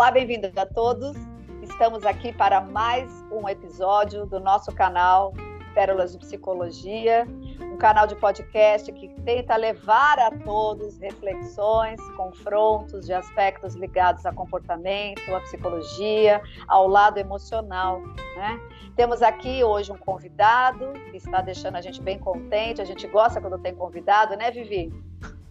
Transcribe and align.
Olá, 0.00 0.10
bem-vindos 0.10 0.56
a 0.56 0.64
todos. 0.64 1.14
Estamos 1.60 2.06
aqui 2.06 2.32
para 2.32 2.58
mais 2.58 3.22
um 3.30 3.46
episódio 3.46 4.24
do 4.24 4.40
nosso 4.40 4.72
canal 4.72 5.34
Pérolas 5.74 6.12
de 6.12 6.18
Psicologia, 6.20 7.28
um 7.60 7.76
canal 7.76 8.06
de 8.06 8.16
podcast 8.16 8.90
que 8.92 9.10
tenta 9.26 9.54
levar 9.56 10.18
a 10.18 10.30
todos 10.30 10.96
reflexões, 10.96 12.00
confrontos 12.16 13.04
de 13.04 13.12
aspectos 13.12 13.74
ligados 13.74 14.24
a 14.24 14.32
comportamento, 14.32 15.20
à 15.34 15.40
psicologia, 15.40 16.40
ao 16.66 16.88
lado 16.88 17.18
emocional. 17.18 18.00
Né? 18.36 18.58
Temos 18.96 19.20
aqui 19.20 19.62
hoje 19.62 19.92
um 19.92 19.98
convidado 19.98 20.94
que 21.10 21.18
está 21.18 21.42
deixando 21.42 21.76
a 21.76 21.82
gente 21.82 22.00
bem 22.00 22.18
contente. 22.18 22.80
A 22.80 22.86
gente 22.86 23.06
gosta 23.06 23.38
quando 23.38 23.58
tem 23.58 23.74
convidado, 23.74 24.34
né, 24.34 24.50
Vivi? 24.50 24.90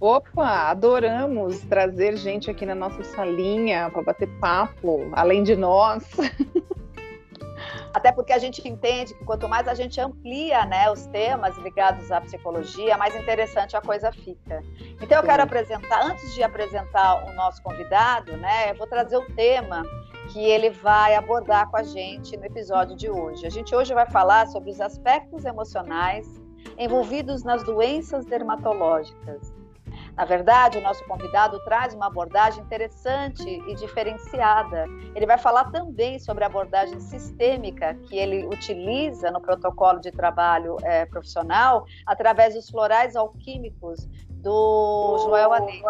Opa, 0.02 0.70
adoramos 0.70 1.59
trazer 1.63 2.16
gente 2.16 2.49
aqui 2.49 2.66
na 2.66 2.73
nossa 2.73 3.03
salinha 3.03 3.89
para 3.91 4.02
bater 4.02 4.30
papo, 4.39 5.09
além 5.12 5.44
de 5.44 5.58
nós. 5.58 6.09
Até 7.94 8.09
porque 8.09 8.31
a 8.31 8.38
gente 8.38 8.66
entende 8.66 9.13
que 9.13 9.25
quanto 9.25 9.49
mais 9.49 9.67
a 9.67 9.73
gente 9.73 9.99
amplia 9.99 10.66
né, 10.66 10.89
os 10.89 11.05
temas 11.08 11.58
ligados 11.58 12.09
à 12.13 12.22
psicologia, 12.22 12.98
mais 12.98 13.13
interessante 13.13 13.75
a 13.75 13.81
coisa 13.81 14.09
fica. 14.09 14.63
Então 15.02 15.17
eu 15.17 15.23
quero 15.23 15.44
apresentar, 15.44 16.05
antes 16.05 16.34
de 16.34 16.44
apresentar 16.44 17.25
o 17.27 17.34
nosso 17.34 17.61
convidado, 17.61 18.38
né, 18.38 18.72
eu 18.72 18.75
vou 18.75 18.88
trazer 18.88 19.17
o 19.17 19.25
tema 19.34 19.84
que 20.31 20.39
ele 20.39 20.70
vai 20.70 21.16
abordar 21.16 21.70
com 21.70 21.75
a 21.75 21.84
gente 21.84 22.38
no 22.38 22.45
episódio 22.45 22.95
de 22.95 23.09
hoje. 23.09 23.45
A 23.45 23.50
gente 23.50 23.75
hoje 23.75 23.94
vai 23.94 24.06
falar 24.06 24.47
sobre 24.47 24.72
os 24.72 24.80
aspectos 24.80 25.44
emocionais 25.44 26.25
envolvidos 26.78 27.44
nas 27.44 27.63
doenças 27.63 28.25
dermatológicas. 28.25 29.58
Na 30.15 30.25
verdade, 30.25 30.77
o 30.77 30.81
nosso 30.81 31.03
convidado 31.05 31.59
traz 31.63 31.93
uma 31.93 32.07
abordagem 32.07 32.63
interessante 32.63 33.47
e 33.47 33.75
diferenciada. 33.75 34.85
Ele 35.16 35.25
vai 35.25 35.38
falar 35.38 35.71
também 35.71 36.19
sobre 36.19 36.43
a 36.43 36.47
abordagem 36.47 36.99
sistêmica 36.99 37.93
que 38.07 38.17
ele 38.17 38.45
utiliza 38.45 39.31
no 39.31 39.39
protocolo 39.39 39.99
de 39.99 40.11
trabalho 40.11 40.77
é, 40.83 41.05
profissional 41.05 41.85
através 42.05 42.53
dos 42.53 42.69
florais 42.69 43.16
alquímicos 43.16 44.07
do 44.29 45.17
Joel 45.23 45.53
Anete. 45.53 45.83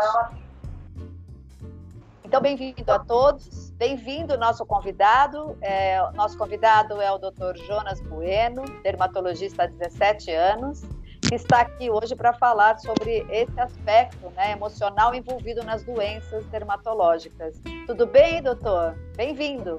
Então, 2.23 2.42
bem-vindo 2.42 2.92
a 2.92 3.00
todos. 3.00 3.72
Bem-vindo 3.72 4.38
nosso 4.38 4.64
convidado. 4.64 5.58
É, 5.61 6.00
nosso 6.11 6.38
convidado 6.38 7.02
é 7.02 7.11
o 7.11 7.17
Dr. 7.17 7.58
Jonas 7.66 8.00
Bueno, 8.02 8.64
dermatologista 8.83 9.64
há 9.64 9.66
17 9.66 10.31
anos 10.31 10.83
que 11.30 11.36
está 11.36 11.62
aqui 11.62 11.92
hoje 11.92 12.16
para 12.16 12.34
falar 12.34 12.80
sobre 12.80 13.24
esse 13.30 13.60
aspecto 13.60 14.32
né, 14.36 14.54
emocional 14.54 15.14
envolvido 15.14 15.64
nas 15.64 15.84
doenças 15.84 16.44
dermatológicas. 16.46 17.62
Tudo 17.86 18.08
bem, 18.08 18.42
doutor? 18.42 18.96
Bem-vindo. 19.16 19.78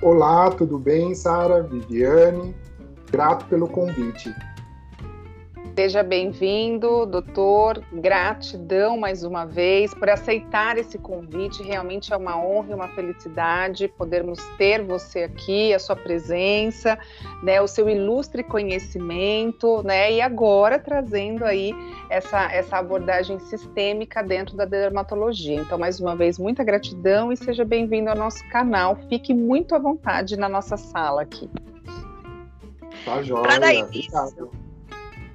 Olá, 0.00 0.50
tudo 0.50 0.78
bem, 0.78 1.16
Sara, 1.16 1.64
Viviane? 1.64 2.54
Grato 3.10 3.44
pelo 3.46 3.66
convite. 3.66 4.32
Seja 5.78 6.02
bem-vindo, 6.02 7.06
doutor. 7.06 7.80
Gratidão 7.92 8.98
mais 8.98 9.22
uma 9.22 9.44
vez 9.44 9.94
por 9.94 10.10
aceitar 10.10 10.76
esse 10.76 10.98
convite. 10.98 11.62
Realmente 11.62 12.12
é 12.12 12.16
uma 12.16 12.36
honra 12.36 12.72
e 12.72 12.74
uma 12.74 12.88
felicidade 12.88 13.86
podermos 13.86 14.40
ter 14.58 14.82
você 14.82 15.22
aqui, 15.22 15.72
a 15.72 15.78
sua 15.78 15.94
presença, 15.94 16.98
né, 17.44 17.60
o 17.60 17.68
seu 17.68 17.88
ilustre 17.88 18.42
conhecimento, 18.42 19.80
né, 19.84 20.14
e 20.14 20.20
agora 20.20 20.80
trazendo 20.80 21.44
aí 21.44 21.72
essa, 22.10 22.50
essa 22.50 22.76
abordagem 22.78 23.38
sistêmica 23.38 24.20
dentro 24.20 24.56
da 24.56 24.64
dermatologia. 24.64 25.60
Então, 25.60 25.78
mais 25.78 26.00
uma 26.00 26.16
vez, 26.16 26.40
muita 26.40 26.64
gratidão 26.64 27.30
e 27.30 27.36
seja 27.36 27.64
bem-vindo 27.64 28.10
ao 28.10 28.16
nosso 28.16 28.42
canal. 28.48 28.96
Fique 29.08 29.32
muito 29.32 29.76
à 29.76 29.78
vontade 29.78 30.36
na 30.36 30.48
nossa 30.48 30.76
sala 30.76 31.22
aqui. 31.22 31.48
Tá 33.04 33.22
joia. 33.22 33.42
Para 33.42 33.58
dar 33.60 33.72
início, 33.72 34.50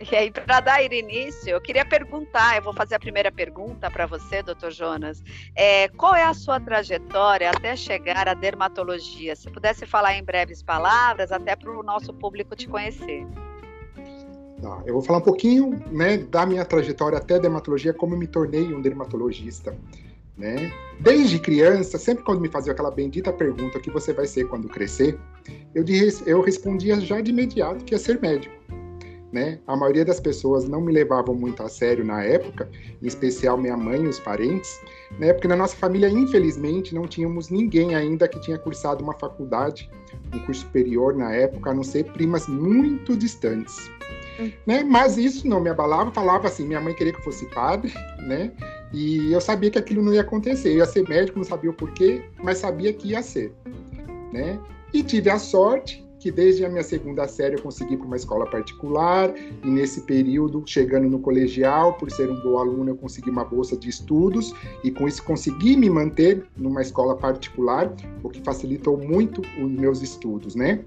e 0.11 0.15
aí, 0.15 0.31
para 0.31 0.59
dar 0.59 0.83
início, 0.83 1.49
eu 1.49 1.61
queria 1.61 1.85
perguntar, 1.85 2.57
eu 2.57 2.61
vou 2.61 2.73
fazer 2.73 2.95
a 2.95 2.99
primeira 2.99 3.31
pergunta 3.31 3.89
para 3.89 4.05
você, 4.05 4.43
doutor 4.43 4.71
Jonas. 4.71 5.23
É, 5.55 5.87
qual 5.89 6.15
é 6.15 6.23
a 6.23 6.33
sua 6.33 6.59
trajetória 6.59 7.49
até 7.49 7.75
chegar 7.75 8.27
à 8.27 8.33
dermatologia? 8.33 9.35
Se 9.35 9.49
pudesse 9.49 9.85
falar 9.85 10.15
em 10.15 10.23
breves 10.23 10.61
palavras, 10.61 11.31
até 11.31 11.55
para 11.55 11.71
o 11.71 11.83
nosso 11.83 12.13
público 12.13 12.55
te 12.55 12.67
conhecer. 12.67 13.25
Tá, 14.61 14.81
eu 14.85 14.93
vou 14.93 15.01
falar 15.01 15.19
um 15.19 15.23
pouquinho 15.23 15.81
né, 15.91 16.17
da 16.17 16.45
minha 16.45 16.65
trajetória 16.65 17.17
até 17.17 17.35
a 17.35 17.39
dermatologia, 17.39 17.93
como 17.93 18.15
eu 18.15 18.19
me 18.19 18.27
tornei 18.27 18.73
um 18.73 18.81
dermatologista. 18.81 19.75
Né? 20.37 20.71
Desde 20.99 21.37
criança, 21.37 21.99
sempre 21.99 22.23
quando 22.23 22.41
me 22.41 22.49
faziam 22.49 22.73
aquela 22.73 22.89
bendita 22.89 23.31
pergunta 23.31 23.77
o 23.77 23.81
que 23.81 23.91
você 23.91 24.13
vai 24.13 24.25
ser 24.25 24.47
quando 24.47 24.67
crescer, 24.67 25.19
eu, 25.75 25.85
eu 26.25 26.41
respondia 26.41 26.99
já 26.99 27.21
de 27.21 27.29
imediato 27.29 27.83
que 27.83 27.93
ia 27.93 27.99
ser 27.99 28.19
médico 28.19 28.62
né? 29.33 29.59
A 29.65 29.75
maioria 29.75 30.05
das 30.05 30.19
pessoas 30.19 30.69
não 30.69 30.79
me 30.79 30.93
levavam 30.93 31.33
muito 31.33 31.63
a 31.63 31.67
sério 31.67 32.05
na 32.05 32.23
época, 32.23 32.69
em 33.01 33.07
especial 33.07 33.57
minha 33.57 33.75
mãe 33.75 34.03
e 34.03 34.07
os 34.07 34.19
parentes, 34.19 34.79
né? 35.17 35.33
Porque 35.33 35.47
na 35.47 35.55
nossa 35.55 35.75
família, 35.75 36.07
infelizmente, 36.07 36.93
não 36.93 37.07
tínhamos 37.07 37.49
ninguém 37.49 37.95
ainda 37.95 38.27
que 38.27 38.39
tinha 38.39 38.59
cursado 38.59 39.03
uma 39.03 39.13
faculdade, 39.13 39.89
um 40.31 40.39
curso 40.45 40.61
superior 40.61 41.15
na 41.15 41.33
época, 41.33 41.71
a 41.71 41.73
não 41.73 41.83
ser 41.83 42.05
primas 42.11 42.47
muito 42.47 43.17
distantes. 43.17 43.75
Hum. 44.39 44.51
Né? 44.67 44.83
Mas 44.83 45.17
isso 45.17 45.47
não 45.47 45.59
me 45.59 45.69
abalava, 45.69 46.11
falava 46.11 46.47
assim, 46.47 46.65
minha 46.65 46.79
mãe 46.79 46.93
queria 46.93 47.11
que 47.11 47.19
eu 47.19 47.23
fosse 47.23 47.47
padre, 47.47 47.91
né? 48.19 48.51
E 48.93 49.31
eu 49.31 49.41
sabia 49.41 49.71
que 49.71 49.79
aquilo 49.79 50.03
não 50.03 50.13
ia 50.13 50.21
acontecer. 50.21 50.69
Eu 50.69 50.77
ia 50.77 50.85
ser 50.85 51.09
médico, 51.09 51.39
não 51.39 51.45
sabia 51.45 51.71
o 51.71 51.73
porquê, 51.73 52.23
mas 52.43 52.59
sabia 52.59 52.93
que 52.93 53.09
ia 53.09 53.23
ser, 53.23 53.51
né? 54.31 54.59
E 54.93 55.01
tive 55.01 55.31
a 55.31 55.39
sorte 55.39 56.02
que 56.23 56.31
desde 56.31 56.63
a 56.63 56.69
minha 56.69 56.83
segunda 56.83 57.27
série 57.27 57.57
eu 57.57 57.61
consegui 57.61 57.97
para 57.97 58.07
uma 58.07 58.15
escola 58.15 58.45
particular, 58.49 59.35
e 59.61 59.69
nesse 59.69 59.99
período, 60.03 60.63
chegando 60.65 61.09
no 61.09 61.19
colegial, 61.19 61.95
por 61.95 62.09
ser 62.09 62.31
um 62.31 62.41
bom 62.41 62.57
aluno, 62.57 62.91
eu 62.91 62.95
consegui 62.95 63.29
uma 63.29 63.43
bolsa 63.43 63.75
de 63.75 63.89
estudos, 63.89 64.53
e 64.85 64.89
com 64.89 65.05
isso 65.05 65.21
consegui 65.21 65.75
me 65.75 65.89
manter 65.89 66.45
numa 66.55 66.81
escola 66.81 67.17
particular, 67.17 67.93
o 68.23 68.29
que 68.29 68.39
facilitou 68.39 68.97
muito 68.97 69.41
os 69.61 69.69
meus 69.69 70.01
estudos, 70.01 70.55
né? 70.55 70.85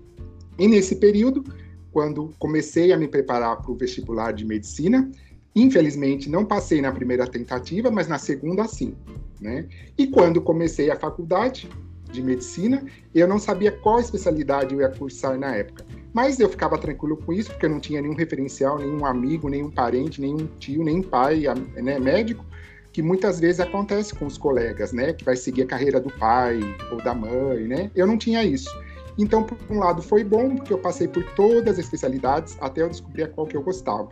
E 0.58 0.66
nesse 0.66 0.96
período, 0.96 1.44
quando 1.92 2.32
comecei 2.38 2.90
a 2.90 2.96
me 2.96 3.06
preparar 3.06 3.60
para 3.60 3.70
o 3.70 3.76
vestibular 3.76 4.32
de 4.32 4.42
medicina, 4.42 5.10
Infelizmente, 5.58 6.28
não 6.28 6.44
passei 6.44 6.82
na 6.82 6.92
primeira 6.92 7.26
tentativa, 7.26 7.90
mas 7.90 8.06
na 8.06 8.18
segunda, 8.18 8.68
sim. 8.68 8.94
Né? 9.40 9.66
E 9.96 10.06
quando 10.06 10.38
comecei 10.38 10.90
a 10.90 10.96
faculdade, 10.96 11.66
de 12.10 12.22
medicina, 12.22 12.84
eu 13.14 13.26
não 13.26 13.38
sabia 13.38 13.72
qual 13.72 14.00
especialidade 14.00 14.74
eu 14.74 14.80
ia 14.80 14.88
cursar 14.88 15.38
na 15.38 15.54
época. 15.54 15.84
Mas 16.12 16.40
eu 16.40 16.48
ficava 16.48 16.78
tranquilo 16.78 17.16
com 17.16 17.32
isso, 17.32 17.50
porque 17.50 17.66
eu 17.66 17.70
não 17.70 17.80
tinha 17.80 18.00
nenhum 18.00 18.14
referencial, 18.14 18.78
nenhum 18.78 19.04
amigo, 19.04 19.48
nenhum 19.48 19.70
parente, 19.70 20.20
nenhum 20.20 20.46
tio, 20.58 20.82
nem 20.82 21.02
pai, 21.02 21.44
né, 21.76 21.98
médico, 21.98 22.44
que 22.92 23.02
muitas 23.02 23.38
vezes 23.38 23.60
acontece 23.60 24.14
com 24.14 24.24
os 24.24 24.38
colegas, 24.38 24.92
né, 24.92 25.12
que 25.12 25.24
vai 25.24 25.36
seguir 25.36 25.62
a 25.62 25.66
carreira 25.66 26.00
do 26.00 26.10
pai 26.10 26.60
ou 26.90 27.02
da 27.02 27.14
mãe, 27.14 27.64
né? 27.64 27.90
Eu 27.94 28.06
não 28.06 28.16
tinha 28.16 28.42
isso. 28.42 28.70
Então, 29.18 29.42
por 29.42 29.58
um 29.70 29.78
lado, 29.78 30.02
foi 30.02 30.22
bom, 30.22 30.56
porque 30.56 30.72
eu 30.72 30.78
passei 30.78 31.08
por 31.08 31.24
todas 31.34 31.74
as 31.74 31.78
especialidades 31.78 32.56
até 32.60 32.82
eu 32.82 32.88
descobrir 32.88 33.24
a 33.24 33.28
qual 33.28 33.46
que 33.46 33.56
eu 33.56 33.62
gostava. 33.62 34.10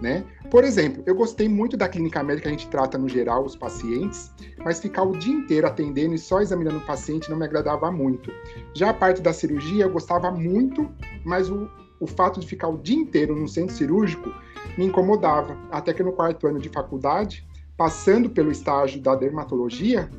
Né? 0.00 0.24
Por 0.52 0.64
exemplo, 0.64 1.02
eu 1.06 1.14
gostei 1.14 1.48
muito 1.48 1.78
da 1.78 1.88
clínica 1.88 2.22
médica, 2.22 2.50
a 2.50 2.52
gente 2.52 2.68
trata 2.68 2.98
no 2.98 3.08
geral 3.08 3.42
os 3.42 3.56
pacientes, 3.56 4.30
mas 4.62 4.80
ficar 4.80 5.02
o 5.02 5.16
dia 5.16 5.32
inteiro 5.32 5.66
atendendo 5.66 6.14
e 6.14 6.18
só 6.18 6.42
examinando 6.42 6.76
o 6.76 6.84
paciente 6.84 7.30
não 7.30 7.38
me 7.38 7.46
agradava 7.46 7.90
muito. 7.90 8.30
Já 8.74 8.90
a 8.90 8.92
parte 8.92 9.22
da 9.22 9.32
cirurgia 9.32 9.84
eu 9.84 9.90
gostava 9.90 10.30
muito, 10.30 10.90
mas 11.24 11.48
o, 11.48 11.70
o 11.98 12.06
fato 12.06 12.38
de 12.38 12.46
ficar 12.46 12.68
o 12.68 12.76
dia 12.76 12.98
inteiro 12.98 13.34
no 13.34 13.48
centro 13.48 13.74
cirúrgico 13.74 14.30
me 14.76 14.84
incomodava. 14.84 15.56
Até 15.70 15.94
que 15.94 16.02
no 16.02 16.12
quarto 16.12 16.46
ano 16.46 16.58
de 16.58 16.68
faculdade, 16.68 17.48
passando 17.74 18.28
pelo 18.28 18.52
estágio 18.52 19.00
da 19.00 19.14
dermatologia, 19.14 20.10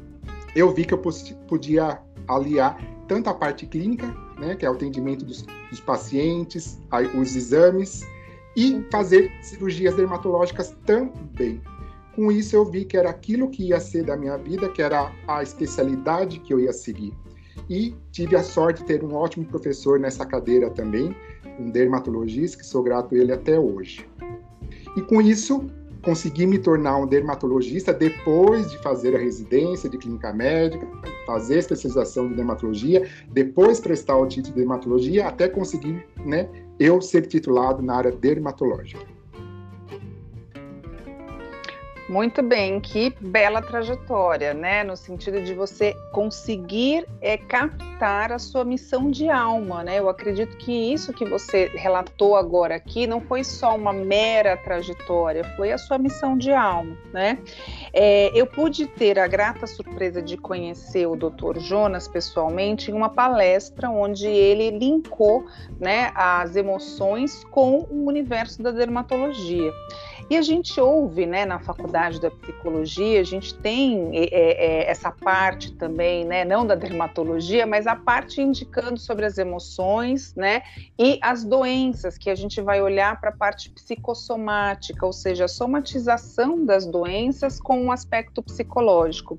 eu 0.55 0.73
vi 0.73 0.83
que 0.83 0.95
eu 0.95 1.01
podia 1.47 2.01
aliar 2.27 2.75
tanto 3.07 3.29
a 3.29 3.35
parte 3.35 3.67
clínica, 3.67 4.07
né, 4.39 4.55
que 4.55 4.65
é 4.65 4.69
o 4.69 4.73
atendimento 4.73 5.23
dos, 5.23 5.43
dos 5.69 5.79
pacientes, 5.79 6.81
os 7.13 7.35
exames, 7.35 8.01
e 8.55 8.85
fazer 8.91 9.31
cirurgias 9.41 9.95
dermatológicas 9.95 10.75
também. 10.85 11.61
Com 12.15 12.31
isso, 12.31 12.55
eu 12.55 12.63
vi 12.63 12.85
que 12.85 12.95
era 12.95 13.09
aquilo 13.09 13.49
que 13.49 13.69
ia 13.69 13.79
ser 13.79 14.03
da 14.05 14.15
minha 14.15 14.37
vida, 14.37 14.69
que 14.69 14.81
era 14.81 15.11
a 15.27 15.41
especialidade 15.41 16.39
que 16.39 16.53
eu 16.53 16.59
ia 16.59 16.71
seguir. 16.71 17.13
E 17.69 17.95
tive 18.11 18.35
a 18.35 18.43
sorte 18.43 18.81
de 18.81 18.87
ter 18.87 19.03
um 19.03 19.15
ótimo 19.15 19.45
professor 19.45 19.99
nessa 19.99 20.25
cadeira 20.25 20.69
também, 20.69 21.15
um 21.59 21.69
dermatologista, 21.71 22.59
que 22.59 22.65
sou 22.65 22.83
grato 22.83 23.15
a 23.15 23.17
ele 23.17 23.31
até 23.31 23.59
hoje. 23.59 24.07
E 24.95 25.01
com 25.01 25.21
isso, 25.21 25.65
consegui 26.03 26.45
me 26.45 26.59
tornar 26.59 26.97
um 26.97 27.07
dermatologista 27.07 27.93
depois 27.93 28.69
de 28.69 28.77
fazer 28.79 29.15
a 29.15 29.19
residência 29.19 29.89
de 29.89 29.97
clínica 29.97 30.33
médica, 30.33 30.85
fazer 31.25 31.59
especialização 31.59 32.27
de 32.27 32.35
dermatologia, 32.35 33.07
depois 33.31 33.79
prestar 33.79 34.17
o 34.17 34.27
título 34.27 34.53
de 34.53 34.59
dermatologia, 34.59 35.27
até 35.27 35.47
conseguir 35.47 36.05
né, 36.25 36.49
eu 36.83 37.01
ser 37.01 37.27
titulado 37.27 37.81
na 37.81 37.95
área 37.95 38.11
dermatológica. 38.11 39.12
Muito 42.13 42.43
bem, 42.43 42.79
que 42.79 43.11
bela 43.19 43.59
trajetória, 43.59 44.53
né? 44.53 44.83
No 44.83 44.95
sentido 44.95 45.41
de 45.41 45.55
você 45.55 45.95
conseguir 46.11 47.07
é, 47.19 47.37
captar 47.37 48.31
a 48.31 48.37
sua 48.37 48.63
missão 48.63 49.09
de 49.09 49.31
alma, 49.31 49.83
né? 49.83 49.97
Eu 49.97 50.07
acredito 50.07 50.55
que 50.57 50.93
isso 50.93 51.11
que 51.11 51.25
você 51.25 51.71
relatou 51.73 52.35
agora 52.35 52.75
aqui 52.75 53.07
não 53.07 53.19
foi 53.19 53.43
só 53.43 53.75
uma 53.75 53.91
mera 53.91 54.55
trajetória, 54.55 55.43
foi 55.55 55.71
a 55.71 55.77
sua 55.79 55.97
missão 55.97 56.37
de 56.37 56.51
alma, 56.51 56.95
né? 57.11 57.39
É, 57.91 58.29
eu 58.39 58.45
pude 58.45 58.85
ter 58.85 59.17
a 59.17 59.25
grata 59.25 59.65
surpresa 59.65 60.21
de 60.21 60.37
conhecer 60.37 61.07
o 61.07 61.15
Dr. 61.15 61.57
Jonas 61.57 62.07
pessoalmente 62.07 62.91
em 62.91 62.93
uma 62.93 63.09
palestra 63.09 63.89
onde 63.89 64.27
ele 64.27 64.69
linkou, 64.77 65.47
né, 65.79 66.11
as 66.13 66.55
emoções 66.55 67.43
com 67.45 67.87
o 67.89 68.05
universo 68.05 68.61
da 68.61 68.69
dermatologia. 68.69 69.73
E 70.33 70.37
a 70.37 70.41
gente 70.41 70.81
ouve, 70.81 71.27
né, 71.27 71.45
na 71.45 71.59
faculdade 71.59 72.19
da 72.19 72.31
psicologia, 72.31 73.21
a 73.21 73.23
gente 73.23 73.53
tem 73.53 74.09
é, 74.17 74.23
é, 74.23 74.65
é, 74.65 74.89
essa 74.89 75.11
parte 75.11 75.71
também, 75.73 76.25
né, 76.25 76.43
não 76.43 76.65
da 76.65 76.73
dermatologia, 76.73 77.67
mas 77.67 77.85
a 77.85 77.95
parte 77.95 78.41
indicando 78.41 78.97
sobre 78.97 79.27
as 79.27 79.37
emoções, 79.37 80.33
né, 80.33 80.63
e 80.97 81.19
as 81.21 81.43
doenças, 81.43 82.17
que 82.17 82.31
a 82.31 82.35
gente 82.35 82.59
vai 82.61 82.81
olhar 82.81 83.21
para 83.21 83.29
a 83.29 83.31
parte 83.31 83.69
psicossomática, 83.69 85.05
ou 85.05 85.13
seja, 85.13 85.45
a 85.45 85.47
somatização 85.47 86.65
das 86.65 86.87
doenças 86.87 87.59
com 87.59 87.79
um 87.79 87.91
aspecto 87.91 88.41
psicológico. 88.41 89.37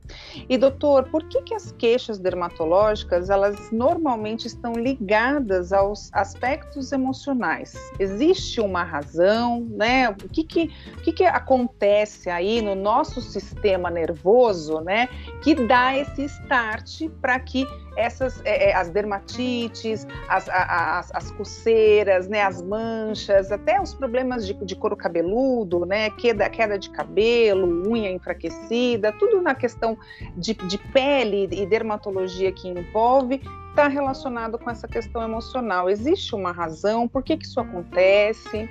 E 0.48 0.56
doutor, 0.56 1.08
por 1.10 1.24
que 1.24 1.42
que 1.42 1.54
as 1.54 1.72
queixas 1.72 2.20
dermatológicas, 2.20 3.30
elas 3.30 3.72
normalmente 3.72 4.46
estão 4.46 4.74
ligadas 4.74 5.72
aos 5.72 6.08
aspectos 6.12 6.92
emocionais? 6.92 7.74
Existe 7.98 8.60
uma 8.60 8.84
razão, 8.84 9.66
né? 9.70 10.10
O 10.10 10.28
que 10.28 10.44
que 10.44 10.83
o 10.92 11.02
que, 11.02 11.12
que 11.12 11.24
acontece 11.24 12.30
aí 12.30 12.60
no 12.60 12.74
nosso 12.74 13.20
sistema 13.20 13.90
nervoso, 13.90 14.80
né, 14.80 15.08
que 15.42 15.54
dá 15.54 15.96
esse 15.96 16.24
start 16.24 17.08
para 17.20 17.38
que 17.40 17.66
essas 17.96 18.40
é, 18.44 18.70
é, 18.70 18.74
as 18.74 18.90
dermatites, 18.90 20.06
as, 20.28 20.48
as, 20.48 21.14
as 21.14 21.30
coceiras, 21.32 22.28
né, 22.28 22.42
as 22.42 22.60
manchas, 22.62 23.52
até 23.52 23.80
os 23.80 23.94
problemas 23.94 24.46
de, 24.46 24.54
de 24.54 24.74
couro 24.74 24.96
cabeludo, 24.96 25.86
né, 25.86 26.10
queda, 26.10 26.48
queda 26.50 26.78
de 26.78 26.90
cabelo, 26.90 27.88
unha 27.88 28.10
enfraquecida, 28.10 29.12
tudo 29.12 29.40
na 29.40 29.54
questão 29.54 29.96
de, 30.36 30.54
de 30.54 30.78
pele 30.78 31.48
e 31.50 31.66
dermatologia 31.66 32.52
que 32.52 32.68
envolve 32.68 33.40
está 33.74 33.88
relacionado 33.88 34.56
com 34.56 34.70
essa 34.70 34.86
questão 34.86 35.22
emocional. 35.22 35.90
Existe 35.90 36.34
uma 36.34 36.52
razão? 36.52 37.08
Por 37.08 37.24
que, 37.24 37.36
que 37.36 37.44
isso 37.44 37.58
acontece? 37.58 38.68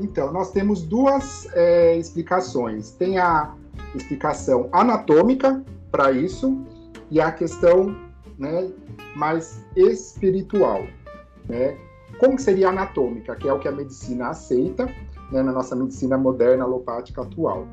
Então, 0.00 0.32
nós 0.32 0.50
temos 0.50 0.82
duas 0.82 1.48
é, 1.54 1.96
explicações. 1.96 2.90
Tem 2.92 3.18
a 3.18 3.54
explicação 3.94 4.68
anatômica 4.72 5.62
para 5.90 6.12
isso 6.12 6.64
e 7.10 7.20
a 7.20 7.32
questão 7.32 7.96
né, 8.38 8.70
mais 9.14 9.64
espiritual. 9.74 10.84
Né? 11.48 11.76
Como 12.18 12.38
seria 12.38 12.68
anatômica, 12.68 13.34
que 13.36 13.48
é 13.48 13.52
o 13.52 13.58
que 13.58 13.68
a 13.68 13.72
medicina 13.72 14.28
aceita 14.28 14.86
né, 15.32 15.42
na 15.42 15.52
nossa 15.52 15.74
medicina 15.74 16.18
moderna 16.18 16.64
alopática 16.64 17.22
atual. 17.22 17.66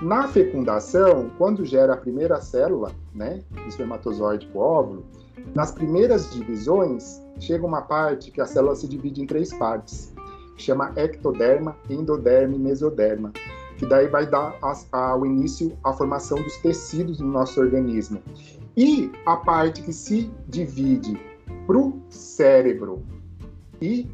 Na 0.00 0.28
fecundação, 0.28 1.30
quando 1.38 1.64
gera 1.64 1.94
a 1.94 1.96
primeira 1.96 2.40
célula, 2.40 2.92
né, 3.14 3.42
espermatozoide 3.66 4.46
com 4.48 4.58
óvulo, 4.58 5.06
nas 5.54 5.72
primeiras 5.72 6.30
divisões, 6.32 7.22
chega 7.38 7.64
uma 7.64 7.82
parte 7.82 8.30
que 8.30 8.40
a 8.40 8.46
célula 8.46 8.74
se 8.74 8.86
divide 8.86 9.22
em 9.22 9.26
três 9.26 9.52
partes 9.54 10.15
chama 10.56 10.92
ectoderma, 10.96 11.76
endoderma 11.88 12.54
e 12.54 12.58
mesoderma, 12.58 13.32
que 13.76 13.86
daí 13.86 14.08
vai 14.08 14.26
dar 14.26 14.58
ao 14.92 15.26
início 15.26 15.76
a 15.84 15.92
formação 15.92 16.40
dos 16.42 16.56
tecidos 16.58 17.20
no 17.20 17.28
nosso 17.28 17.60
organismo. 17.60 18.22
E 18.76 19.10
a 19.24 19.36
parte 19.36 19.82
que 19.82 19.92
se 19.92 20.30
divide 20.48 21.18
para 21.66 21.78
o 21.78 22.00
cérebro 22.08 23.02
e 23.80 24.08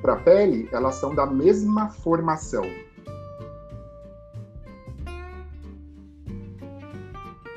para 0.00 0.14
a 0.14 0.16
pele, 0.16 0.68
elas 0.72 0.96
são 0.96 1.14
da 1.14 1.26
mesma 1.26 1.88
formação. 1.88 2.64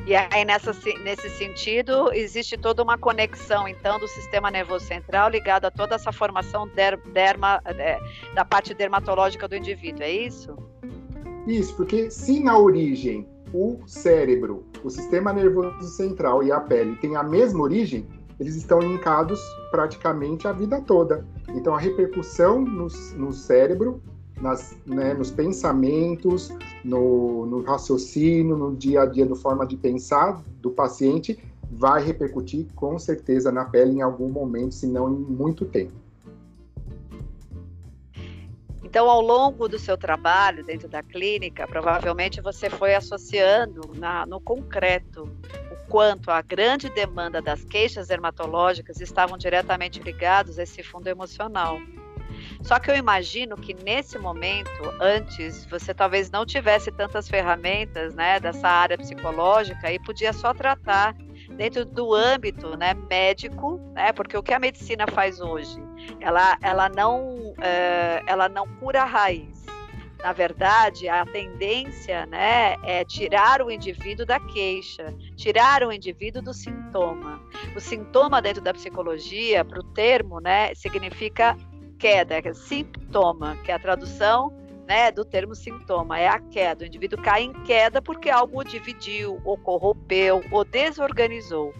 E 0.05 0.15
aí, 0.15 0.45
nessa, 0.45 0.71
nesse 1.03 1.29
sentido, 1.31 2.13
existe 2.13 2.55
toda 2.55 2.83
uma 2.83 2.95
conexão, 2.95 3.67
então, 3.67 3.99
do 3.99 4.07
sistema 4.07 4.51
nervoso 4.51 4.85
central 4.85 5.29
ligado 5.29 5.65
a 5.65 5.71
toda 5.71 5.95
essa 5.95 6.11
formação 6.11 6.67
der, 6.67 6.95
derma, 7.11 7.59
é, 7.65 7.99
da 8.35 8.45
parte 8.45 8.75
dermatológica 8.75 9.47
do 9.47 9.55
indivíduo, 9.55 10.03
é 10.03 10.11
isso? 10.11 10.55
Isso, 11.47 11.75
porque 11.75 12.11
se 12.11 12.39
na 12.39 12.55
origem 12.55 13.27
o 13.51 13.79
cérebro, 13.87 14.63
o 14.83 14.91
sistema 14.91 15.33
nervoso 15.33 15.87
central 15.95 16.43
e 16.43 16.51
a 16.51 16.59
pele 16.59 16.95
têm 16.97 17.15
a 17.15 17.23
mesma 17.23 17.63
origem, 17.63 18.07
eles 18.39 18.55
estão 18.55 18.79
linkados 18.79 19.39
praticamente 19.71 20.47
a 20.47 20.51
vida 20.51 20.81
toda. 20.81 21.25
Então, 21.49 21.73
a 21.73 21.79
repercussão 21.79 22.61
no, 22.61 22.87
no 23.15 23.33
cérebro 23.33 24.03
nas, 24.39 24.77
né, 24.85 25.13
nos 25.13 25.31
pensamentos, 25.31 26.51
no, 26.83 27.45
no, 27.45 27.61
raciocínio, 27.63 28.57
no 28.57 28.75
dia 28.75 29.01
a 29.01 29.05
dia, 29.05 29.25
no 29.25 29.35
forma 29.35 29.65
de 29.65 29.77
pensar 29.77 30.41
do 30.61 30.69
paciente, 30.69 31.39
vai 31.71 32.03
repercutir 32.03 32.67
com 32.75 32.97
certeza 32.99 33.51
na 33.51 33.65
pele 33.65 33.93
em 33.93 34.01
algum 34.01 34.29
momento, 34.29 34.73
se 34.73 34.87
não 34.87 35.09
em 35.09 35.17
muito 35.17 35.65
tempo. 35.65 35.93
Então, 38.83 39.09
ao 39.09 39.19
longo 39.19 39.67
do 39.67 39.77
seu 39.77 39.97
trabalho 39.97 40.63
dentro 40.63 40.87
da 40.87 41.03
clínica, 41.03 41.67
provavelmente 41.67 42.39
você 42.39 42.69
foi 42.69 42.95
associando 42.95 43.91
na, 43.95 44.25
no 44.25 44.39
concreto 44.39 45.23
o 45.69 45.89
quanto 45.89 46.31
a 46.31 46.41
grande 46.41 46.89
demanda 46.89 47.41
das 47.41 47.65
queixas 47.65 48.07
dermatológicas 48.07 49.01
estavam 49.01 49.37
diretamente 49.37 49.99
ligados 49.99 50.57
a 50.57 50.63
esse 50.63 50.81
fundo 50.81 51.07
emocional. 51.07 51.77
Só 52.61 52.79
que 52.79 52.89
eu 52.89 52.95
imagino 52.95 53.55
que 53.55 53.73
nesse 53.73 54.17
momento, 54.17 54.69
antes, 54.99 55.65
você 55.65 55.93
talvez 55.93 56.29
não 56.31 56.45
tivesse 56.45 56.91
tantas 56.91 57.27
ferramentas, 57.27 58.15
né, 58.15 58.39
dessa 58.39 58.67
área 58.67 58.97
psicológica 58.97 59.91
e 59.91 59.99
podia 59.99 60.33
só 60.33 60.53
tratar 60.53 61.15
dentro 61.55 61.85
do 61.85 62.13
âmbito, 62.13 62.75
né, 62.77 62.93
médico, 63.09 63.79
né, 63.93 64.11
porque 64.11 64.37
o 64.37 64.43
que 64.43 64.53
a 64.53 64.59
medicina 64.59 65.05
faz 65.07 65.39
hoje, 65.39 65.77
ela, 66.19 66.57
ela 66.61 66.89
não, 66.89 67.53
é, 67.61 68.21
ela 68.27 68.49
não 68.49 68.67
cura 68.79 69.03
a 69.03 69.05
raiz. 69.05 69.65
Na 70.23 70.33
verdade, 70.33 71.07
a 71.07 71.23
tendência, 71.23 72.25
né, 72.25 72.77
é 72.83 73.05
tirar 73.05 73.61
o 73.61 73.69
indivíduo 73.69 74.25
da 74.25 74.39
queixa, 74.39 75.13
tirar 75.35 75.83
o 75.83 75.91
indivíduo 75.91 76.41
do 76.41 76.51
sintoma. 76.51 77.39
O 77.75 77.79
sintoma 77.79 78.41
dentro 78.41 78.63
da 78.63 78.73
psicologia, 78.73 79.63
para 79.63 79.79
o 79.79 79.83
termo, 79.83 80.39
né, 80.39 80.73
significa 80.73 81.55
queda, 81.97 82.35
é 82.35 82.53
sintoma, 82.53 83.57
que 83.63 83.71
é 83.71 83.75
a 83.75 83.79
tradução 83.79 84.51
né, 84.87 85.11
do 85.11 85.25
termo 85.25 85.55
sintoma, 85.55 86.19
é 86.19 86.27
a 86.27 86.39
queda. 86.39 86.83
O 86.83 86.87
indivíduo 86.87 87.21
cai 87.21 87.43
em 87.43 87.53
queda 87.63 88.01
porque 88.01 88.29
algo 88.29 88.59
o 88.59 88.63
dividiu, 88.63 89.41
ou 89.43 89.57
corrompeu, 89.57 90.43
ou 90.51 90.63
desorganizou. 90.63 91.73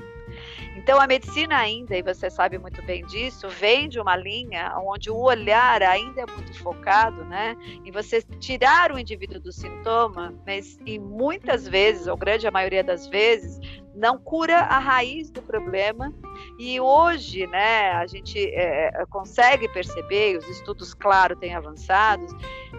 Então, 0.75 1.00
a 1.00 1.08
medicina 1.08 1.58
ainda, 1.58 1.98
e 1.98 2.03
você 2.03 2.29
sabe 2.29 2.58
muito 2.58 2.82
bem 2.84 3.05
disso, 3.05 3.48
vem 3.48 3.88
de 3.88 4.00
uma 4.00 4.15
linha 4.17 4.74
onde 4.77 5.10
o 5.10 5.15
olhar 5.15 5.82
ainda 5.82 6.22
é 6.22 6.25
muito 6.25 6.53
focado, 6.60 7.24
né? 7.24 7.55
Em 7.86 7.91
você 7.91 8.22
tirar 8.39 8.91
o 8.91 9.00
indivíduo 9.00 9.39
do 9.39 9.53
sintoma, 9.53 10.34
mas 10.46 10.77
e 10.86 11.00
muitas 11.00 11.65
vezes, 11.65 12.08
ou 12.08 12.17
grande 12.17 12.46
a 12.46 12.51
maioria 12.51 12.84
das 12.84 13.08
vezes, 13.08 13.58
não 13.96 14.20
cura 14.20 14.58
a 14.58 14.77
raiz 14.77 15.32
do 15.32 15.41
problema. 15.41 16.13
E 16.60 16.77
hoje, 16.82 17.48
né, 17.48 17.91
a 17.91 18.05
gente 18.05 18.38
é, 18.38 18.88
é 18.94 19.05
consegue 19.05 19.70
perceber, 19.70 20.38
os 20.38 20.48
estudos, 20.50 20.94
claro, 20.94 21.38
têm 21.38 21.55
avançado, 21.55 22.25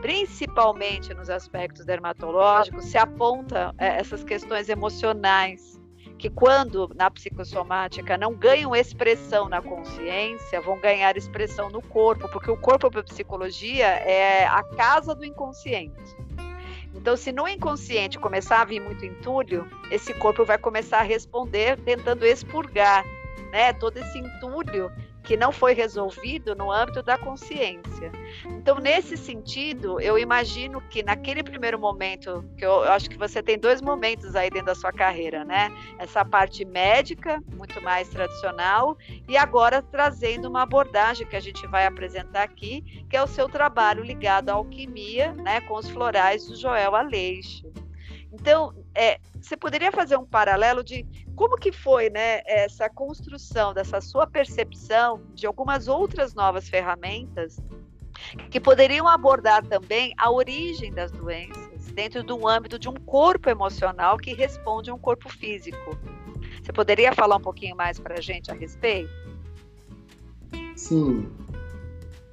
principalmente 0.03 1.15
nos 1.15 1.31
aspectos 1.31 1.87
dermatológicos, 1.87 2.85
se 2.85 2.99
aponta 2.99 3.75
é, 3.79 3.99
essas 3.99 4.23
questões 4.23 4.69
emocionais 4.69 5.76
que 6.19 6.31
quando 6.31 6.91
na 6.95 7.11
psicossomática 7.11 8.17
não 8.17 8.35
ganham 8.35 8.75
expressão 8.75 9.49
na 9.49 9.61
consciência, 9.61 10.61
vão 10.61 10.79
ganhar 10.81 11.17
expressão 11.17 11.71
no 11.71 11.83
corpo, 11.83 12.29
porque 12.29 12.51
o 12.51 12.57
corpo 12.57 12.91
para 12.91 13.03
psicologia 13.03 13.87
é 13.87 14.47
a 14.47 14.63
casa 14.63 15.15
do 15.15 15.25
inconsciente. 15.25 16.17
Então, 16.95 17.17
se 17.17 17.31
no 17.31 17.47
inconsciente 17.47 18.19
começar 18.19 18.63
a 18.63 18.65
vir 18.65 18.81
muito 18.81 19.05
entulho, 19.05 19.69
esse 19.91 20.15
corpo 20.15 20.45
vai 20.45 20.57
começar 20.57 21.01
a 21.01 21.03
responder 21.03 21.79
tentando 21.83 22.25
expurgar, 22.25 23.05
né, 23.53 23.75
todo 23.75 23.99
esse 23.99 24.19
entulho 24.19 24.91
que 25.27 25.37
não 25.37 25.51
foi 25.51 25.75
resolvido 25.75 26.55
no 26.55 26.71
âmbito 26.71 27.03
da 27.03 27.19
consciência. 27.19 28.13
Então, 28.47 28.79
nesse 28.79 29.17
sentido, 29.17 30.01
eu 30.01 30.17
imagino 30.17 30.81
que 30.83 31.03
naquele 31.03 31.43
primeiro 31.43 31.77
momento, 31.81 32.45
que 32.57 32.65
eu, 32.65 32.85
eu 32.85 32.93
acho 32.93 33.11
que 33.11 33.19
você 33.19 33.43
tem 33.43 33.59
dois 33.59 33.83
momentos 33.83 34.37
aí 34.37 34.49
dentro 34.49 34.67
da 34.67 34.75
sua 34.77 34.93
carreira, 34.93 35.45
né? 35.45 35.69
Essa 35.99 36.25
parte 36.25 36.65
médica, 36.65 37.43
muito 37.57 37.83
mais 37.83 38.09
tradicional, 38.09 38.97
e 39.29 39.37
agora 39.37 39.83
trazendo 39.83 40.49
uma 40.49 40.63
abordagem 40.63 41.27
que 41.27 41.35
a 41.35 41.41
gente 41.41 41.67
vai 41.67 41.87
apresentar 41.87 42.45
aqui, 42.45 43.05
que 43.11 43.17
é 43.17 43.23
o 43.23 43.27
seu 43.27 43.49
trabalho 43.49 44.05
ligado 44.05 44.51
à 44.51 44.53
alquimia, 44.53 45.33
né, 45.33 45.61
com 45.63 45.75
os 45.75 45.91
florais 45.91 46.47
do 46.47 46.55
Joel 46.55 46.95
Aleixo. 46.95 47.67
Então, 48.33 48.73
é, 48.95 49.19
você 49.41 49.57
poderia 49.57 49.91
fazer 49.91 50.17
um 50.17 50.27
paralelo 50.27 50.85
de 50.85 51.05
como 51.37 51.57
que 51.57 51.71
foi 51.71 52.09
né, 52.09 52.41
essa 52.47 52.89
construção 52.89 53.75
dessa 53.75 54.01
sua 54.01 54.27
percepção 54.27 55.21
de 55.35 55.47
algumas 55.47 55.87
outras 55.87 56.35
novas 56.35 56.69
ferramentas 56.69 57.61
que 58.51 58.59
poderiam 58.59 59.07
abordar 59.07 59.65
também 59.67 60.15
a 60.17 60.31
origem 60.31 60.91
das 60.93 61.13
doenças 61.13 61.87
dentro 61.93 62.25
do 62.25 62.49
âmbito 62.49 62.79
de 62.79 62.89
um 62.89 62.95
corpo 62.95 63.51
emocional 63.51 64.17
que 64.17 64.33
responde 64.33 64.91
a 64.91 64.95
um 64.95 64.99
corpo 64.99 65.29
físico. 65.29 65.97
Você 66.63 66.73
poderia 66.73 67.13
falar 67.13 67.37
um 67.37 67.43
pouquinho 67.43 67.77
mais 67.77 68.01
para 68.01 68.15
a 68.19 68.21
gente 68.21 68.51
a 68.51 68.55
respeito? 68.55 69.11
Sim. 70.75 71.29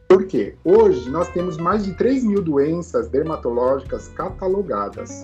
Por 0.07 0.25
quê? 0.27 0.55
Hoje 0.63 1.09
nós 1.09 1.29
temos 1.29 1.57
mais 1.57 1.83
de 1.83 1.93
3 1.95 2.23
mil 2.23 2.41
doenças 2.41 3.09
dermatológicas 3.09 4.07
catalogadas. 4.09 5.23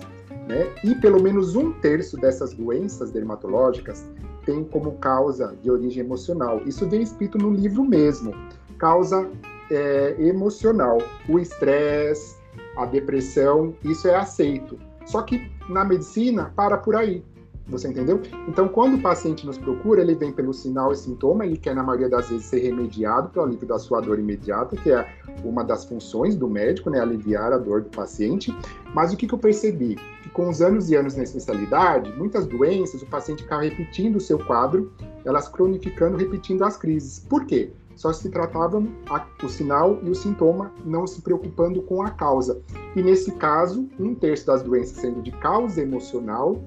Né? 0.49 0.67
E 0.83 0.95
pelo 0.95 1.21
menos 1.21 1.55
um 1.55 1.71
terço 1.71 2.17
dessas 2.17 2.55
doenças 2.55 3.11
dermatológicas 3.11 4.03
tem 4.47 4.63
como 4.63 4.93
causa 4.93 5.55
de 5.61 5.69
origem 5.69 6.03
emocional. 6.03 6.59
Isso 6.65 6.89
vem 6.89 7.03
escrito 7.03 7.37
no 7.37 7.51
livro 7.51 7.83
mesmo. 7.83 8.33
Causa 8.79 9.29
é, 9.69 10.15
emocional. 10.17 10.97
O 11.29 11.37
estresse, 11.37 12.35
a 12.75 12.87
depressão, 12.87 13.75
isso 13.83 14.07
é 14.07 14.15
aceito. 14.15 14.79
Só 15.05 15.21
que 15.21 15.51
na 15.69 15.85
medicina 15.85 16.51
para 16.55 16.77
por 16.77 16.95
aí. 16.95 17.23
Você 17.67 17.87
entendeu? 17.87 18.19
Então, 18.47 18.67
quando 18.67 18.95
o 18.95 19.01
paciente 19.01 19.45
nos 19.45 19.57
procura, 19.57 20.01
ele 20.01 20.15
vem 20.15 20.31
pelo 20.31 20.51
sinal 20.51 20.91
e 20.91 20.95
sintoma, 20.95 21.45
ele 21.45 21.55
quer, 21.55 21.75
na 21.75 21.83
maioria 21.83 22.09
das 22.09 22.27
vezes, 22.27 22.47
ser 22.47 22.61
remediado 22.61 23.29
para 23.29 23.43
o 23.43 23.45
alívio 23.45 23.67
da 23.67 23.77
sua 23.77 24.01
dor 24.01 24.17
imediata, 24.17 24.75
que 24.75 24.91
é 24.91 25.07
uma 25.43 25.63
das 25.63 25.85
funções 25.85 26.35
do 26.35 26.49
médico, 26.49 26.89
né? 26.89 26.99
Aliviar 26.99 27.53
a 27.53 27.59
dor 27.59 27.81
do 27.81 27.89
paciente. 27.89 28.51
Mas 28.95 29.13
o 29.13 29.17
que, 29.17 29.27
que 29.27 29.33
eu 29.35 29.37
percebi? 29.37 29.99
Que 30.29 30.35
com 30.35 30.47
os 30.47 30.61
anos 30.61 30.91
e 30.91 30.95
anos 30.95 31.15
na 31.15 31.23
especialidade, 31.23 32.13
muitas 32.15 32.45
doenças, 32.45 33.01
o 33.01 33.05
paciente 33.07 33.41
ficava 33.41 33.63
repetindo 33.63 34.17
o 34.17 34.21
seu 34.21 34.37
quadro, 34.37 34.93
elas 35.25 35.47
cronificando, 35.47 36.17
repetindo 36.17 36.63
as 36.63 36.77
crises. 36.77 37.19
Por 37.19 37.45
quê? 37.45 37.71
Só 37.95 38.13
se 38.13 38.29
tratavam 38.29 38.87
a, 39.09 39.25
o 39.43 39.49
sinal 39.49 39.99
e 40.03 40.09
o 40.09 40.15
sintoma, 40.15 40.71
não 40.85 41.07
se 41.07 41.21
preocupando 41.21 41.81
com 41.81 42.03
a 42.03 42.11
causa. 42.11 42.61
E 42.95 43.01
nesse 43.01 43.31
caso, 43.31 43.89
um 43.99 44.13
terço 44.13 44.45
das 44.45 44.61
doenças 44.61 44.97
sendo 44.97 45.21
de 45.21 45.31
causa 45.31 45.81
emocional 45.81 46.61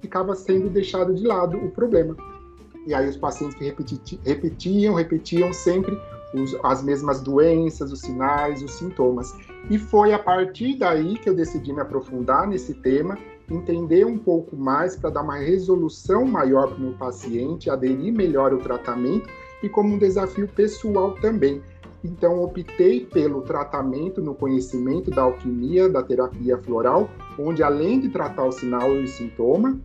ficava 0.00 0.34
sendo 0.34 0.70
deixado 0.70 1.14
de 1.14 1.24
lado 1.26 1.58
o 1.58 1.70
problema. 1.70 2.16
E 2.86 2.94
aí 2.94 3.08
os 3.08 3.16
pacientes 3.16 3.56
que 3.56 3.64
repeti 3.64 4.18
repetiam, 4.24 4.94
repetiam 4.94 5.52
sempre 5.52 5.96
os, 6.34 6.56
as 6.62 6.82
mesmas 6.82 7.20
doenças, 7.20 7.92
os 7.92 8.00
sinais, 8.00 8.62
os 8.62 8.72
sintomas. 8.72 9.34
E 9.70 9.78
foi 9.78 10.12
a 10.12 10.18
partir 10.18 10.76
daí 10.76 11.18
que 11.18 11.28
eu 11.28 11.34
decidi 11.34 11.72
me 11.72 11.80
aprofundar 11.80 12.46
nesse 12.46 12.74
tema, 12.74 13.18
entender 13.50 14.04
um 14.06 14.18
pouco 14.18 14.56
mais 14.56 14.96
para 14.96 15.10
dar 15.10 15.22
uma 15.22 15.36
resolução 15.36 16.24
maior 16.24 16.68
para 16.68 16.76
o 16.76 16.80
meu 16.80 16.92
paciente, 16.94 17.70
aderir 17.70 18.12
melhor 18.12 18.52
ao 18.52 18.58
tratamento 18.58 19.28
e 19.62 19.68
como 19.68 19.94
um 19.94 19.98
desafio 19.98 20.48
pessoal 20.48 21.12
também. 21.20 21.62
Então, 22.04 22.42
optei 22.42 23.06
pelo 23.06 23.42
tratamento 23.42 24.20
no 24.20 24.34
conhecimento 24.34 25.08
da 25.10 25.22
alquimia, 25.22 25.88
da 25.88 26.02
terapia 26.02 26.58
floral, 26.58 27.08
onde 27.38 27.62
além 27.62 28.00
de 28.00 28.08
tratar 28.08 28.44
o 28.44 28.52
sinal 28.52 28.92
e 28.96 29.04
o 29.04 29.08
sintoma, 29.08 29.78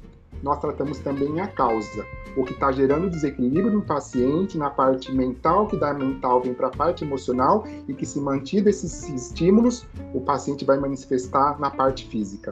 nós 0.43 0.59
tratamos 0.59 0.99
também 0.99 1.39
a 1.39 1.47
causa, 1.47 2.05
o 2.35 2.43
que 2.43 2.53
está 2.53 2.71
gerando 2.71 3.09
desequilíbrio 3.09 3.71
no 3.71 3.81
paciente, 3.81 4.57
na 4.57 4.69
parte 4.69 5.11
mental, 5.11 5.67
que 5.67 5.75
da 5.75 5.93
mental 5.93 6.41
vem 6.41 6.53
para 6.53 6.67
a 6.67 6.71
parte 6.71 7.03
emocional 7.03 7.65
e 7.87 7.93
que 7.93 8.05
se 8.05 8.19
mantido 8.19 8.69
esses 8.69 9.09
estímulos, 9.09 9.85
o 10.13 10.21
paciente 10.21 10.63
vai 10.63 10.77
manifestar 10.77 11.59
na 11.59 11.71
parte 11.71 12.07
física. 12.07 12.51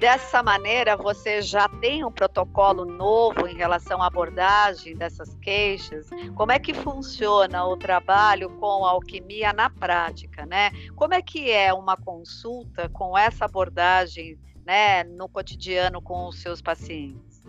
Dessa 0.00 0.42
maneira 0.42 0.96
você 0.96 1.42
já 1.42 1.68
tem 1.68 2.02
um 2.02 2.10
protocolo 2.10 2.86
novo 2.86 3.46
em 3.46 3.54
relação 3.54 4.02
à 4.02 4.06
abordagem 4.06 4.96
dessas 4.96 5.34
queixas? 5.42 6.08
Como 6.34 6.50
é 6.50 6.58
que 6.58 6.72
funciona 6.72 7.66
o 7.66 7.76
trabalho 7.76 8.48
com 8.58 8.86
a 8.86 8.92
alquimia 8.92 9.52
na 9.52 9.68
prática, 9.68 10.46
né? 10.46 10.70
Como 10.96 11.12
é 11.12 11.20
que 11.20 11.50
é 11.50 11.72
uma 11.74 11.98
consulta 11.98 12.88
com 12.88 13.16
essa 13.16 13.44
abordagem, 13.44 14.38
né, 14.64 15.04
no 15.04 15.28
cotidiano 15.28 16.00
com 16.00 16.28
os 16.28 16.40
seus 16.40 16.62
pacientes? 16.62 17.42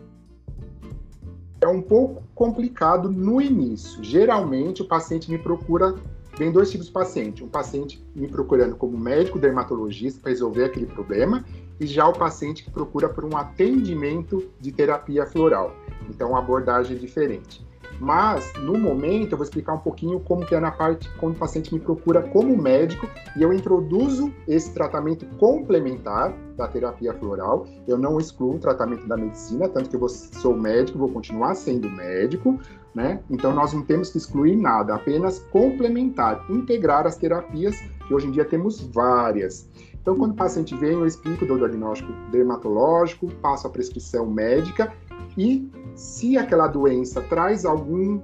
É 1.61 1.67
um 1.67 1.81
pouco 1.81 2.21
complicado 2.35 3.09
no 3.09 3.41
início. 3.41 4.03
Geralmente 4.03 4.81
o 4.81 4.87
paciente 4.87 5.31
me 5.31 5.37
procura 5.37 5.95
tem 6.37 6.51
dois 6.51 6.71
tipos 6.71 6.87
de 6.87 6.93
paciente. 6.93 7.43
Um 7.43 7.49
paciente 7.49 8.03
me 8.15 8.27
procurando 8.27 8.75
como 8.75 8.97
médico 8.97 9.39
dermatologista 9.39 10.19
para 10.21 10.31
resolver 10.31 10.65
aquele 10.65 10.85
problema 10.85 11.43
e 11.79 11.85
já 11.85 12.07
o 12.07 12.13
paciente 12.13 12.63
que 12.63 12.71
procura 12.71 13.09
por 13.09 13.25
um 13.25 13.35
atendimento 13.35 14.49
de 14.59 14.71
terapia 14.71 15.25
floral. 15.25 15.75
Então, 16.09 16.35
abordagem 16.35 16.97
diferente. 16.97 17.65
Mas, 17.99 18.51
no 18.55 18.79
momento, 18.79 19.33
eu 19.33 19.37
vou 19.37 19.43
explicar 19.43 19.73
um 19.73 19.79
pouquinho 19.79 20.19
como 20.19 20.43
que 20.43 20.55
é 20.55 20.59
na 20.59 20.71
parte 20.71 21.07
quando 21.19 21.35
o 21.35 21.37
paciente 21.37 21.71
me 21.71 21.79
procura 21.79 22.21
como 22.21 22.57
médico 22.57 23.07
e 23.37 23.43
eu 23.43 23.53
introduzo 23.53 24.33
esse 24.47 24.73
tratamento 24.73 25.23
complementar 25.37 26.33
da 26.57 26.67
terapia 26.67 27.13
floral. 27.13 27.67
Eu 27.87 27.99
não 27.99 28.17
excluo 28.19 28.55
o 28.55 28.59
tratamento 28.59 29.07
da 29.07 29.15
medicina, 29.15 29.69
tanto 29.69 29.89
que 29.89 29.95
eu 29.95 30.09
sou 30.09 30.57
médico, 30.57 30.97
vou 30.97 31.09
continuar 31.09 31.53
sendo 31.53 31.87
médico, 31.91 32.59
né? 32.93 33.21
Então, 33.29 33.53
nós 33.53 33.73
não 33.73 33.83
temos 33.83 34.09
que 34.09 34.17
excluir 34.17 34.55
nada, 34.55 34.95
apenas 34.95 35.39
complementar, 35.51 36.45
integrar 36.49 37.07
as 37.07 37.17
terapias, 37.17 37.75
que 38.07 38.13
hoje 38.13 38.27
em 38.27 38.31
dia 38.31 38.45
temos 38.45 38.81
várias. 38.81 39.69
Então, 40.01 40.15
quando 40.17 40.31
o 40.31 40.35
paciente 40.35 40.75
vem, 40.75 40.93
eu 40.93 41.05
explico 41.05 41.45
do 41.45 41.57
diagnóstico 41.57 42.11
dermatológico, 42.31 43.29
passo 43.35 43.67
a 43.67 43.69
prescrição 43.69 44.25
médica 44.25 44.91
e 45.37 45.69
se 45.95 46.37
aquela 46.37 46.67
doença 46.67 47.21
traz 47.21 47.65
algum 47.65 48.19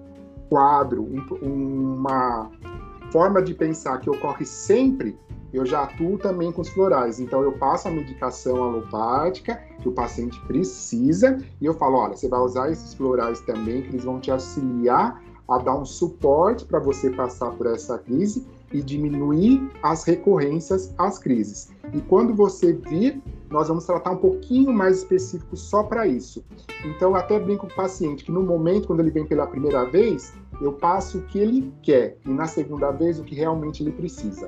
quadro, 0.50 1.04
um, 1.04 1.96
uma 1.96 2.50
forma 3.12 3.42
de 3.42 3.54
pensar 3.54 4.00
que 4.00 4.10
ocorre 4.10 4.46
sempre, 4.46 5.18
eu 5.54 5.66
já 5.66 5.84
atuo 5.84 6.18
também 6.18 6.52
com 6.52 6.62
os 6.62 6.70
florais. 6.70 7.20
Então, 7.20 7.42
eu 7.42 7.54
passo 7.54 7.88
a 7.88 7.92
medicação 7.92 8.62
alopática 8.62 9.62
que 9.82 9.88
o 9.88 9.92
paciente 9.92 10.40
precisa 10.48 11.38
e 11.62 11.66
eu 11.66 11.74
falo: 11.74 11.98
olha, 11.98 12.16
você 12.16 12.28
vai 12.28 12.40
usar 12.40 12.72
esses 12.72 12.94
florais 12.94 13.40
também, 13.42 13.82
que 13.82 13.90
eles 13.90 14.04
vão 14.04 14.20
te 14.20 14.32
auxiliar 14.32 15.22
a 15.48 15.58
dar 15.58 15.76
um 15.76 15.86
suporte 15.86 16.66
para 16.66 16.80
você 16.80 17.10
passar 17.10 17.52
por 17.52 17.68
essa 17.68 17.98
crise 17.98 18.46
e 18.74 18.82
diminuir 18.82 19.70
as 19.82 20.04
recorrências 20.04 20.94
às 20.98 21.18
crises. 21.18 21.70
E 21.94 22.02
quando 22.02 22.36
você 22.36 22.74
vir, 22.74 23.22
nós 23.50 23.70
vamos 23.70 23.86
tratar 23.86 24.12
um 24.12 24.18
pouquinho 24.18 24.74
mais 24.74 24.98
específico 24.98 25.56
só 25.56 25.84
para 25.84 26.06
isso. 26.06 26.44
Então, 26.84 27.16
até 27.16 27.40
brinco 27.40 27.66
com 27.66 27.72
o 27.72 27.76
paciente 27.76 28.26
que 28.26 28.32
no 28.32 28.44
momento, 28.44 28.88
quando 28.88 29.00
ele 29.00 29.12
vem 29.12 29.26
pela 29.26 29.48
primeira 29.48 29.86
vez, 29.86 30.34
eu 30.62 30.74
passo 30.74 31.20
o 31.20 31.22
que 31.22 31.40
ele 31.40 31.74
quer 31.82 32.18
e 32.26 32.30
na 32.30 32.46
segunda 32.46 32.92
vez 32.92 33.20
o 33.20 33.24
que 33.24 33.36
realmente 33.36 33.82
ele 33.82 33.92
precisa. 33.92 34.48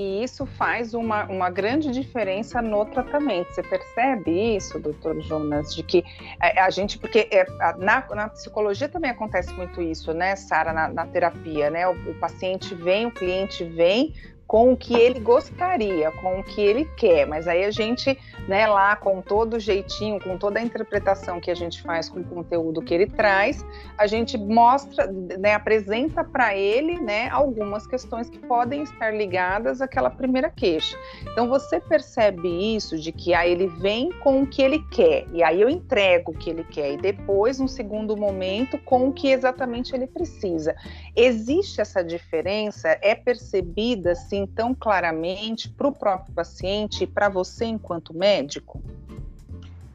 E 0.00 0.24
isso 0.24 0.46
faz 0.46 0.94
uma, 0.94 1.26
uma 1.26 1.50
grande 1.50 1.90
diferença 1.90 2.62
no 2.62 2.86
tratamento. 2.86 3.52
Você 3.52 3.62
percebe 3.62 4.56
isso, 4.56 4.78
doutor 4.78 5.20
Jonas? 5.20 5.74
De 5.74 5.82
que 5.82 6.02
a, 6.40 6.64
a 6.64 6.70
gente, 6.70 6.98
porque 6.98 7.28
é, 7.30 7.44
na, 7.76 8.02
na, 8.08 8.28
psicologia 8.30 8.88
também 8.88 9.10
acontece 9.10 9.52
muito 9.52 9.82
isso, 9.82 10.14
né, 10.14 10.36
Sara, 10.36 10.72
na, 10.72 10.88
na, 10.88 11.04
terapia, 11.04 11.68
né? 11.68 11.86
O, 11.86 12.12
o 12.12 12.14
paciente 12.14 12.74
vem, 12.74 13.04
o 13.04 13.10
cliente 13.10 13.62
vem 13.62 14.14
com 14.50 14.72
o 14.72 14.76
que 14.76 14.94
ele 14.94 15.20
gostaria, 15.20 16.10
com 16.10 16.40
o 16.40 16.42
que 16.42 16.60
ele 16.60 16.84
quer, 16.96 17.24
mas 17.24 17.46
aí 17.46 17.64
a 17.64 17.70
gente, 17.70 18.18
né, 18.48 18.66
lá 18.66 18.96
com 18.96 19.22
todo 19.22 19.54
o 19.54 19.60
jeitinho, 19.60 20.18
com 20.18 20.36
toda 20.36 20.58
a 20.58 20.62
interpretação 20.62 21.38
que 21.38 21.52
a 21.52 21.54
gente 21.54 21.80
faz 21.80 22.08
com 22.08 22.18
o 22.18 22.24
conteúdo 22.24 22.82
que 22.82 22.92
ele 22.92 23.06
traz, 23.06 23.64
a 23.96 24.08
gente 24.08 24.36
mostra, 24.36 25.06
né, 25.38 25.54
apresenta 25.54 26.24
para 26.24 26.56
ele, 26.56 27.00
né, 27.00 27.28
algumas 27.28 27.86
questões 27.86 28.28
que 28.28 28.40
podem 28.40 28.82
estar 28.82 29.14
ligadas 29.14 29.80
àquela 29.80 30.10
primeira 30.10 30.50
queixa. 30.50 30.98
Então 31.30 31.48
você 31.48 31.78
percebe 31.78 32.74
isso 32.74 32.98
de 32.98 33.12
que 33.12 33.32
aí 33.32 33.52
ele 33.52 33.68
vem 33.68 34.10
com 34.18 34.42
o 34.42 34.46
que 34.48 34.62
ele 34.62 34.84
quer 34.90 35.26
e 35.32 35.44
aí 35.44 35.60
eu 35.60 35.68
entrego 35.68 36.32
o 36.32 36.36
que 36.36 36.50
ele 36.50 36.64
quer 36.64 36.94
e 36.94 36.96
depois, 36.96 37.60
no 37.60 37.68
segundo 37.68 38.16
momento, 38.16 38.76
com 38.78 39.06
o 39.06 39.12
que 39.12 39.28
exatamente 39.28 39.94
ele 39.94 40.08
precisa. 40.08 40.74
Existe 41.14 41.80
essa 41.80 42.02
diferença? 42.02 42.98
É 43.00 43.14
percebida 43.14 44.10
assim 44.10 44.39
assim 44.40 44.46
tão 44.46 44.74
claramente 44.74 45.68
para 45.68 45.88
o 45.88 45.92
próprio 45.92 46.34
paciente 46.34 47.04
e 47.04 47.06
para 47.06 47.28
você 47.28 47.64
enquanto 47.66 48.14
médico? 48.14 48.82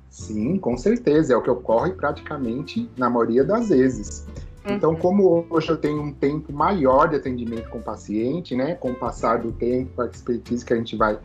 Sim, 0.09 0.57
com 0.57 0.77
certeza, 0.77 1.33
é 1.33 1.37
o 1.37 1.41
que 1.41 1.49
ocorre 1.49 1.91
praticamente 1.91 2.89
na 2.97 3.09
maioria 3.09 3.43
das 3.43 3.69
vezes. 3.69 4.25
Então, 4.67 4.91
uhum. 4.91 4.95
como 4.95 5.45
hoje 5.49 5.69
eu 5.69 5.77
tenho 5.77 6.01
um 6.01 6.11
tempo 6.11 6.51
maior 6.51 7.09
de 7.09 7.17
atendimento 7.17 7.69
com 7.69 7.77
o 7.77 7.83
paciente, 7.83 8.55
né, 8.55 8.73
com 8.75 8.91
o 8.91 8.95
passar 8.95 9.39
do 9.39 9.51
tempo, 9.51 10.01
a 10.01 10.07
expertise 10.07 10.65
que 10.65 10.73
a 10.73 10.77
gente 10.77 10.95
vai 10.95 11.19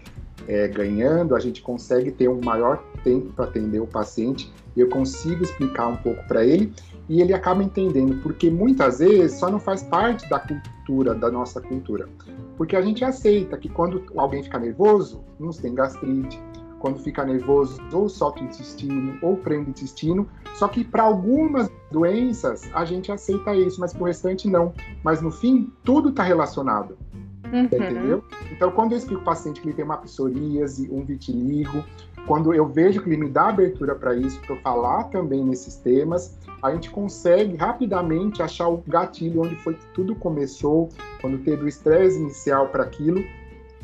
é, 0.46 0.68
ganhando, 0.68 1.34
a 1.34 1.40
gente 1.40 1.62
consegue 1.62 2.10
ter 2.10 2.28
um 2.28 2.40
maior 2.44 2.82
tempo 3.02 3.32
para 3.32 3.46
atender 3.46 3.80
o 3.80 3.86
paciente 3.86 4.52
e 4.76 4.80
eu 4.80 4.90
consigo 4.90 5.42
explicar 5.42 5.86
um 5.86 5.96
pouco 5.96 6.22
para 6.24 6.44
ele 6.44 6.74
e 7.08 7.22
ele 7.22 7.32
acaba 7.32 7.62
entendendo, 7.62 8.20
porque 8.22 8.50
muitas 8.50 8.98
vezes 8.98 9.38
só 9.38 9.50
não 9.50 9.58
faz 9.58 9.82
parte 9.82 10.28
da 10.28 10.38
cultura, 10.38 10.79
da 11.14 11.30
nossa 11.30 11.60
cultura. 11.60 12.08
Porque 12.56 12.76
a 12.76 12.82
gente 12.82 13.04
aceita 13.04 13.56
que 13.56 13.68
quando 13.68 14.04
alguém 14.16 14.42
fica 14.42 14.58
nervoso, 14.58 15.24
uns 15.38 15.58
tem 15.58 15.74
gastrite, 15.74 16.40
quando 16.80 16.98
fica 16.98 17.24
nervoso, 17.24 17.80
ou 17.92 18.08
solta 18.08 18.40
o 18.40 18.44
intestino, 18.44 19.18
ou 19.22 19.36
prende 19.36 19.68
o 19.68 19.70
intestino. 19.70 20.26
Só 20.54 20.66
que 20.66 20.82
para 20.82 21.04
algumas 21.04 21.70
doenças 21.92 22.68
a 22.74 22.84
gente 22.84 23.12
aceita 23.12 23.54
isso, 23.54 23.80
mas 23.80 23.92
para 23.92 24.02
o 24.02 24.06
restante 24.06 24.48
não. 24.48 24.72
Mas 25.04 25.22
no 25.22 25.30
fim, 25.30 25.72
tudo 25.84 26.08
está 26.08 26.22
relacionado. 26.22 26.96
Uhum. 27.52 27.64
Entendeu? 27.64 28.24
Então, 28.52 28.70
quando 28.70 28.92
eu 28.92 28.98
explico 28.98 29.22
para 29.22 29.32
o 29.32 29.34
paciente 29.34 29.60
que 29.60 29.68
ele 29.68 29.74
tem 29.74 29.84
uma 29.84 29.96
psoríase, 29.96 30.88
um 30.90 31.04
vitiligo, 31.04 31.84
quando 32.26 32.54
eu 32.54 32.66
vejo 32.66 33.02
que 33.02 33.08
ele 33.08 33.16
me 33.16 33.28
dá 33.28 33.48
abertura 33.48 33.94
para 33.94 34.14
isso, 34.14 34.40
para 34.40 34.56
falar 34.56 35.04
também 35.04 35.44
nesses 35.44 35.76
temas, 35.76 36.38
a 36.62 36.72
gente 36.72 36.90
consegue 36.90 37.56
rapidamente 37.56 38.42
achar 38.42 38.68
o 38.68 38.82
gatilho 38.86 39.42
onde 39.42 39.56
foi 39.56 39.74
que 39.74 39.86
tudo 39.94 40.14
começou, 40.14 40.88
quando 41.20 41.38
teve 41.38 41.64
o 41.64 41.68
estresse 41.68 42.18
inicial 42.18 42.68
para 42.68 42.84
aquilo, 42.84 43.22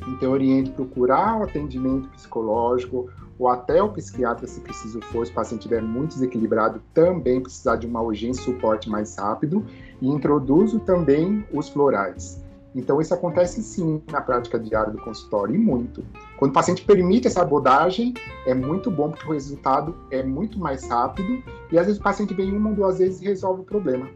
então, 0.02 0.28
eu 0.28 0.30
oriento 0.32 0.72
procurar 0.72 1.38
o 1.38 1.42
atendimento 1.42 2.08
psicológico 2.10 3.08
ou 3.38 3.48
até 3.48 3.82
o 3.82 3.88
psiquiatra, 3.90 4.46
se 4.46 4.60
preciso 4.60 5.00
for, 5.00 5.26
se 5.26 5.32
o 5.32 5.34
paciente 5.34 5.60
estiver 5.60 5.82
muito 5.82 6.14
desequilibrado, 6.14 6.80
também 6.94 7.40
precisar 7.40 7.76
de 7.76 7.86
uma 7.86 8.00
urgência 8.00 8.42
suporte 8.42 8.88
mais 8.88 9.16
rápido. 9.16 9.64
E 10.00 10.08
introduzo 10.08 10.80
também 10.80 11.46
os 11.52 11.68
florais. 11.68 12.42
Então, 12.74 13.00
isso 13.00 13.14
acontece 13.14 13.62
sim 13.62 14.02
na 14.10 14.20
prática 14.20 14.58
diária 14.58 14.92
do 14.92 14.98
consultório, 14.98 15.54
e 15.54 15.58
muito. 15.58 16.04
Quando 16.36 16.50
o 16.50 16.54
paciente 16.54 16.82
permite 16.82 17.26
essa 17.26 17.42
abordagem, 17.42 18.12
é 18.46 18.54
muito 18.54 18.90
bom, 18.90 19.10
porque 19.10 19.26
o 19.26 19.32
resultado 19.32 19.96
é 20.10 20.22
muito 20.22 20.58
mais 20.58 20.86
rápido, 20.88 21.42
e 21.72 21.78
às 21.78 21.86
vezes 21.86 22.00
o 22.00 22.04
paciente 22.04 22.34
vem 22.34 22.52
uma 22.52 22.70
ou 22.70 22.76
duas 22.76 22.98
vezes 22.98 23.20
e 23.22 23.24
resolve 23.24 23.62
o 23.62 23.64
problema. 23.64 24.08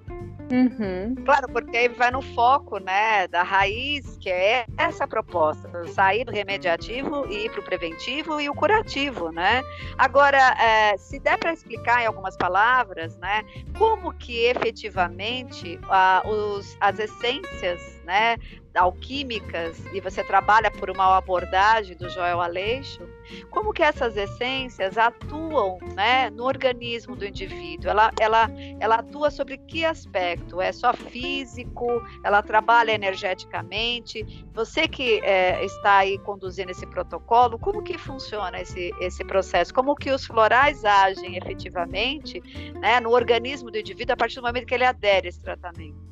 Uhum. 0.52 1.14
Claro, 1.24 1.48
porque 1.52 1.76
aí 1.76 1.88
vai 1.88 2.10
no 2.10 2.20
foco, 2.20 2.78
né, 2.78 3.28
da 3.28 3.42
raiz, 3.42 4.16
que 4.16 4.28
é 4.28 4.66
essa 4.76 5.06
proposta, 5.06 5.86
sair 5.88 6.24
do 6.24 6.32
remediativo 6.32 7.24
e 7.28 7.46
ir 7.46 7.50
para 7.52 7.60
o 7.60 7.62
preventivo 7.62 8.40
e 8.40 8.50
o 8.50 8.54
curativo, 8.54 9.30
né? 9.30 9.62
Agora, 9.96 10.38
é, 10.60 10.96
se 10.96 11.20
der 11.20 11.38
para 11.38 11.52
explicar 11.52 12.02
em 12.02 12.06
algumas 12.06 12.36
palavras, 12.36 13.16
né, 13.18 13.44
como 13.78 14.12
que 14.12 14.46
efetivamente 14.46 15.78
ah, 15.88 16.22
os, 16.26 16.76
as 16.80 16.98
essências, 16.98 17.80
né, 18.04 18.36
alquímicas 18.74 19.78
e 19.92 20.00
você 20.00 20.22
trabalha 20.22 20.70
por 20.70 20.90
uma 20.90 21.16
abordagem 21.16 21.96
do 21.96 22.08
Joel 22.08 22.40
Aleixo, 22.40 23.08
como 23.50 23.72
que 23.72 23.82
essas 23.82 24.16
essências 24.16 24.96
atuam 24.98 25.78
né, 25.94 26.30
no 26.30 26.44
organismo 26.44 27.16
do 27.16 27.24
indivíduo? 27.24 27.90
Ela, 27.90 28.10
ela, 28.20 28.48
ela 28.78 28.96
atua 28.96 29.30
sobre 29.30 29.58
que 29.58 29.84
aspecto? 29.84 30.60
É 30.60 30.72
só 30.72 30.92
físico? 30.92 31.86
Ela 32.24 32.42
trabalha 32.42 32.92
energeticamente? 32.92 34.44
Você 34.52 34.88
que 34.88 35.20
é, 35.20 35.64
está 35.64 35.98
aí 35.98 36.18
conduzindo 36.18 36.70
esse 36.70 36.86
protocolo, 36.86 37.58
como 37.58 37.82
que 37.82 37.98
funciona 37.98 38.60
esse, 38.60 38.92
esse 39.00 39.24
processo? 39.24 39.72
Como 39.72 39.94
que 39.94 40.10
os 40.10 40.24
florais 40.26 40.84
agem 40.84 41.36
efetivamente 41.36 42.40
né, 42.80 43.00
no 43.00 43.10
organismo 43.10 43.70
do 43.70 43.78
indivíduo 43.78 44.14
a 44.14 44.16
partir 44.16 44.36
do 44.36 44.42
momento 44.42 44.66
que 44.66 44.74
ele 44.74 44.84
adere 44.84 45.26
a 45.26 45.30
esse 45.30 45.40
tratamento? 45.40 46.09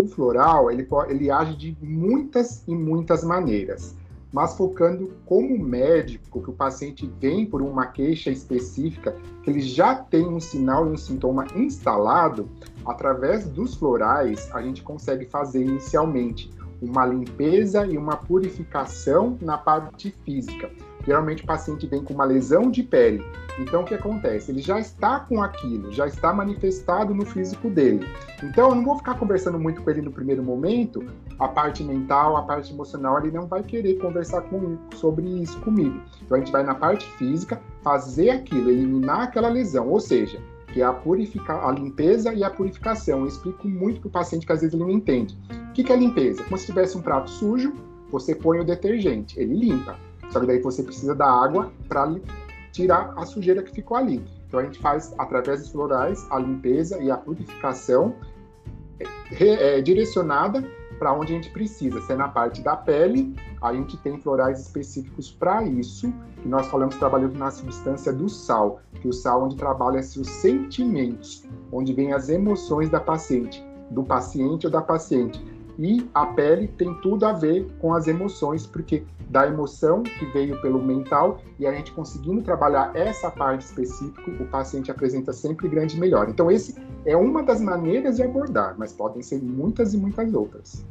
O 0.00 0.06
floral, 0.06 0.70
ele, 0.70 0.86
ele 1.08 1.30
age 1.30 1.56
de 1.56 1.76
muitas 1.80 2.62
e 2.68 2.74
muitas 2.74 3.24
maneiras, 3.24 3.96
mas 4.32 4.56
focando 4.56 5.12
como 5.26 5.58
médico, 5.58 6.40
que 6.40 6.50
o 6.50 6.52
paciente 6.52 7.10
vem 7.18 7.44
por 7.44 7.62
uma 7.62 7.86
queixa 7.86 8.30
específica, 8.30 9.16
que 9.42 9.50
ele 9.50 9.60
já 9.60 9.96
tem 9.96 10.26
um 10.26 10.38
sinal 10.38 10.86
e 10.86 10.92
um 10.92 10.96
sintoma 10.96 11.46
instalado, 11.54 12.48
através 12.86 13.46
dos 13.48 13.74
florais, 13.74 14.48
a 14.54 14.62
gente 14.62 14.82
consegue 14.82 15.24
fazer 15.24 15.64
inicialmente 15.64 16.50
uma 16.80 17.04
limpeza 17.04 17.84
e 17.84 17.98
uma 17.98 18.16
purificação 18.16 19.36
na 19.40 19.58
parte 19.58 20.14
física. 20.24 20.70
Geralmente 21.08 21.42
o 21.42 21.46
paciente 21.46 21.86
vem 21.86 22.04
com 22.04 22.12
uma 22.12 22.26
lesão 22.26 22.70
de 22.70 22.82
pele. 22.82 23.24
Então 23.58 23.80
o 23.80 23.84
que 23.86 23.94
acontece? 23.94 24.52
Ele 24.52 24.60
já 24.60 24.78
está 24.78 25.20
com 25.20 25.42
aquilo, 25.42 25.90
já 25.90 26.06
está 26.06 26.34
manifestado 26.34 27.14
no 27.14 27.24
físico 27.24 27.70
dele. 27.70 28.06
Então 28.42 28.68
eu 28.68 28.74
não 28.74 28.84
vou 28.84 28.98
ficar 28.98 29.14
conversando 29.14 29.58
muito 29.58 29.80
com 29.80 29.88
ele 29.88 30.02
no 30.02 30.12
primeiro 30.12 30.42
momento, 30.42 31.02
a 31.38 31.48
parte 31.48 31.82
mental, 31.82 32.36
a 32.36 32.42
parte 32.42 32.74
emocional, 32.74 33.18
ele 33.20 33.30
não 33.30 33.46
vai 33.46 33.62
querer 33.62 33.94
conversar 33.94 34.42
com, 34.42 34.76
sobre 34.96 35.26
isso 35.26 35.58
comigo. 35.60 35.98
Então 36.20 36.36
a 36.36 36.40
gente 36.40 36.52
vai 36.52 36.62
na 36.62 36.74
parte 36.74 37.10
física, 37.12 37.58
fazer 37.82 38.28
aquilo, 38.28 38.68
eliminar 38.68 39.22
aquela 39.22 39.48
lesão, 39.48 39.88
ou 39.88 40.00
seja, 40.00 40.38
que 40.74 40.82
é 40.82 40.84
a, 40.84 40.92
purificar, 40.92 41.66
a 41.66 41.72
limpeza 41.72 42.34
e 42.34 42.44
a 42.44 42.50
purificação. 42.50 43.20
Eu 43.20 43.28
explico 43.28 43.66
muito 43.66 43.98
para 44.00 44.08
o 44.08 44.10
paciente 44.10 44.44
que 44.44 44.52
às 44.52 44.60
vezes 44.60 44.74
ele 44.74 44.82
não 44.82 44.90
entende. 44.90 45.38
O 45.70 45.72
que 45.72 45.90
é 45.90 45.96
limpeza? 45.96 46.44
Como 46.44 46.58
se 46.58 46.66
tivesse 46.66 46.98
um 46.98 47.00
prato 47.00 47.30
sujo, 47.30 47.72
você 48.10 48.34
põe 48.34 48.60
o 48.60 48.64
detergente, 48.64 49.40
ele 49.40 49.54
limpa. 49.54 49.96
Só 50.30 50.40
que 50.40 50.46
daí 50.46 50.60
você 50.60 50.82
precisa 50.82 51.14
da 51.14 51.26
água 51.26 51.72
para 51.88 52.14
tirar 52.72 53.12
a 53.16 53.24
sujeira 53.24 53.62
que 53.62 53.72
ficou 53.72 53.96
ali. 53.96 54.24
Então 54.46 54.60
a 54.60 54.62
gente 54.62 54.78
faz, 54.78 55.14
através 55.18 55.60
dos 55.60 55.70
florais, 55.70 56.26
a 56.30 56.38
limpeza 56.38 56.98
e 57.02 57.10
a 57.10 57.16
purificação 57.16 58.14
é, 59.32 59.80
direcionada 59.80 60.64
para 60.98 61.12
onde 61.12 61.32
a 61.32 61.36
gente 61.36 61.50
precisa. 61.50 62.00
Se 62.00 62.12
é 62.12 62.16
na 62.16 62.28
parte 62.28 62.60
da 62.60 62.76
pele, 62.76 63.34
a 63.62 63.72
gente 63.72 63.96
tem 63.98 64.18
florais 64.20 64.60
específicos 64.60 65.30
para 65.30 65.62
isso, 65.62 66.12
que 66.42 66.48
nós 66.48 66.66
falamos 66.66 66.96
trabalhando 66.96 67.38
na 67.38 67.50
substância 67.50 68.12
do 68.12 68.28
sal, 68.28 68.80
que 69.00 69.08
o 69.08 69.12
sal 69.12 69.44
onde 69.44 69.56
trabalha 69.56 70.02
seus 70.02 70.28
sentimentos, 70.28 71.44
onde 71.70 71.92
vem 71.92 72.12
as 72.12 72.28
emoções 72.28 72.88
da 72.90 73.00
paciente, 73.00 73.64
do 73.90 74.02
paciente 74.02 74.66
ou 74.66 74.72
da 74.72 74.82
paciente. 74.82 75.42
E 75.78 76.10
a 76.12 76.26
pele 76.26 76.66
tem 76.66 76.92
tudo 76.94 77.24
a 77.24 77.32
ver 77.32 77.68
com 77.78 77.94
as 77.94 78.08
emoções, 78.08 78.66
porque 78.66 79.04
da 79.28 79.46
emoção 79.46 80.02
que 80.02 80.26
veio 80.26 80.60
pelo 80.60 80.82
mental 80.82 81.40
e 81.58 81.66
a 81.66 81.72
gente 81.72 81.92
conseguindo 81.92 82.42
trabalhar 82.42 82.90
essa 82.96 83.30
parte 83.30 83.66
específica, 83.66 84.28
o 84.42 84.46
paciente 84.46 84.90
apresenta 84.90 85.32
sempre 85.32 85.68
grande 85.68 85.98
melhora. 85.98 86.30
Então, 86.30 86.50
esse 86.50 86.74
é 87.06 87.16
uma 87.16 87.44
das 87.44 87.60
maneiras 87.60 88.16
de 88.16 88.24
abordar, 88.24 88.74
mas 88.76 88.92
podem 88.92 89.22
ser 89.22 89.40
muitas 89.40 89.94
e 89.94 89.98
muitas 89.98 90.34
outras. 90.34 90.84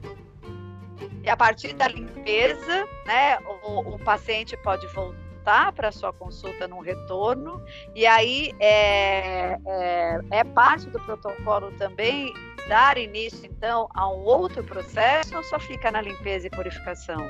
E 1.21 1.29
a 1.29 1.35
partir 1.35 1.73
da 1.73 1.89
limpeza, 1.89 2.87
né, 3.05 3.37
o, 3.65 3.95
o 3.95 3.99
paciente 3.99 4.55
pode 4.63 4.87
voltar 4.93 5.73
para 5.73 5.91
sua 5.91 6.13
consulta 6.13 6.65
no 6.67 6.79
retorno, 6.79 7.61
e 7.93 8.05
aí 8.05 8.53
é, 8.59 9.57
é, 9.65 10.19
é 10.31 10.43
parte 10.45 10.89
do 10.89 10.99
protocolo 11.01 11.71
também 11.77 12.33
dar 12.67 12.97
início, 12.97 13.45
então, 13.45 13.87
a 13.93 14.09
um 14.09 14.23
outro 14.23 14.63
processo 14.63 15.35
ou 15.35 15.43
só 15.43 15.59
fica 15.59 15.91
na 15.91 16.01
limpeza 16.01 16.47
e 16.47 16.49
purificação? 16.49 17.25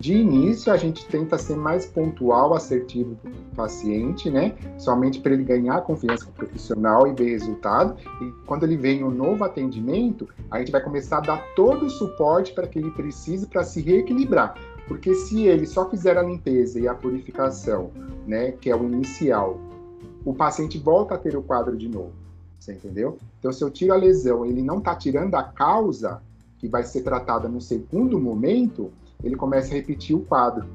De 0.00 0.14
início, 0.14 0.72
a 0.72 0.78
gente 0.78 1.06
tenta 1.06 1.36
ser 1.36 1.56
mais 1.56 1.84
pontual, 1.84 2.54
assertivo 2.54 3.16
para 3.16 3.30
o 3.30 3.54
paciente, 3.54 4.30
né? 4.30 4.56
Somente 4.78 5.20
para 5.20 5.34
ele 5.34 5.44
ganhar 5.44 5.82
confiança 5.82 6.24
com 6.24 6.30
o 6.30 6.34
profissional 6.34 7.06
e 7.06 7.12
ver 7.12 7.32
resultado. 7.32 7.96
E 8.22 8.46
quando 8.46 8.62
ele 8.62 8.78
vem 8.78 9.04
um 9.04 9.10
novo 9.10 9.44
atendimento, 9.44 10.26
a 10.50 10.58
gente 10.58 10.72
vai 10.72 10.80
começar 10.80 11.18
a 11.18 11.20
dar 11.20 11.44
todo 11.54 11.84
o 11.84 11.90
suporte 11.90 12.54
para 12.54 12.66
que 12.66 12.78
ele 12.78 12.90
precise 12.92 13.46
para 13.46 13.62
se 13.62 13.82
reequilibrar. 13.82 14.54
Porque 14.88 15.12
se 15.14 15.46
ele 15.46 15.66
só 15.66 15.88
fizer 15.90 16.16
a 16.16 16.22
limpeza 16.22 16.80
e 16.80 16.88
a 16.88 16.94
purificação, 16.94 17.90
né, 18.26 18.52
que 18.52 18.70
é 18.70 18.74
o 18.74 18.84
inicial, 18.84 19.60
o 20.24 20.32
paciente 20.32 20.78
volta 20.78 21.14
a 21.14 21.18
ter 21.18 21.36
o 21.36 21.42
quadro 21.42 21.76
de 21.76 21.90
novo. 21.90 22.19
Você 22.60 22.74
entendeu? 22.74 23.18
Então, 23.38 23.50
se 23.50 23.64
eu 23.64 23.70
tiro 23.70 23.94
a 23.94 23.96
lesão, 23.96 24.44
ele 24.44 24.60
não 24.60 24.78
está 24.78 24.94
tirando 24.94 25.34
a 25.34 25.42
causa 25.42 26.20
que 26.58 26.68
vai 26.68 26.84
ser 26.84 27.00
tratada 27.00 27.48
no 27.48 27.58
segundo 27.58 28.20
momento, 28.20 28.92
ele 29.24 29.34
começa 29.34 29.72
a 29.72 29.76
repetir 29.76 30.14
o 30.14 30.20
quadro, 30.20 30.66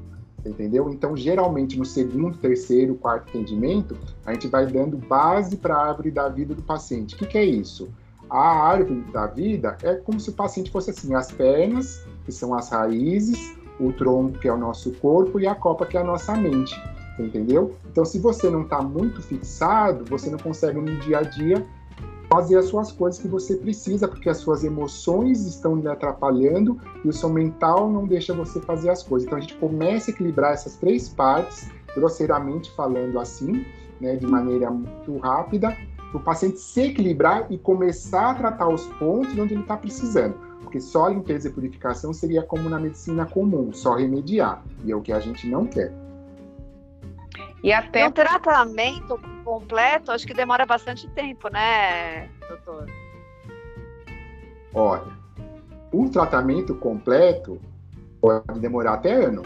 entendeu? 0.44 0.90
Então, 0.90 1.16
geralmente, 1.16 1.78
no 1.78 1.84
segundo, 1.84 2.36
terceiro, 2.38 2.96
quarto 2.96 3.28
atendimento, 3.28 3.96
a 4.24 4.32
gente 4.32 4.48
vai 4.48 4.66
dando 4.66 4.98
base 4.98 5.56
para 5.56 5.76
a 5.76 5.88
árvore 5.88 6.10
da 6.10 6.28
vida 6.28 6.56
do 6.56 6.62
paciente. 6.62 7.14
O 7.14 7.18
que, 7.18 7.26
que 7.26 7.38
é 7.38 7.44
isso? 7.44 7.88
A 8.28 8.66
árvore 8.66 9.02
da 9.12 9.28
vida 9.28 9.78
é 9.80 9.94
como 9.94 10.18
se 10.18 10.30
o 10.30 10.32
paciente 10.32 10.72
fosse 10.72 10.90
assim: 10.90 11.14
as 11.14 11.30
pernas, 11.30 12.04
que 12.24 12.32
são 12.32 12.52
as 12.52 12.68
raízes, 12.68 13.56
o 13.78 13.92
tronco, 13.92 14.40
que 14.40 14.48
é 14.48 14.52
o 14.52 14.58
nosso 14.58 14.90
corpo, 14.94 15.38
e 15.38 15.46
a 15.46 15.54
copa, 15.54 15.86
que 15.86 15.96
é 15.96 16.00
a 16.00 16.04
nossa 16.04 16.34
mente. 16.36 16.74
Entendeu? 17.16 17.76
Então, 17.90 18.04
se 18.04 18.18
você 18.18 18.50
não 18.50 18.62
está 18.62 18.82
muito 18.82 19.22
fixado, 19.22 20.04
você 20.04 20.28
não 20.28 20.38
consegue 20.38 20.78
no 20.80 20.96
dia 21.00 21.18
a 21.18 21.22
dia 21.22 21.64
fazer 22.36 22.58
as 22.58 22.66
suas 22.66 22.92
coisas 22.92 23.18
que 23.18 23.28
você 23.28 23.56
precisa, 23.56 24.06
porque 24.06 24.28
as 24.28 24.36
suas 24.36 24.62
emoções 24.62 25.46
estão 25.46 25.74
lhe 25.74 25.88
atrapalhando 25.88 26.78
e 27.02 27.08
o 27.08 27.12
seu 27.12 27.30
mental 27.30 27.90
não 27.90 28.06
deixa 28.06 28.34
você 28.34 28.60
fazer 28.60 28.90
as 28.90 29.02
coisas. 29.02 29.26
Então 29.26 29.38
a 29.38 29.40
gente 29.40 29.56
começa 29.56 30.10
a 30.10 30.12
equilibrar 30.12 30.52
essas 30.52 30.76
três 30.76 31.08
partes 31.08 31.70
grosseiramente 31.94 32.70
falando 32.76 33.18
assim, 33.18 33.64
né, 33.98 34.16
de 34.16 34.26
maneira 34.26 34.70
muito 34.70 35.16
rápida, 35.16 35.74
o 36.12 36.20
paciente 36.20 36.60
se 36.60 36.82
equilibrar 36.82 37.46
e 37.50 37.56
começar 37.56 38.32
a 38.32 38.34
tratar 38.34 38.68
os 38.68 38.84
pontos 38.98 39.32
onde 39.38 39.54
ele 39.54 39.62
está 39.62 39.78
precisando. 39.78 40.34
Porque 40.60 40.78
só 40.78 41.08
limpeza 41.08 41.48
e 41.48 41.52
purificação 41.52 42.12
seria 42.12 42.42
como 42.42 42.68
na 42.68 42.78
medicina 42.78 43.24
comum, 43.24 43.72
só 43.72 43.94
remediar. 43.94 44.62
E 44.84 44.92
é 44.92 44.96
o 44.96 45.00
que 45.00 45.12
a 45.12 45.20
gente 45.20 45.48
não 45.48 45.64
quer. 45.64 45.90
E 47.62 47.72
até. 47.72 48.06
o 48.06 48.12
tratamento 48.12 49.20
completo, 49.44 50.12
acho 50.12 50.26
que 50.26 50.34
demora 50.34 50.66
bastante 50.66 51.08
tempo, 51.10 51.48
né, 51.48 52.28
doutor? 52.48 52.86
Olha, 54.74 55.12
o 55.92 56.08
tratamento 56.08 56.74
completo 56.74 57.60
pode 58.20 58.60
demorar 58.60 58.94
até 58.94 59.12
ano, 59.12 59.42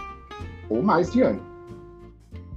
ou 0.69 0.83
mais 0.83 1.13
de 1.13 1.23
ano. 1.23 1.41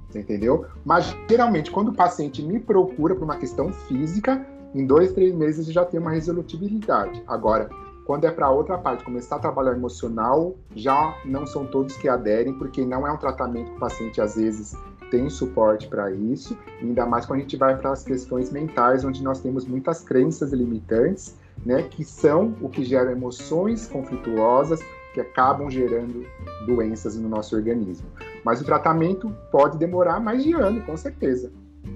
Você 0.08 0.20
entendeu? 0.20 0.66
Mas 0.84 1.14
geralmente, 1.28 1.70
quando 1.70 1.88
o 1.88 1.94
paciente 1.94 2.42
me 2.42 2.60
procura 2.60 3.14
por 3.14 3.24
uma 3.24 3.36
questão 3.36 3.72
física, 3.72 4.46
em 4.74 4.86
dois, 4.86 5.12
três 5.12 5.34
meses 5.34 5.66
já 5.66 5.84
tem 5.84 6.00
uma 6.00 6.10
resolutibilidade. 6.10 7.22
Agora, 7.26 7.68
quando 8.04 8.24
é 8.24 8.30
para 8.30 8.50
outra 8.50 8.76
parte, 8.76 9.04
começar 9.04 9.36
a 9.36 9.38
trabalhar 9.38 9.72
emocional, 9.72 10.54
já 10.74 11.16
não 11.24 11.46
são 11.46 11.66
todos 11.66 11.96
que 11.96 12.08
aderem, 12.08 12.52
porque 12.54 12.84
não 12.84 13.06
é 13.06 13.12
um 13.12 13.16
tratamento 13.16 13.70
que 13.70 13.76
o 13.76 13.80
paciente 13.80 14.20
às 14.20 14.36
vezes 14.36 14.76
tem 15.10 15.28
suporte 15.28 15.88
para 15.88 16.10
isso, 16.10 16.56
ainda 16.80 17.06
mais 17.06 17.26
quando 17.26 17.38
a 17.38 17.42
gente 17.42 17.56
vai 17.56 17.76
para 17.76 17.92
as 17.92 18.02
questões 18.02 18.50
mentais, 18.50 19.04
onde 19.04 19.22
nós 19.22 19.40
temos 19.40 19.66
muitas 19.66 20.02
crenças 20.02 20.52
limitantes, 20.52 21.36
né, 21.64 21.82
que 21.82 22.04
são 22.04 22.54
o 22.60 22.68
que 22.68 22.84
gera 22.84 23.12
emoções 23.12 23.86
conflituosas, 23.86 24.80
que 25.12 25.20
acabam 25.20 25.70
gerando 25.70 26.26
doenças 26.66 27.16
no 27.16 27.28
nosso 27.28 27.54
organismo. 27.54 28.06
Mas 28.44 28.60
o 28.60 28.64
tratamento 28.64 29.34
pode 29.50 29.78
demorar 29.78 30.18
mais 30.20 30.42
de 30.42 30.52
ano, 30.52 30.82
com 30.82 30.96
certeza. 30.96 31.52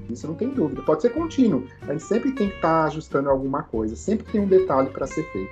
Isso 0.09 0.27
não 0.27 0.35
tem 0.35 0.51
dúvida. 0.51 0.83
Pode 0.83 1.03
ser 1.03 1.11
contínuo. 1.11 1.65
A 1.83 1.93
gente 1.93 2.05
sempre 2.05 2.33
tem 2.33 2.49
que 2.49 2.57
estar 2.57 2.83
tá 2.83 2.85
ajustando 2.85 3.29
alguma 3.29 3.63
coisa. 3.63 3.97
Sempre 3.97 4.31
tem 4.31 4.41
um 4.41 4.47
detalhe 4.47 4.91
para 4.91 5.07
ser 5.07 5.25
feito. 5.33 5.51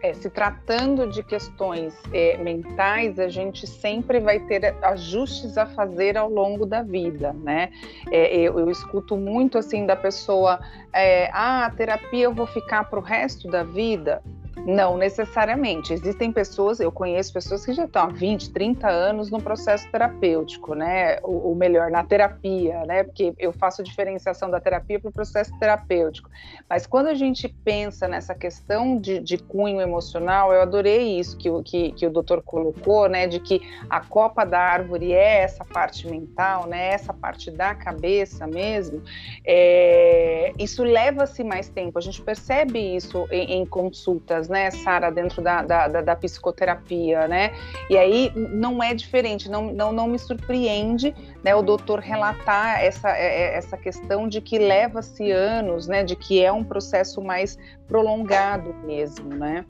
É, 0.00 0.12
se 0.12 0.30
tratando 0.30 1.08
de 1.08 1.24
questões 1.24 1.94
é, 2.12 2.36
mentais, 2.38 3.18
a 3.18 3.28
gente 3.28 3.66
sempre 3.66 4.20
vai 4.20 4.38
ter 4.40 4.76
ajustes 4.82 5.58
a 5.58 5.66
fazer 5.66 6.16
ao 6.16 6.30
longo 6.30 6.64
da 6.64 6.82
vida, 6.82 7.32
né? 7.32 7.70
É, 8.10 8.36
eu, 8.36 8.60
eu, 8.60 8.70
escuto 8.70 9.16
muito 9.16 9.58
assim 9.58 9.86
da 9.86 9.96
pessoa, 9.96 10.60
é, 10.92 11.28
ah, 11.32 11.66
a 11.66 11.70
terapia 11.70 12.24
eu 12.24 12.32
vou 12.32 12.46
ficar 12.46 12.84
para 12.84 12.98
o 12.98 13.02
resto 13.02 13.48
da 13.48 13.64
vida. 13.64 14.22
Não 14.66 14.96
necessariamente. 14.96 15.92
Existem 15.92 16.32
pessoas, 16.32 16.80
eu 16.80 16.92
conheço 16.92 17.32
pessoas 17.32 17.64
que 17.64 17.72
já 17.72 17.84
estão 17.84 18.02
há 18.02 18.06
20, 18.08 18.50
30 18.50 18.88
anos 18.88 19.30
no 19.30 19.40
processo 19.40 19.90
terapêutico, 19.90 20.74
né? 20.74 21.18
Ou, 21.22 21.54
melhor, 21.54 21.90
na 21.90 22.04
terapia, 22.04 22.84
né? 22.84 23.04
Porque 23.04 23.32
eu 23.38 23.52
faço 23.52 23.82
diferenciação 23.82 24.50
da 24.50 24.60
terapia 24.60 25.00
para 25.00 25.08
o 25.08 25.12
processo 25.12 25.56
terapêutico. 25.58 26.28
Mas 26.68 26.86
quando 26.86 27.06
a 27.06 27.14
gente 27.14 27.48
pensa 27.48 28.06
nessa 28.06 28.34
questão 28.34 28.98
de, 28.98 29.20
de 29.20 29.38
cunho 29.38 29.80
emocional, 29.80 30.52
eu 30.52 30.60
adorei 30.60 31.18
isso 31.18 31.36
que, 31.36 31.48
que, 31.62 31.92
que 31.92 32.06
o 32.06 32.10
doutor 32.10 32.42
colocou, 32.42 33.08
né? 33.08 33.26
De 33.26 33.40
que 33.40 33.60
a 33.88 34.00
copa 34.00 34.44
da 34.44 34.60
árvore 34.60 35.12
é 35.12 35.42
essa 35.42 35.64
parte 35.64 36.06
mental, 36.06 36.66
né? 36.66 36.88
Essa 36.88 37.12
parte 37.12 37.50
da 37.50 37.74
cabeça 37.74 38.46
mesmo. 38.46 39.02
É, 39.44 40.52
isso 40.58 40.82
leva-se 40.82 41.42
mais 41.42 41.68
tempo. 41.68 41.98
A 41.98 42.02
gente 42.02 42.20
percebe 42.22 42.78
isso 42.96 43.26
em, 43.30 43.60
em 43.60 43.66
consultas, 43.66 44.47
né? 44.48 44.58
né, 44.58 44.70
Sara, 44.70 45.10
dentro 45.10 45.40
da, 45.40 45.62
da, 45.62 45.88
da, 45.88 46.00
da, 46.00 46.16
psicoterapia, 46.16 47.28
né? 47.28 47.52
E 47.88 47.96
aí 47.96 48.32
não 48.34 48.82
é 48.82 48.92
diferente, 48.92 49.48
não, 49.48 49.72
não, 49.72 49.92
não 49.92 50.08
me 50.08 50.18
surpreende 50.18 51.14
né, 51.44 51.54
o 51.54 51.62
doutor 51.62 52.00
relatar 52.00 52.82
essa, 52.82 53.10
é, 53.10 53.42
é, 53.42 53.56
essa 53.56 53.76
questão 53.76 54.28
de 54.28 54.40
que 54.40 54.58
leva-se 54.58 55.30
anos, 55.30 55.86
né? 55.86 56.02
De 56.02 56.16
que 56.16 56.42
é 56.42 56.52
um 56.52 56.64
processo 56.64 57.22
mais 57.22 57.56
prolongado 57.86 58.74
mesmo, 58.84 59.28
né? 59.28 59.64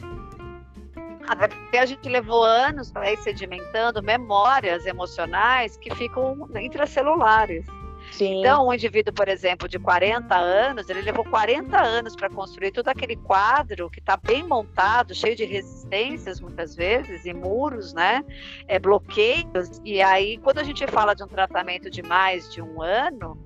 Até 1.29 1.81
a 1.81 1.85
gente 1.85 2.09
levou 2.09 2.43
anos 2.43 2.91
para 2.91 3.13
ir 3.13 3.19
sedimentando 3.19 4.03
memórias 4.03 4.87
emocionais 4.87 5.77
que 5.77 5.95
ficam 5.95 6.49
intracelulares. 6.59 7.67
Sim. 8.11 8.41
Então, 8.41 8.67
um 8.67 8.73
indivíduo, 8.73 9.13
por 9.13 9.29
exemplo, 9.29 9.69
de 9.69 9.79
40 9.79 10.35
anos, 10.37 10.89
ele 10.89 11.03
levou 11.03 11.25
40 11.25 11.79
anos 11.79 12.17
para 12.17 12.29
construir 12.29 12.71
todo 12.71 12.89
aquele 12.89 13.17
quadro 13.17 13.91
que 13.91 14.01
está 14.01 14.17
bem 14.17 14.47
montado, 14.47 15.15
cheio 15.15 15.37
de 15.37 15.45
resistências, 15.45 16.41
muitas 16.41 16.75
vezes, 16.75 17.25
e 17.25 17.33
muros, 17.33 17.93
né? 17.93 18.25
É, 18.67 18.79
bloqueios. 18.79 19.81
E 19.85 20.01
aí, 20.03 20.39
quando 20.39 20.59
a 20.59 20.65
gente 20.65 20.87
fala 20.87 21.15
de 21.15 21.23
um 21.23 21.29
tratamento 21.29 21.91
de 21.91 22.03
mais 22.03 22.53
de 22.53 22.63
um 22.63 22.83
ano, 22.83 23.39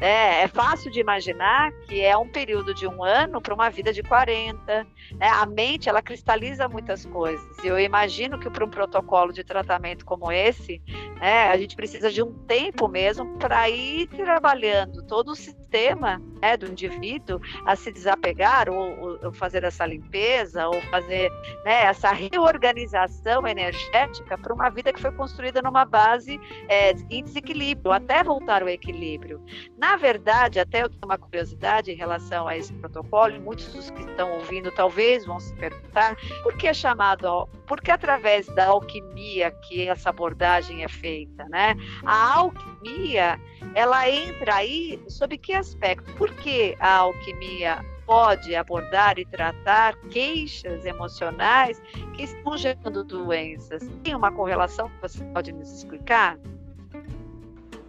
é, 0.00 0.42
é 0.42 0.48
fácil 0.48 0.90
de 0.90 0.98
imaginar 0.98 1.72
que 1.86 2.00
é 2.00 2.16
um 2.16 2.28
período 2.28 2.74
de 2.74 2.86
um 2.86 3.04
ano 3.04 3.40
para 3.40 3.54
uma 3.54 3.68
vida 3.68 3.92
de 3.92 4.02
40. 4.02 4.86
Né? 5.12 5.28
A 5.28 5.44
mente, 5.44 5.88
ela 5.88 6.00
cristaliza 6.00 6.68
muitas 6.68 7.04
coisas. 7.04 7.64
Eu 7.64 7.78
imagino 7.78 8.38
que 8.38 8.48
para 8.48 8.64
um 8.64 8.70
protocolo 8.70 9.32
de 9.32 9.44
tratamento 9.44 10.04
como 10.04 10.32
esse, 10.32 10.80
né, 11.20 11.48
a 11.48 11.56
gente 11.58 11.76
precisa 11.76 12.10
de 12.10 12.22
um 12.22 12.32
tempo 12.46 12.88
mesmo 12.88 13.36
para 13.38 13.68
ir 13.68 14.06
trabalhando 14.08 15.02
todo 15.06 15.32
o 15.32 15.36
sistema 15.36 16.20
né, 16.40 16.56
do 16.56 16.66
indivíduo 16.66 17.40
a 17.66 17.76
se 17.76 17.92
desapegar 17.92 18.68
ou, 18.70 19.18
ou 19.22 19.32
fazer 19.32 19.64
essa 19.64 19.84
limpeza 19.84 20.66
ou 20.66 20.80
fazer 20.82 21.30
né, 21.64 21.84
essa 21.84 22.10
reorganização 22.10 23.46
energética 23.46 24.38
para 24.38 24.54
uma 24.54 24.70
vida 24.70 24.92
que 24.92 25.00
foi 25.00 25.12
construída 25.12 25.60
numa 25.60 25.84
base 25.84 26.40
é, 26.68 26.92
em 27.10 27.22
desequilíbrio, 27.22 27.92
até 27.92 28.24
voltar 28.24 28.62
ao 28.62 28.68
equilíbrio. 28.68 29.42
Na 29.76 29.89
na 29.90 29.96
verdade, 29.96 30.60
até 30.60 30.84
eu 30.84 30.88
tenho 30.88 31.04
uma 31.04 31.18
curiosidade 31.18 31.90
em 31.90 31.96
relação 31.96 32.46
a 32.46 32.56
esse 32.56 32.72
protocolo, 32.74 33.34
e 33.34 33.40
muitos 33.40 33.72
dos 33.72 33.90
que 33.90 34.02
estão 34.02 34.30
ouvindo 34.34 34.70
talvez 34.70 35.26
vão 35.26 35.40
se 35.40 35.52
perguntar 35.56 36.16
por 36.44 36.56
que 36.56 36.68
é 36.68 36.72
chamado, 36.72 37.48
por 37.66 37.80
que 37.80 37.90
através 37.90 38.46
da 38.54 38.66
alquimia 38.66 39.50
que 39.50 39.88
essa 39.88 40.10
abordagem 40.10 40.84
é 40.84 40.88
feita, 40.88 41.44
né? 41.48 41.74
A 42.06 42.38
alquimia, 42.38 43.40
ela 43.74 44.08
entra 44.08 44.54
aí 44.54 45.02
sob 45.08 45.36
que 45.36 45.52
aspecto? 45.52 46.12
Por 46.14 46.32
que 46.34 46.76
a 46.78 46.98
alquimia 46.98 47.84
pode 48.06 48.54
abordar 48.54 49.18
e 49.18 49.24
tratar 49.24 49.96
queixas 50.08 50.86
emocionais 50.86 51.82
que 52.14 52.22
estão 52.22 52.56
gerando 52.56 53.02
doenças? 53.02 53.82
Tem 54.04 54.14
uma 54.14 54.30
correlação 54.30 54.88
que 54.88 55.02
você 55.02 55.24
pode 55.32 55.50
nos 55.50 55.78
explicar? 55.78 56.38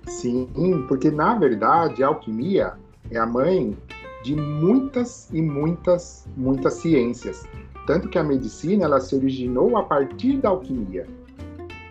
Sim, 0.08 0.48
porque 0.88 1.12
na 1.12 1.36
verdade 1.36 2.04
a 2.04 2.08
alquimia 2.08 2.74
é 3.10 3.18
a 3.18 3.26
mãe 3.26 3.78
de 4.24 4.36
muitas 4.36 5.30
e 5.32 5.42
muitas, 5.42 6.26
muitas 6.36 6.76
ciências. 6.76 7.44
Tanto 7.88 8.10
que 8.10 8.18
a 8.18 8.24
medicina 8.24 8.86
ela 8.86 9.00
se 9.00 9.16
originou 9.16 9.78
a 9.78 9.84
partir 9.84 10.38
da 10.38 10.50
alquimia. 10.50 11.08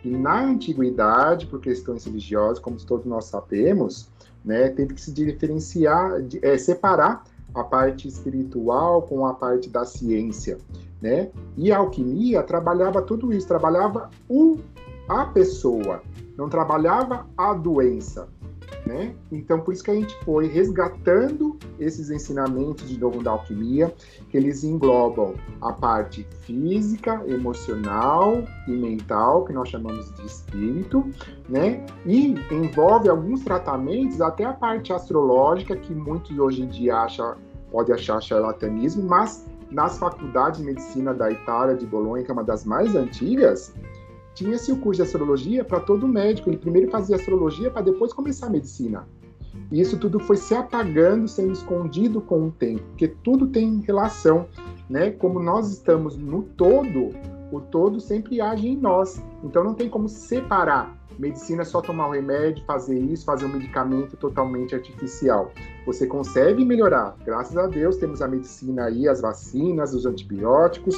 E 0.04 0.08
na 0.08 0.44
antiguidade, 0.44 1.46
por 1.46 1.60
questões 1.60 2.04
religiosas, 2.04 2.58
como 2.58 2.76
todos 2.78 3.04
nós 3.04 3.26
sabemos, 3.26 4.08
né, 4.44 4.68
teve 4.70 4.94
que 4.94 5.00
se 5.00 5.12
diferenciar, 5.12 6.12
é, 6.40 6.56
separar 6.56 7.24
a 7.54 7.64
parte 7.64 8.08
espiritual 8.08 9.02
com 9.02 9.26
a 9.26 9.34
parte 9.34 9.68
da 9.68 9.84
ciência, 9.84 10.58
né? 11.02 11.30
E 11.56 11.72
a 11.72 11.78
alquimia 11.78 12.42
trabalhava 12.42 13.02
tudo 13.02 13.32
isso, 13.32 13.46
trabalhava 13.46 14.08
o, 14.28 14.58
a 15.08 15.26
pessoa, 15.26 16.00
não 16.40 16.48
trabalhava 16.48 17.26
a 17.36 17.52
doença, 17.52 18.26
né? 18.86 19.14
Então, 19.30 19.60
por 19.60 19.74
isso 19.74 19.84
que 19.84 19.90
a 19.90 19.94
gente 19.94 20.16
foi 20.24 20.46
resgatando 20.46 21.58
esses 21.78 22.08
ensinamentos 22.08 22.88
de 22.88 22.98
novo 22.98 23.22
da 23.22 23.32
alquimia, 23.32 23.92
que 24.30 24.38
eles 24.38 24.64
englobam 24.64 25.34
a 25.60 25.70
parte 25.70 26.26
física, 26.40 27.22
emocional 27.26 28.42
e 28.66 28.70
mental, 28.70 29.44
que 29.44 29.52
nós 29.52 29.68
chamamos 29.68 30.10
de 30.14 30.24
espírito, 30.24 31.04
né? 31.46 31.84
E 32.06 32.34
envolve 32.50 33.10
alguns 33.10 33.44
tratamentos, 33.44 34.22
até 34.22 34.44
a 34.44 34.54
parte 34.54 34.94
astrológica, 34.94 35.76
que 35.76 35.92
muitos 35.92 36.38
hoje 36.38 36.62
em 36.62 36.68
dia 36.68 36.96
acham, 36.96 37.36
pode 37.70 37.92
achar 37.92 38.18
charlatanismo, 38.22 39.02
mas 39.02 39.46
nas 39.70 39.98
faculdades 39.98 40.58
de 40.58 40.66
medicina 40.66 41.12
da 41.12 41.30
Itália, 41.30 41.76
de 41.76 41.84
Bolonha, 41.84 42.24
que 42.24 42.30
é 42.30 42.32
uma 42.32 42.42
das 42.42 42.64
mais 42.64 42.96
antigas, 42.96 43.74
tinha-se 44.40 44.72
o 44.72 44.76
curso 44.76 45.02
de 45.02 45.06
astrologia 45.06 45.62
para 45.62 45.80
todo 45.80 46.08
médico. 46.08 46.48
Ele 46.48 46.56
primeiro 46.56 46.90
fazia 46.90 47.16
astrologia 47.16 47.70
para 47.70 47.82
depois 47.82 48.10
começar 48.10 48.46
a 48.46 48.50
medicina. 48.50 49.06
E 49.70 49.78
isso 49.78 49.98
tudo 49.98 50.18
foi 50.18 50.38
se 50.38 50.54
apagando, 50.54 51.28
sendo 51.28 51.52
escondido 51.52 52.22
com 52.22 52.46
o 52.46 52.50
tempo, 52.50 52.82
porque 52.90 53.08
tudo 53.08 53.48
tem 53.48 53.80
relação, 53.80 54.46
né? 54.88 55.10
Como 55.10 55.40
nós 55.40 55.70
estamos 55.70 56.16
no 56.16 56.42
todo, 56.42 57.10
o 57.52 57.60
todo 57.60 58.00
sempre 58.00 58.40
age 58.40 58.68
em 58.68 58.76
nós. 58.76 59.22
Então 59.44 59.62
não 59.62 59.74
tem 59.74 59.90
como 59.90 60.08
separar. 60.08 60.98
Medicina 61.18 61.60
é 61.60 61.64
só 61.66 61.82
tomar 61.82 62.08
o 62.08 62.12
remédio, 62.12 62.64
fazer 62.64 62.98
isso, 62.98 63.26
fazer 63.26 63.44
um 63.44 63.50
medicamento 63.50 64.16
totalmente 64.16 64.74
artificial. 64.74 65.52
Você 65.84 66.06
consegue 66.06 66.64
melhorar. 66.64 67.14
Graças 67.26 67.58
a 67.58 67.66
Deus 67.66 67.98
temos 67.98 68.22
a 68.22 68.28
medicina 68.28 68.86
aí, 68.86 69.06
as 69.06 69.20
vacinas, 69.20 69.92
os 69.92 70.06
antibióticos, 70.06 70.96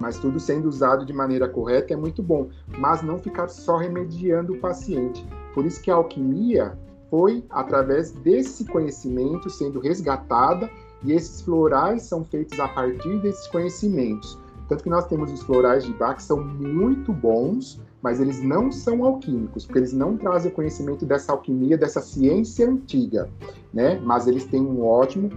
mas 0.00 0.18
tudo 0.18 0.40
sendo 0.40 0.68
usado 0.68 1.04
de 1.04 1.12
maneira 1.12 1.48
correta 1.48 1.92
é 1.92 1.96
muito 1.96 2.22
bom, 2.22 2.48
mas 2.78 3.02
não 3.02 3.18
ficar 3.18 3.48
só 3.48 3.76
remediando 3.76 4.54
o 4.54 4.58
paciente. 4.58 5.26
Por 5.54 5.64
isso 5.64 5.80
que 5.82 5.90
a 5.90 5.94
alquimia 5.94 6.76
foi 7.10 7.44
através 7.50 8.12
desse 8.12 8.64
conhecimento 8.64 9.50
sendo 9.50 9.78
resgatada 9.80 10.70
e 11.04 11.12
esses 11.12 11.42
florais 11.42 12.02
são 12.02 12.24
feitos 12.24 12.58
a 12.58 12.68
partir 12.68 13.20
desses 13.20 13.46
conhecimentos. 13.48 14.38
Tanto 14.68 14.84
que 14.84 14.90
nós 14.90 15.06
temos 15.06 15.30
os 15.30 15.42
florais 15.42 15.84
de 15.84 15.92
Bach 15.92 16.16
que 16.16 16.22
são 16.22 16.42
muito 16.42 17.12
bons, 17.12 17.80
mas 18.02 18.20
eles 18.20 18.42
não 18.42 18.72
são 18.72 19.04
alquímicos, 19.04 19.64
porque 19.64 19.78
eles 19.78 19.92
não 19.92 20.16
trazem 20.16 20.50
o 20.50 20.54
conhecimento 20.54 21.06
dessa 21.06 21.32
alquimia, 21.32 21.78
dessa 21.78 22.00
ciência 22.00 22.68
antiga, 22.68 23.30
né? 23.72 24.00
Mas 24.02 24.26
eles 24.26 24.44
têm 24.44 24.60
um 24.60 24.84
ótimo, 24.84 25.30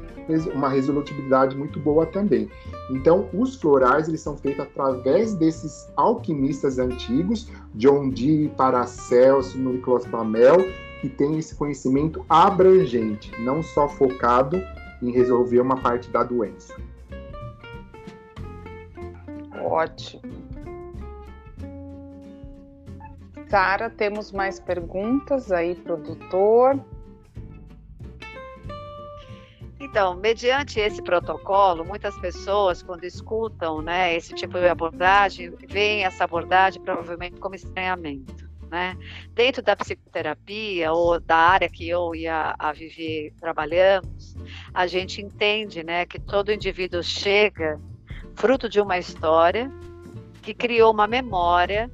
uma 0.54 0.68
resolutividade 0.68 1.56
muito 1.56 1.80
boa 1.80 2.08
também. 2.08 2.50
Então, 2.90 3.30
os 3.32 3.56
florais, 3.56 4.08
eles 4.08 4.22
são 4.22 4.36
feitos 4.36 4.62
através 4.62 5.36
desses 5.36 5.88
alquimistas 5.96 6.80
antigos, 6.80 7.48
John 7.76 8.10
Dee, 8.10 8.50
Paracelso, 8.58 9.58
Nicolas 9.58 10.06
Flamel, 10.06 10.58
que 11.02 11.10
tem 11.10 11.38
esse 11.38 11.54
conhecimento 11.54 12.26
abrangente, 12.28 13.32
não 13.42 13.62
só 13.62 13.88
focado 13.88 14.60
em 15.04 15.12
resolver 15.12 15.60
uma 15.60 15.78
parte 15.78 16.10
da 16.10 16.24
doença. 16.24 16.74
Ótimo. 19.62 20.55
Sara, 23.50 23.90
temos 23.90 24.32
mais 24.32 24.60
perguntas 24.60 25.52
aí, 25.52 25.76
produtor? 25.76 26.80
Então, 29.80 30.16
mediante 30.16 30.80
esse 30.80 31.02
protocolo, 31.02 31.86
muitas 31.86 32.18
pessoas, 32.18 32.82
quando 32.82 33.04
escutam 33.04 33.82
né, 33.82 34.16
esse 34.16 34.34
tipo 34.34 34.60
de 34.60 34.68
abordagem, 34.68 35.54
veem 35.70 36.04
essa 36.04 36.24
abordagem 36.24 36.82
provavelmente 36.82 37.40
como 37.40 37.56
estranhamento. 37.56 38.50
Né? 38.70 38.98
Dentro 39.34 39.62
da 39.62 39.76
psicoterapia 39.76 40.92
ou 40.92 41.20
da 41.20 41.38
área 41.38 41.70
que 41.70 41.88
eu 41.88 42.16
e 42.16 42.28
a, 42.28 42.56
a 42.58 42.74
Vivi 42.74 43.32
trabalhamos, 43.40 44.36
a 44.74 44.88
gente 44.88 45.22
entende 45.22 45.84
né, 45.84 46.06
que 46.06 46.20
todo 46.20 46.52
indivíduo 46.52 47.04
chega 47.04 47.80
fruto 48.34 48.68
de 48.68 48.82
uma 48.82 48.98
história 48.98 49.72
que 50.42 50.54
criou 50.54 50.92
uma 50.92 51.08
memória 51.08 51.90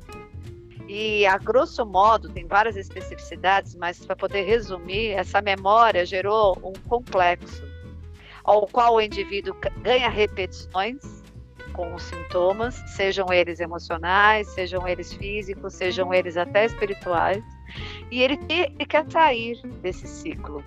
e, 0.94 1.26
a 1.26 1.38
grosso 1.38 1.86
modo, 1.86 2.28
tem 2.28 2.46
várias 2.46 2.76
especificidades, 2.76 3.76
mas 3.76 4.06
para 4.06 4.14
poder 4.14 4.42
resumir, 4.42 5.12
essa 5.12 5.42
memória 5.42 6.06
gerou 6.06 6.58
um 6.62 6.74
complexo, 6.90 7.64
ao 8.44 8.68
qual 8.68 8.96
o 8.96 9.02
indivíduo 9.02 9.56
ganha 9.78 10.10
repetições 10.10 11.24
com 11.72 11.96
os 11.96 12.04
sintomas, 12.04 12.76
sejam 12.88 13.32
eles 13.32 13.62
emocionais, 13.62 14.50
sejam 14.50 14.86
eles 14.86 15.14
físicos, 15.14 15.76
sejam 15.76 16.14
eles 16.14 16.36
até 16.36 16.66
espirituais, 16.66 17.42
e 18.12 18.22
ele, 18.22 18.38
ele 18.50 18.86
quer 18.86 19.10
sair 19.10 19.62
desse 19.82 20.06
ciclo. 20.06 20.62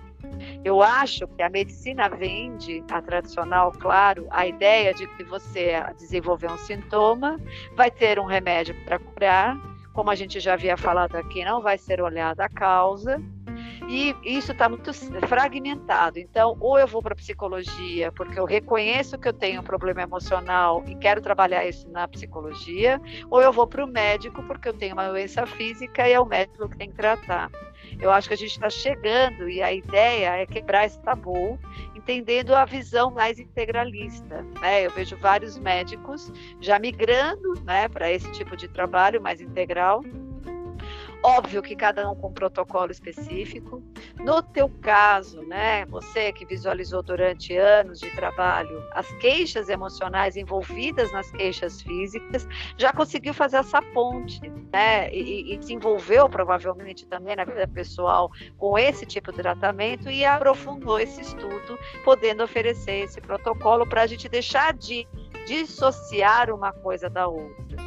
Eu 0.63 0.81
acho 0.81 1.27
que 1.27 1.43
a 1.43 1.49
medicina 1.51 2.09
vende, 2.09 2.83
a 2.89 2.99
tradicional, 2.99 3.71
claro, 3.73 4.25
a 4.31 4.47
ideia 4.47 4.91
de 4.91 5.05
que 5.05 5.23
você 5.23 5.73
desenvolver 5.99 6.51
um 6.51 6.57
sintoma, 6.57 7.39
vai 7.75 7.91
ter 7.91 8.17
um 8.17 8.25
remédio 8.25 8.75
para 8.85 8.97
curar, 8.97 9.74
como 9.95 10.11
a 10.11 10.15
gente 10.15 10.41
já 10.41 10.53
havia 10.53 10.75
falado 10.75 11.15
aqui, 11.15 11.43
não 11.45 11.61
vai 11.61 11.77
ser 11.77 12.01
olhada 12.01 12.43
a 12.43 12.49
causa. 12.49 13.19
E 13.87 14.13
isso 14.23 14.51
está 14.51 14.67
muito 14.67 14.91
fragmentado. 15.27 16.19
Então, 16.19 16.57
ou 16.59 16.77
eu 16.77 16.85
vou 16.85 17.01
para 17.01 17.15
psicologia, 17.15 18.11
porque 18.11 18.37
eu 18.37 18.43
reconheço 18.43 19.17
que 19.17 19.27
eu 19.27 19.33
tenho 19.33 19.61
um 19.61 19.63
problema 19.63 20.01
emocional 20.01 20.83
e 20.85 20.95
quero 20.95 21.21
trabalhar 21.21 21.65
isso 21.65 21.87
na 21.89 22.07
psicologia, 22.07 22.99
ou 23.29 23.41
eu 23.41 23.53
vou 23.53 23.65
para 23.65 23.85
o 23.85 23.87
médico, 23.87 24.43
porque 24.43 24.67
eu 24.67 24.73
tenho 24.73 24.93
uma 24.93 25.07
doença 25.07 25.45
física 25.45 26.07
e 26.09 26.11
é 26.11 26.19
o 26.19 26.25
médico 26.25 26.67
que 26.67 26.77
tem 26.77 26.89
que 26.89 26.97
tratar. 26.97 27.49
Eu 27.99 28.11
acho 28.11 28.27
que 28.27 28.33
a 28.33 28.37
gente 28.37 28.51
está 28.51 28.69
chegando 28.69 29.49
e 29.49 29.61
a 29.61 29.71
ideia 29.71 30.37
é 30.37 30.45
quebrar 30.45 30.85
esse 30.85 30.99
tabu, 31.01 31.59
entendendo 31.95 32.53
a 32.53 32.65
visão 32.65 33.11
mais 33.11 33.39
integralista. 33.39 34.45
Né? 34.61 34.85
Eu 34.85 34.91
vejo 34.91 35.15
vários 35.17 35.57
médicos 35.57 36.31
já 36.59 36.77
migrando 36.79 37.53
né, 37.63 37.87
para 37.87 38.11
esse 38.11 38.31
tipo 38.31 38.55
de 38.55 38.67
trabalho 38.67 39.21
mais 39.21 39.41
integral 39.41 40.03
Óbvio 41.23 41.61
que 41.61 41.75
cada 41.75 42.09
um 42.09 42.15
com 42.15 42.27
um 42.27 42.33
protocolo 42.33 42.91
específico. 42.91 43.83
No 44.19 44.41
teu 44.41 44.69
caso, 44.81 45.41
né, 45.43 45.85
você 45.85 46.31
que 46.31 46.45
visualizou 46.45 47.01
durante 47.01 47.55
anos 47.57 47.99
de 47.99 48.09
trabalho 48.11 48.83
as 48.93 49.07
queixas 49.17 49.69
emocionais 49.69 50.35
envolvidas 50.35 51.11
nas 51.11 51.29
queixas 51.31 51.81
físicas, 51.81 52.47
já 52.77 52.93
conseguiu 52.93 53.33
fazer 53.33 53.57
essa 53.57 53.81
ponte, 53.81 54.39
né, 54.71 55.11
e, 55.13 55.53
e 55.53 55.57
desenvolveu 55.57 56.29
provavelmente 56.29 57.05
também 57.05 57.35
na 57.35 57.43
vida 57.43 57.67
pessoal 57.67 58.31
com 58.57 58.77
esse 58.77 59.05
tipo 59.05 59.31
de 59.31 59.39
tratamento 59.39 60.09
e 60.09 60.23
aprofundou 60.25 60.99
esse 60.99 61.21
estudo, 61.21 61.77
podendo 62.03 62.43
oferecer 62.43 63.03
esse 63.03 63.19
protocolo 63.19 63.87
para 63.87 64.03
a 64.03 64.07
gente 64.07 64.29
deixar 64.29 64.73
de 64.73 65.07
dissociar 65.45 66.51
uma 66.51 66.71
coisa 66.71 67.09
da 67.09 67.27
outra. 67.27 67.84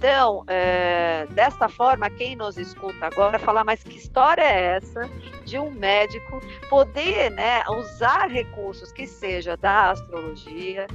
Então, 0.00 0.44
é, 0.46 1.26
desta 1.32 1.68
forma, 1.68 2.08
quem 2.08 2.34
nos 2.34 2.56
escuta 2.56 3.04
agora 3.04 3.38
falar, 3.38 3.64
mas 3.64 3.82
que 3.82 3.98
história 3.98 4.40
é 4.40 4.76
essa 4.76 5.02
de 5.44 5.58
um 5.58 5.70
médico 5.70 6.40
poder 6.70 7.30
né, 7.32 7.62
usar 7.68 8.26
recursos 8.30 8.90
que 8.92 9.06
seja 9.06 9.58
da 9.58 9.90
astrologia, 9.90 10.86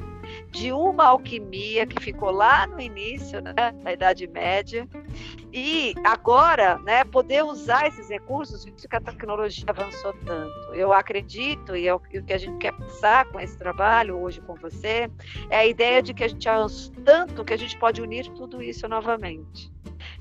de 0.55 0.71
uma 0.71 1.07
alquimia 1.07 1.85
que 1.85 2.01
ficou 2.01 2.31
lá 2.31 2.65
no 2.65 2.79
início 2.79 3.41
né, 3.41 3.73
da 3.83 3.91
Idade 3.91 4.25
Média, 4.25 4.87
e 5.51 5.93
agora 6.01 6.77
né, 6.79 7.03
poder 7.03 7.43
usar 7.43 7.87
esses 7.87 8.09
recursos, 8.09 8.63
visto 8.63 8.87
que 8.87 8.95
a 8.95 9.01
tecnologia 9.01 9.65
avançou 9.67 10.13
tanto. 10.25 10.73
Eu 10.73 10.93
acredito, 10.93 11.75
e 11.75 11.89
é 11.89 11.93
o 11.93 11.99
que 11.99 12.31
a 12.31 12.37
gente 12.37 12.57
quer 12.57 12.71
passar 12.71 13.25
com 13.25 13.39
esse 13.39 13.57
trabalho 13.57 14.17
hoje 14.17 14.39
com 14.41 14.55
você, 14.55 15.09
é 15.49 15.57
a 15.57 15.65
ideia 15.65 16.01
de 16.01 16.13
que 16.13 16.23
a 16.23 16.27
gente 16.29 16.47
avançou 16.47 16.95
tanto 17.03 17.43
que 17.43 17.53
a 17.53 17.57
gente 17.57 17.77
pode 17.77 18.01
unir 18.01 18.25
tudo 18.29 18.63
isso 18.63 18.87
novamente. 18.87 19.69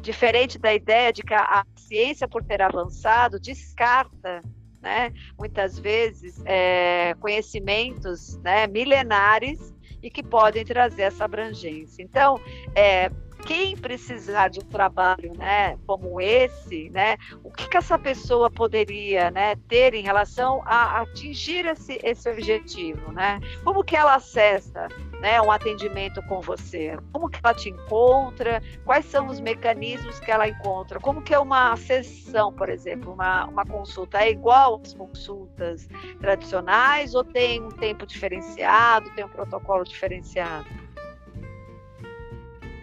Diferente 0.00 0.58
da 0.58 0.74
ideia 0.74 1.12
de 1.12 1.22
que 1.22 1.32
a, 1.32 1.42
a 1.42 1.64
ciência, 1.76 2.26
por 2.26 2.42
ter 2.42 2.60
avançado, 2.60 3.38
descarta 3.38 4.42
né, 4.82 5.12
muitas 5.38 5.78
vezes 5.78 6.42
é, 6.44 7.14
conhecimentos 7.20 8.36
né, 8.38 8.66
milenares 8.66 9.73
e 10.04 10.10
que 10.10 10.22
podem 10.22 10.64
trazer 10.64 11.02
essa 11.02 11.24
abrangência. 11.24 12.02
Então, 12.02 12.38
é, 12.74 13.10
quem 13.46 13.74
precisar 13.76 14.48
de 14.48 14.60
um 14.60 14.68
trabalho 14.68 15.32
né, 15.36 15.78
como 15.86 16.20
esse, 16.20 16.90
né, 16.90 17.16
o 17.42 17.50
que, 17.50 17.68
que 17.68 17.76
essa 17.76 17.98
pessoa 17.98 18.50
poderia 18.50 19.30
né, 19.30 19.56
ter 19.66 19.94
em 19.94 20.02
relação 20.02 20.62
a 20.66 21.00
atingir 21.00 21.66
esse, 21.66 21.98
esse 22.02 22.28
objetivo? 22.28 23.12
Né? 23.12 23.40
Como 23.64 23.82
que 23.82 23.96
ela 23.96 24.14
acessa 24.14 24.88
né, 25.24 25.40
um 25.40 25.50
atendimento 25.50 26.22
com 26.24 26.42
você? 26.42 26.98
Como 27.10 27.30
que 27.30 27.40
ela 27.42 27.54
te 27.54 27.70
encontra? 27.70 28.62
Quais 28.84 29.06
são 29.06 29.28
os 29.28 29.40
mecanismos 29.40 30.20
que 30.20 30.30
ela 30.30 30.46
encontra? 30.46 31.00
Como 31.00 31.22
que 31.22 31.32
é 31.32 31.38
uma 31.38 31.74
sessão, 31.76 32.52
por 32.52 32.68
exemplo, 32.68 33.14
uma, 33.14 33.46
uma 33.46 33.64
consulta? 33.64 34.18
É 34.18 34.30
igual 34.30 34.82
às 34.84 34.92
consultas 34.92 35.88
tradicionais 36.20 37.14
ou 37.14 37.24
tem 37.24 37.62
um 37.62 37.70
tempo 37.70 38.06
diferenciado, 38.06 39.08
tem 39.16 39.24
um 39.24 39.28
protocolo 39.30 39.82
diferenciado? 39.84 40.66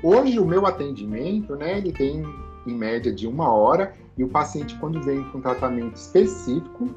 Hoje 0.01 0.39
o 0.39 0.45
meu 0.45 0.65
atendimento, 0.65 1.56
né, 1.56 1.77
ele 1.77 1.91
tem 1.91 2.23
em 2.65 2.73
média 2.73 3.13
de 3.13 3.27
uma 3.27 3.54
hora 3.54 3.93
e 4.17 4.23
o 4.23 4.27
paciente 4.27 4.75
quando 4.80 4.99
vem 5.04 5.23
com 5.25 5.41
tratamento 5.41 5.95
específico 5.95 6.89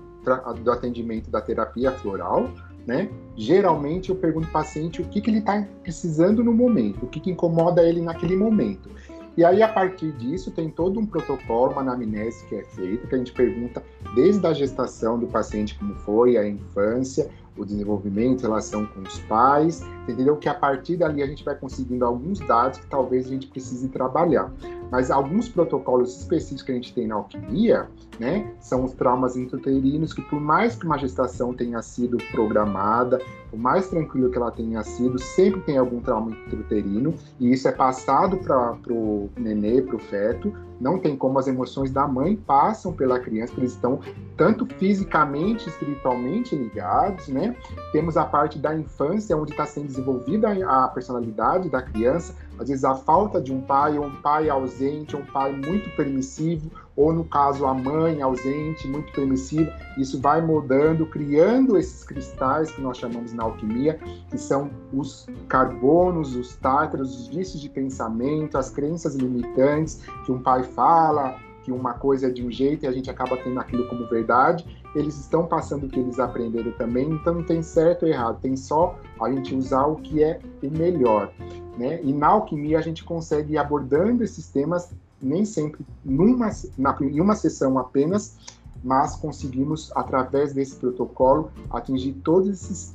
do 0.62 0.72
atendimento 0.72 1.30
da 1.30 1.42
terapia 1.42 1.92
floral, 1.92 2.48
né, 2.86 3.08
geralmente 3.36 4.10
eu 4.10 4.16
pergunto 4.16 4.46
ao 4.46 4.52
paciente 4.52 5.00
o 5.00 5.04
que, 5.04 5.20
que 5.20 5.30
ele 5.30 5.38
está 5.38 5.66
precisando 5.82 6.44
no 6.44 6.52
momento, 6.52 7.04
o 7.04 7.08
que, 7.08 7.20
que 7.20 7.30
incomoda 7.30 7.82
ele 7.82 8.00
naquele 8.00 8.36
momento. 8.36 8.90
E 9.36 9.44
aí, 9.44 9.62
a 9.62 9.68
partir 9.68 10.12
disso, 10.12 10.52
tem 10.52 10.70
todo 10.70 11.00
um 11.00 11.04
protocolo, 11.04 11.72
uma 11.72 11.80
anamnese 11.80 12.44
que 12.46 12.54
é 12.54 12.62
feita, 12.62 13.06
que 13.08 13.14
a 13.16 13.18
gente 13.18 13.32
pergunta 13.32 13.82
desde 14.14 14.46
a 14.46 14.52
gestação 14.52 15.18
do 15.18 15.26
paciente 15.26 15.76
como 15.76 15.94
foi, 15.96 16.36
a 16.36 16.48
infância, 16.48 17.28
o 17.56 17.64
desenvolvimento, 17.64 18.42
relação 18.42 18.86
com 18.86 19.00
os 19.00 19.18
pais, 19.20 19.82
entendeu? 20.08 20.36
Que 20.36 20.48
a 20.48 20.54
partir 20.54 20.96
dali 20.96 21.22
a 21.22 21.26
gente 21.26 21.44
vai 21.44 21.54
conseguindo 21.54 22.04
alguns 22.04 22.38
dados 22.40 22.78
que 22.78 22.86
talvez 22.86 23.26
a 23.26 23.30
gente 23.30 23.46
precise 23.46 23.88
trabalhar. 23.88 24.50
Mas 24.90 25.10
alguns 25.10 25.48
protocolos 25.48 26.16
específicos 26.20 26.62
que 26.62 26.72
a 26.72 26.74
gente 26.74 26.94
tem 26.94 27.06
na 27.06 27.16
alquimia, 27.16 27.88
né, 28.18 28.52
são 28.60 28.84
os 28.84 28.92
traumas 28.92 29.36
intrauterinos, 29.36 30.12
que 30.12 30.22
por 30.22 30.40
mais 30.40 30.76
que 30.76 30.86
uma 30.86 30.96
gestação 30.96 31.52
tenha 31.52 31.82
sido 31.82 32.16
programada, 32.30 33.20
por 33.50 33.58
mais 33.58 33.88
tranquilo 33.88 34.30
que 34.30 34.36
ela 34.36 34.50
tenha 34.50 34.82
sido, 34.82 35.18
sempre 35.18 35.60
tem 35.62 35.78
algum 35.78 36.00
trauma 36.00 36.30
intrauterino, 36.30 37.14
e 37.40 37.52
isso 37.52 37.66
é 37.66 37.72
passado 37.72 38.36
para 38.36 38.76
o 38.90 39.28
nenê, 39.36 39.82
para 39.82 39.96
o 39.96 39.98
feto, 39.98 40.52
não 40.80 40.98
tem 40.98 41.16
como 41.16 41.38
as 41.38 41.46
emoções 41.46 41.90
da 41.90 42.06
mãe 42.06 42.36
passam 42.36 42.92
pela 42.92 43.18
criança, 43.18 43.54
eles 43.56 43.72
estão 43.72 44.00
tanto 44.36 44.66
fisicamente, 44.66 45.68
espiritualmente 45.68 46.54
ligados, 46.54 47.28
né? 47.28 47.56
Temos 47.92 48.16
a 48.16 48.24
parte 48.24 48.58
da 48.58 48.74
infância, 48.76 49.36
onde 49.36 49.52
está 49.52 49.64
sendo 49.64 49.86
desenvolvida 49.94 50.48
a 50.68 50.88
personalidade 50.88 51.68
da 51.68 51.80
criança, 51.80 52.34
às 52.58 52.68
vezes 52.68 52.84
a 52.84 52.94
falta 52.94 53.40
de 53.40 53.52
um 53.52 53.60
pai, 53.60 53.98
ou 53.98 54.06
um 54.06 54.16
pai 54.16 54.48
ausente, 54.48 55.16
ou 55.16 55.22
um 55.22 55.26
pai 55.26 55.52
muito 55.52 55.88
permissivo, 55.96 56.70
ou 56.96 57.12
no 57.12 57.24
caso 57.24 57.66
a 57.66 57.74
mãe 57.74 58.22
ausente, 58.22 58.86
muito 58.86 59.12
permissiva, 59.12 59.72
isso 59.98 60.20
vai 60.20 60.40
mudando, 60.40 61.06
criando 61.06 61.76
esses 61.76 62.04
cristais 62.04 62.70
que 62.70 62.80
nós 62.80 62.98
chamamos 62.98 63.32
na 63.32 63.44
alquimia, 63.44 63.98
que 64.30 64.38
são 64.38 64.70
os 64.92 65.26
carbonos, 65.48 66.36
os 66.36 66.54
tártaros, 66.56 67.18
os 67.18 67.28
vícios 67.28 67.60
de 67.60 67.68
pensamento, 67.68 68.56
as 68.56 68.70
crenças 68.70 69.14
limitantes 69.14 70.02
que 70.24 70.30
um 70.30 70.40
pai 70.40 70.62
fala, 70.62 71.36
que 71.64 71.72
uma 71.72 71.94
coisa 71.94 72.28
é 72.28 72.30
de 72.30 72.46
um 72.46 72.50
jeito 72.50 72.84
e 72.84 72.86
a 72.86 72.92
gente 72.92 73.10
acaba 73.10 73.36
tendo 73.38 73.58
aquilo 73.58 73.88
como 73.88 74.06
verdade, 74.06 74.64
eles 74.94 75.18
estão 75.18 75.46
passando 75.46 75.86
o 75.86 75.88
que 75.88 75.98
eles 75.98 76.18
aprenderam 76.18 76.72
também, 76.72 77.10
então 77.10 77.34
não 77.34 77.42
tem 77.42 77.62
certo 77.62 78.04
ou 78.04 78.08
errado, 78.08 78.40
tem 78.40 78.56
só 78.56 78.98
a 79.20 79.30
gente 79.30 79.54
usar 79.54 79.86
o 79.86 79.96
que 79.96 80.22
é 80.22 80.40
o 80.62 80.70
melhor. 80.70 81.32
Né? 81.76 82.00
E 82.02 82.12
na 82.12 82.28
alquimia 82.28 82.78
a 82.78 82.82
gente 82.82 83.02
consegue 83.04 83.54
ir 83.54 83.58
abordando 83.58 84.22
esses 84.22 84.48
temas, 84.48 84.90
nem 85.20 85.44
sempre 85.44 85.84
numa, 86.04 86.50
na, 86.78 86.96
em 87.00 87.20
uma 87.20 87.34
sessão 87.34 87.78
apenas, 87.78 88.36
mas 88.82 89.16
conseguimos, 89.16 89.90
através 89.96 90.52
desse 90.52 90.76
protocolo, 90.76 91.50
atingir 91.70 92.12
todos 92.22 92.48
esses 92.48 92.94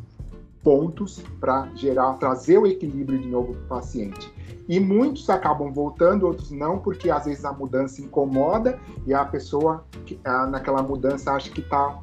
pontos 0.63 1.23
para 1.39 1.69
gerar, 1.75 2.13
trazer 2.13 2.57
o 2.57 2.67
equilíbrio 2.67 3.19
de 3.19 3.27
novo 3.27 3.53
para 3.53 3.61
o 3.63 3.67
paciente. 3.67 4.31
E 4.67 4.79
muitos 4.79 5.29
acabam 5.29 5.71
voltando, 5.71 6.27
outros 6.27 6.51
não, 6.51 6.77
porque 6.77 7.09
às 7.09 7.25
vezes 7.25 7.43
a 7.43 7.51
mudança 7.51 8.01
incomoda 8.01 8.79
e 9.07 9.13
a 9.13 9.25
pessoa 9.25 9.83
naquela 10.51 10.83
mudança 10.83 11.31
acha 11.31 11.49
que 11.49 11.61
está 11.61 11.99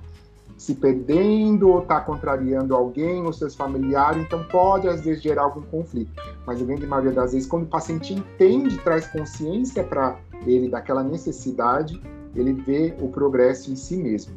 se 0.56 0.74
perdendo 0.74 1.68
ou 1.68 1.82
está 1.82 2.00
contrariando 2.00 2.74
alguém 2.74 3.22
ou 3.24 3.32
seus 3.32 3.54
familiares, 3.54 4.22
então 4.24 4.42
pode 4.44 4.88
às 4.88 5.02
vezes 5.02 5.22
gerar 5.22 5.42
algum 5.42 5.62
conflito. 5.62 6.10
Mas 6.46 6.60
a 6.60 6.64
grande 6.64 6.86
maioria 6.86 7.12
das 7.12 7.32
vezes, 7.32 7.46
quando 7.46 7.64
o 7.64 7.66
paciente 7.66 8.14
entende, 8.14 8.78
traz 8.78 9.06
consciência 9.06 9.84
para 9.84 10.16
ele 10.46 10.68
daquela 10.68 11.02
necessidade, 11.02 12.00
ele 12.34 12.52
vê 12.52 12.94
o 13.00 13.08
progresso 13.08 13.70
em 13.70 13.76
si 13.76 13.96
mesmo. 13.96 14.34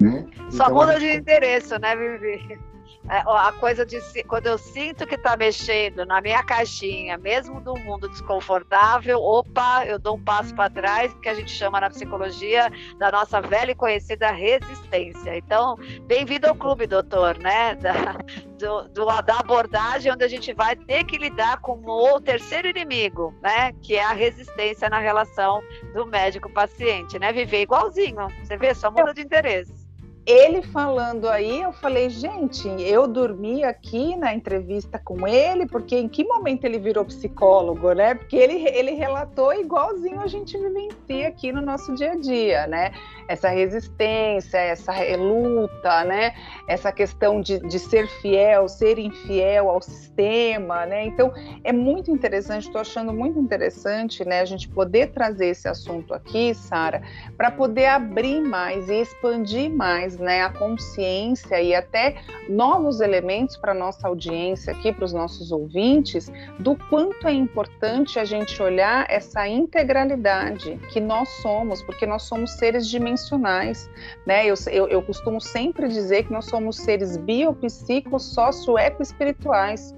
Né? 0.00 0.26
Só 0.50 0.64
então, 0.64 0.74
muda 0.74 0.98
de 0.98 1.16
endereço, 1.16 1.78
né, 1.78 1.96
Vivi? 1.96 2.58
É, 3.08 3.18
a 3.18 3.52
coisa 3.52 3.84
de 3.84 4.00
quando 4.24 4.46
eu 4.46 4.56
sinto 4.56 5.06
que 5.06 5.14
está 5.14 5.36
mexendo 5.36 6.06
na 6.06 6.22
minha 6.22 6.42
caixinha, 6.42 7.18
mesmo 7.18 7.60
do 7.60 7.76
mundo 7.76 8.08
desconfortável, 8.08 9.20
opa, 9.20 9.84
eu 9.84 9.98
dou 9.98 10.16
um 10.16 10.24
passo 10.24 10.54
para 10.54 10.70
trás, 10.70 11.12
que 11.20 11.28
a 11.28 11.34
gente 11.34 11.50
chama 11.50 11.80
na 11.80 11.90
psicologia 11.90 12.72
da 12.98 13.12
nossa 13.12 13.42
velha 13.42 13.72
e 13.72 13.74
conhecida 13.74 14.30
resistência. 14.30 15.36
Então, 15.36 15.76
bem-vindo 16.06 16.48
ao 16.48 16.54
clube, 16.54 16.86
doutor, 16.86 17.36
né? 17.38 17.74
Da, 17.74 18.16
do, 18.58 18.88
do, 18.88 19.22
da 19.22 19.38
abordagem 19.38 20.10
onde 20.10 20.24
a 20.24 20.28
gente 20.28 20.54
vai 20.54 20.74
ter 20.74 21.04
que 21.04 21.18
lidar 21.18 21.60
com 21.60 21.82
o 21.84 22.20
terceiro 22.20 22.68
inimigo, 22.68 23.34
né? 23.42 23.72
Que 23.82 23.96
é 23.96 24.04
a 24.04 24.12
resistência 24.12 24.88
na 24.88 24.98
relação 24.98 25.62
do 25.92 26.06
médico-paciente, 26.06 27.18
né? 27.18 27.32
Viver 27.34 27.62
igualzinho. 27.62 28.28
Você 28.42 28.56
vê, 28.56 28.74
só 28.74 28.90
muda 28.90 29.12
de 29.12 29.20
interesse 29.20 29.83
ele 30.26 30.62
falando 30.62 31.28
aí, 31.28 31.60
eu 31.60 31.72
falei, 31.72 32.08
gente, 32.08 32.66
eu 32.80 33.06
dormi 33.06 33.62
aqui 33.62 34.16
na 34.16 34.34
entrevista 34.34 34.98
com 34.98 35.28
ele, 35.28 35.66
porque 35.66 35.96
em 35.96 36.08
que 36.08 36.24
momento 36.24 36.64
ele 36.64 36.78
virou 36.78 37.04
psicólogo, 37.04 37.92
né? 37.92 38.14
Porque 38.14 38.36
ele, 38.36 38.66
ele 38.66 38.92
relatou 38.92 39.52
igualzinho 39.52 40.20
a 40.20 40.26
gente 40.26 40.56
vivencia 40.56 41.28
aqui 41.28 41.52
no 41.52 41.60
nosso 41.60 41.94
dia 41.94 42.12
a 42.12 42.14
dia, 42.16 42.66
né? 42.66 42.92
Essa 43.28 43.50
resistência, 43.50 44.56
essa 44.56 44.94
luta, 45.16 46.04
né? 46.04 46.34
Essa 46.66 46.90
questão 46.90 47.42
de, 47.42 47.58
de 47.58 47.78
ser 47.78 48.08
fiel, 48.22 48.66
ser 48.66 48.98
infiel 48.98 49.68
ao 49.68 49.82
sistema, 49.82 50.86
né? 50.86 51.04
Então, 51.04 51.34
é 51.62 51.72
muito 51.72 52.10
interessante, 52.10 52.66
estou 52.66 52.80
achando 52.80 53.12
muito 53.12 53.38
interessante, 53.38 54.24
né? 54.24 54.40
A 54.40 54.46
gente 54.46 54.70
poder 54.70 55.12
trazer 55.12 55.48
esse 55.48 55.68
assunto 55.68 56.14
aqui, 56.14 56.54
Sara, 56.54 57.02
para 57.36 57.50
poder 57.50 57.86
abrir 57.86 58.40
mais 58.40 58.88
e 58.88 59.02
expandir 59.02 59.70
mais 59.70 60.13
né, 60.18 60.42
a 60.42 60.50
consciência 60.50 61.60
e 61.60 61.74
até 61.74 62.16
novos 62.48 63.00
elementos 63.00 63.56
para 63.56 63.74
nossa 63.74 64.06
audiência 64.06 64.72
aqui, 64.72 64.92
para 64.92 65.04
os 65.04 65.12
nossos 65.12 65.50
ouvintes, 65.50 66.30
do 66.58 66.76
quanto 66.88 67.26
é 67.26 67.32
importante 67.32 68.18
a 68.18 68.24
gente 68.24 68.62
olhar 68.62 69.06
essa 69.08 69.48
integralidade 69.48 70.78
que 70.92 71.00
nós 71.00 71.28
somos, 71.42 71.82
porque 71.82 72.06
nós 72.06 72.22
somos 72.22 72.52
seres 72.52 72.88
dimensionais, 72.88 73.90
né? 74.26 74.46
Eu, 74.46 74.54
eu, 74.70 74.88
eu 74.88 75.02
costumo 75.02 75.40
sempre 75.40 75.88
dizer 75.88 76.24
que 76.24 76.32
nós 76.32 76.46
somos 76.46 76.76
seres 76.76 77.16
biopsico, 77.16 78.18
sócio, 78.18 78.78
eco 78.78 79.02
espirituais. 79.02 79.94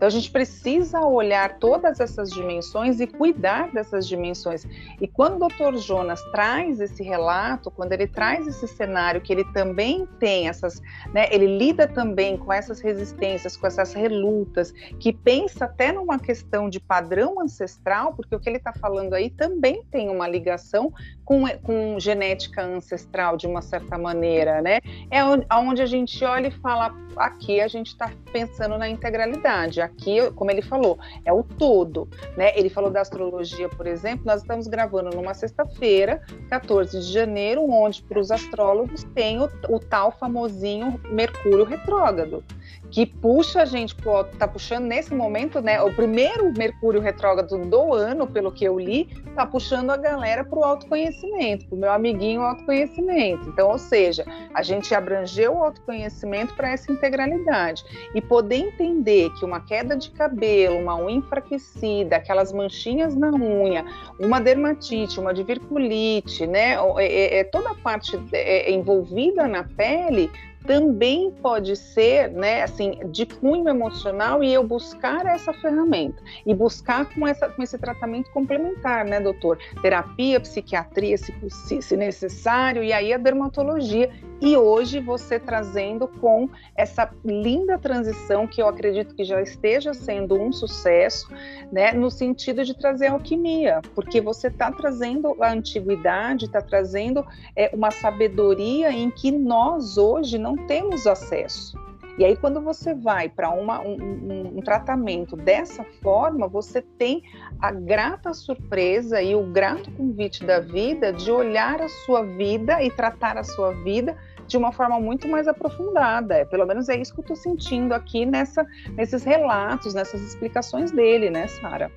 Então 0.00 0.06
a 0.06 0.10
gente 0.10 0.30
precisa 0.30 0.98
olhar 1.00 1.58
todas 1.58 2.00
essas 2.00 2.30
dimensões 2.30 3.00
e 3.00 3.06
cuidar 3.06 3.70
dessas 3.70 4.08
dimensões. 4.08 4.66
E 4.98 5.06
quando 5.06 5.44
o 5.44 5.48
Dr. 5.48 5.76
Jonas 5.76 6.22
traz 6.32 6.80
esse 6.80 7.02
relato, 7.02 7.70
quando 7.70 7.92
ele 7.92 8.06
traz 8.06 8.46
esse 8.46 8.66
cenário 8.66 9.20
que 9.20 9.30
ele 9.30 9.44
também 9.52 10.08
tem 10.18 10.48
essas, 10.48 10.80
né, 11.12 11.28
ele 11.30 11.58
lida 11.58 11.86
também 11.86 12.38
com 12.38 12.50
essas 12.50 12.80
resistências, 12.80 13.58
com 13.58 13.66
essas 13.66 13.92
relutas, 13.92 14.72
que 14.98 15.12
pensa 15.12 15.66
até 15.66 15.92
numa 15.92 16.18
questão 16.18 16.70
de 16.70 16.80
padrão 16.80 17.38
ancestral, 17.38 18.14
porque 18.14 18.34
o 18.34 18.40
que 18.40 18.48
ele 18.48 18.56
está 18.56 18.72
falando 18.72 19.12
aí 19.12 19.28
também 19.28 19.84
tem 19.90 20.08
uma 20.08 20.26
ligação 20.26 20.90
com, 21.26 21.46
com 21.62 22.00
genética 22.00 22.62
ancestral 22.62 23.36
de 23.36 23.46
uma 23.46 23.60
certa 23.60 23.98
maneira, 23.98 24.62
né? 24.62 24.80
É 25.10 25.22
onde 25.54 25.82
a 25.82 25.86
gente 25.86 26.24
olha 26.24 26.48
e 26.48 26.50
fala, 26.50 26.90
aqui 27.16 27.60
a 27.60 27.68
gente 27.68 27.88
está 27.88 28.10
pensando 28.32 28.78
na 28.78 28.88
integralidade 28.88 29.89
aqui, 29.90 30.30
como 30.32 30.50
ele 30.50 30.62
falou, 30.62 30.98
é 31.24 31.32
o 31.32 31.42
todo, 31.42 32.08
né? 32.36 32.52
Ele 32.56 32.68
falou 32.68 32.90
da 32.90 33.00
astrologia, 33.00 33.68
por 33.68 33.86
exemplo, 33.86 34.24
nós 34.24 34.42
estamos 34.42 34.66
gravando 34.66 35.14
numa 35.14 35.34
sexta-feira, 35.34 36.22
14 36.48 37.00
de 37.00 37.12
janeiro, 37.12 37.68
onde 37.70 38.02
para 38.02 38.18
os 38.18 38.30
astrólogos 38.30 39.04
tem 39.14 39.40
o, 39.40 39.48
o 39.68 39.78
tal 39.78 40.10
famosinho 40.12 41.00
Mercúrio 41.10 41.64
retrógrado 41.64 42.42
que 42.90 43.06
puxa 43.06 43.62
a 43.62 43.64
gente 43.64 43.94
pro 43.94 44.24
tá 44.24 44.48
puxando 44.48 44.84
nesse 44.84 45.14
momento, 45.14 45.60
né? 45.60 45.80
O 45.82 45.94
primeiro 45.94 46.52
Mercúrio 46.56 47.00
retrógrado 47.00 47.56
do 47.58 47.94
ano, 47.94 48.26
pelo 48.26 48.50
que 48.50 48.64
eu 48.64 48.78
li, 48.78 49.08
tá 49.34 49.46
puxando 49.46 49.90
a 49.90 49.96
galera 49.96 50.44
para 50.44 50.58
o 50.58 50.64
autoconhecimento, 50.64 51.66
para 51.66 51.76
o 51.76 51.78
meu 51.78 51.92
amiguinho 51.92 52.42
autoconhecimento. 52.42 53.48
Então, 53.48 53.70
ou 53.70 53.78
seja, 53.78 54.24
a 54.52 54.62
gente 54.62 54.94
abrangeu 54.94 55.54
o 55.54 55.64
autoconhecimento 55.64 56.54
para 56.54 56.70
essa 56.70 56.90
integralidade 56.90 57.84
e 58.14 58.20
poder 58.20 58.56
entender 58.56 59.30
que 59.34 59.44
uma 59.44 59.60
queda 59.60 59.96
de 59.96 60.10
cabelo, 60.10 60.78
uma 60.78 60.96
unha 60.96 61.18
enfraquecida, 61.18 62.16
aquelas 62.16 62.52
manchinhas 62.52 63.14
na 63.14 63.30
unha, 63.30 63.84
uma 64.18 64.40
dermatite, 64.40 65.20
uma 65.20 65.32
diverculite, 65.32 66.46
né? 66.46 66.76
É, 66.98 67.06
é, 67.06 67.38
é 67.38 67.44
toda 67.44 67.70
a 67.70 67.74
parte 67.74 68.20
é, 68.32 68.70
envolvida 68.72 69.46
na 69.46 69.64
pele 69.64 70.30
também 70.66 71.30
pode 71.30 71.74
ser, 71.76 72.30
né, 72.30 72.62
assim, 72.62 72.98
de 73.10 73.26
cunho 73.26 73.68
emocional 73.68 74.42
e 74.42 74.52
eu 74.52 74.62
buscar 74.62 75.26
essa 75.26 75.52
ferramenta 75.54 76.22
e 76.44 76.54
buscar 76.54 77.06
com, 77.14 77.26
essa, 77.26 77.48
com 77.48 77.62
esse 77.62 77.78
tratamento 77.78 78.30
complementar, 78.30 79.04
né, 79.04 79.20
doutor? 79.20 79.58
Terapia, 79.82 80.38
psiquiatria, 80.40 81.16
se, 81.16 81.82
se 81.82 81.96
necessário, 81.96 82.82
e 82.84 82.92
aí 82.92 83.12
a 83.12 83.18
dermatologia. 83.18 84.10
E 84.40 84.56
hoje 84.56 85.00
você 85.00 85.38
trazendo 85.38 86.08
com 86.08 86.48
essa 86.74 87.10
linda 87.24 87.78
transição 87.78 88.46
que 88.46 88.62
eu 88.62 88.68
acredito 88.68 89.14
que 89.14 89.24
já 89.24 89.40
esteja 89.42 89.92
sendo 89.92 90.40
um 90.40 90.50
sucesso, 90.50 91.28
né, 91.70 91.92
no 91.92 92.10
sentido 92.10 92.64
de 92.64 92.74
trazer 92.74 93.08
alquimia, 93.08 93.80
porque 93.94 94.20
você 94.20 94.48
está 94.48 94.72
trazendo 94.72 95.36
a 95.42 95.52
antiguidade, 95.52 96.46
está 96.46 96.60
trazendo 96.60 97.24
é, 97.54 97.70
uma 97.74 97.90
sabedoria 97.90 98.90
em 98.90 99.10
que 99.10 99.30
nós 99.30 99.98
hoje 99.98 100.38
não 100.38 100.49
temos 100.56 101.06
acesso. 101.06 101.78
E 102.18 102.24
aí, 102.24 102.36
quando 102.36 102.60
você 102.60 102.92
vai 102.92 103.30
para 103.30 103.50
um, 103.50 103.70
um, 103.70 104.58
um, 104.58 104.60
tratamento 104.60 105.36
dessa 105.36 105.84
forma, 106.02 106.46
você 106.46 106.82
tem 106.82 107.22
a 107.58 107.72
grata 107.72 108.34
surpresa 108.34 109.22
e 109.22 109.34
o 109.34 109.42
grato 109.44 109.90
convite 109.92 110.44
da 110.44 110.60
vida 110.60 111.14
de 111.14 111.30
olhar 111.30 111.80
a 111.80 111.88
sua 111.88 112.22
vida 112.22 112.82
e 112.82 112.90
tratar 112.90 113.38
a 113.38 113.42
sua 113.42 113.72
vida 113.72 114.18
de 114.46 114.56
uma 114.58 114.70
forma 114.70 115.00
muito 115.00 115.28
mais 115.28 115.48
aprofundada. 115.48 116.44
Pelo 116.46 116.66
menos 116.66 116.88
é 116.90 116.96
isso 116.96 117.14
que 117.14 117.20
eu 117.20 117.22
estou 117.22 117.36
sentindo 117.36 117.94
aqui 117.94 118.26
nessa, 118.26 118.66
nesses 118.96 119.22
relatos, 119.24 119.94
nessas 119.94 120.20
explicações 120.20 120.90
dele, 120.90 121.30
né, 121.30 121.46
Sara? 121.46 121.90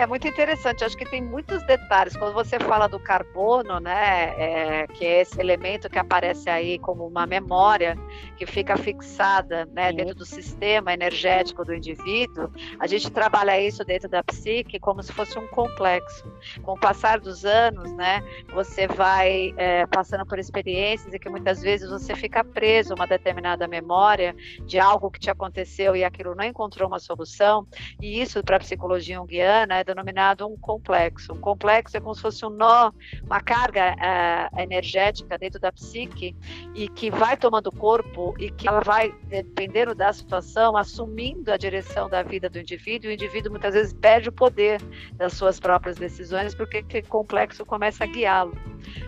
É 0.00 0.06
muito 0.06 0.26
interessante, 0.26 0.82
acho 0.82 0.96
que 0.96 1.04
tem 1.04 1.20
muitos 1.20 1.62
detalhes. 1.64 2.16
Quando 2.16 2.32
você 2.32 2.58
fala 2.58 2.86
do 2.86 2.98
carbono, 2.98 3.78
né, 3.80 4.32
é, 4.38 4.86
que 4.86 5.04
é 5.04 5.20
esse 5.20 5.38
elemento 5.38 5.90
que 5.90 5.98
aparece 5.98 6.48
aí 6.48 6.78
como 6.78 7.06
uma 7.06 7.26
memória 7.26 7.98
que 8.34 8.46
fica 8.46 8.78
fixada 8.78 9.66
né, 9.66 9.92
dentro 9.92 10.14
do 10.14 10.24
sistema 10.24 10.94
energético 10.94 11.66
do 11.66 11.74
indivíduo, 11.74 12.50
a 12.78 12.86
gente 12.86 13.10
trabalha 13.10 13.60
isso 13.60 13.84
dentro 13.84 14.08
da 14.08 14.24
psique 14.24 14.80
como 14.80 15.02
se 15.02 15.12
fosse 15.12 15.38
um 15.38 15.46
complexo. 15.48 16.24
Com 16.62 16.72
o 16.72 16.80
passar 16.80 17.20
dos 17.20 17.44
anos, 17.44 17.92
né, 17.92 18.24
você 18.54 18.86
vai 18.86 19.52
é, 19.58 19.86
passando 19.86 20.24
por 20.24 20.38
experiências 20.38 21.12
e 21.12 21.18
que 21.18 21.28
muitas 21.28 21.60
vezes 21.60 21.90
você 21.90 22.16
fica 22.16 22.42
preso 22.42 22.94
a 22.94 22.96
uma 22.96 23.06
determinada 23.06 23.68
memória 23.68 24.34
de 24.64 24.78
algo 24.78 25.10
que 25.10 25.20
te 25.20 25.28
aconteceu 25.28 25.94
e 25.94 26.02
aquilo 26.04 26.34
não 26.34 26.44
encontrou 26.44 26.88
uma 26.88 26.98
solução. 26.98 27.66
E 28.00 28.22
isso, 28.22 28.42
para 28.42 28.56
a 28.56 28.60
psicologia 28.60 29.16
junguiana, 29.16 29.74
é 29.74 29.89
denominado 29.90 30.46
um 30.46 30.56
complexo. 30.56 31.32
Um 31.32 31.40
complexo 31.40 31.96
é 31.96 32.00
como 32.00 32.14
se 32.14 32.22
fosse 32.22 32.44
um 32.44 32.50
nó, 32.50 32.92
uma 33.24 33.40
carga 33.40 33.94
uh, 33.94 34.60
energética 34.60 35.38
dentro 35.38 35.60
da 35.60 35.72
psique 35.72 36.36
e 36.74 36.88
que 36.88 37.10
vai 37.10 37.36
tomando 37.36 37.70
corpo 37.72 38.34
e 38.38 38.50
que 38.50 38.68
ela 38.68 38.80
vai, 38.80 39.12
dependendo 39.28 39.94
da 39.94 40.12
situação, 40.12 40.76
assumindo 40.76 41.52
a 41.52 41.56
direção 41.56 42.08
da 42.08 42.22
vida 42.22 42.48
do 42.48 42.58
indivíduo. 42.58 43.10
E 43.10 43.12
o 43.12 43.14
indivíduo 43.14 43.50
muitas 43.50 43.74
vezes 43.74 43.92
perde 43.92 44.28
o 44.28 44.32
poder 44.32 44.80
das 45.14 45.34
suas 45.34 45.58
próprias 45.58 45.96
decisões 45.96 46.54
porque 46.54 46.78
aquele 46.78 47.06
complexo 47.06 47.64
começa 47.64 48.04
a 48.04 48.06
guiá-lo. 48.06 48.56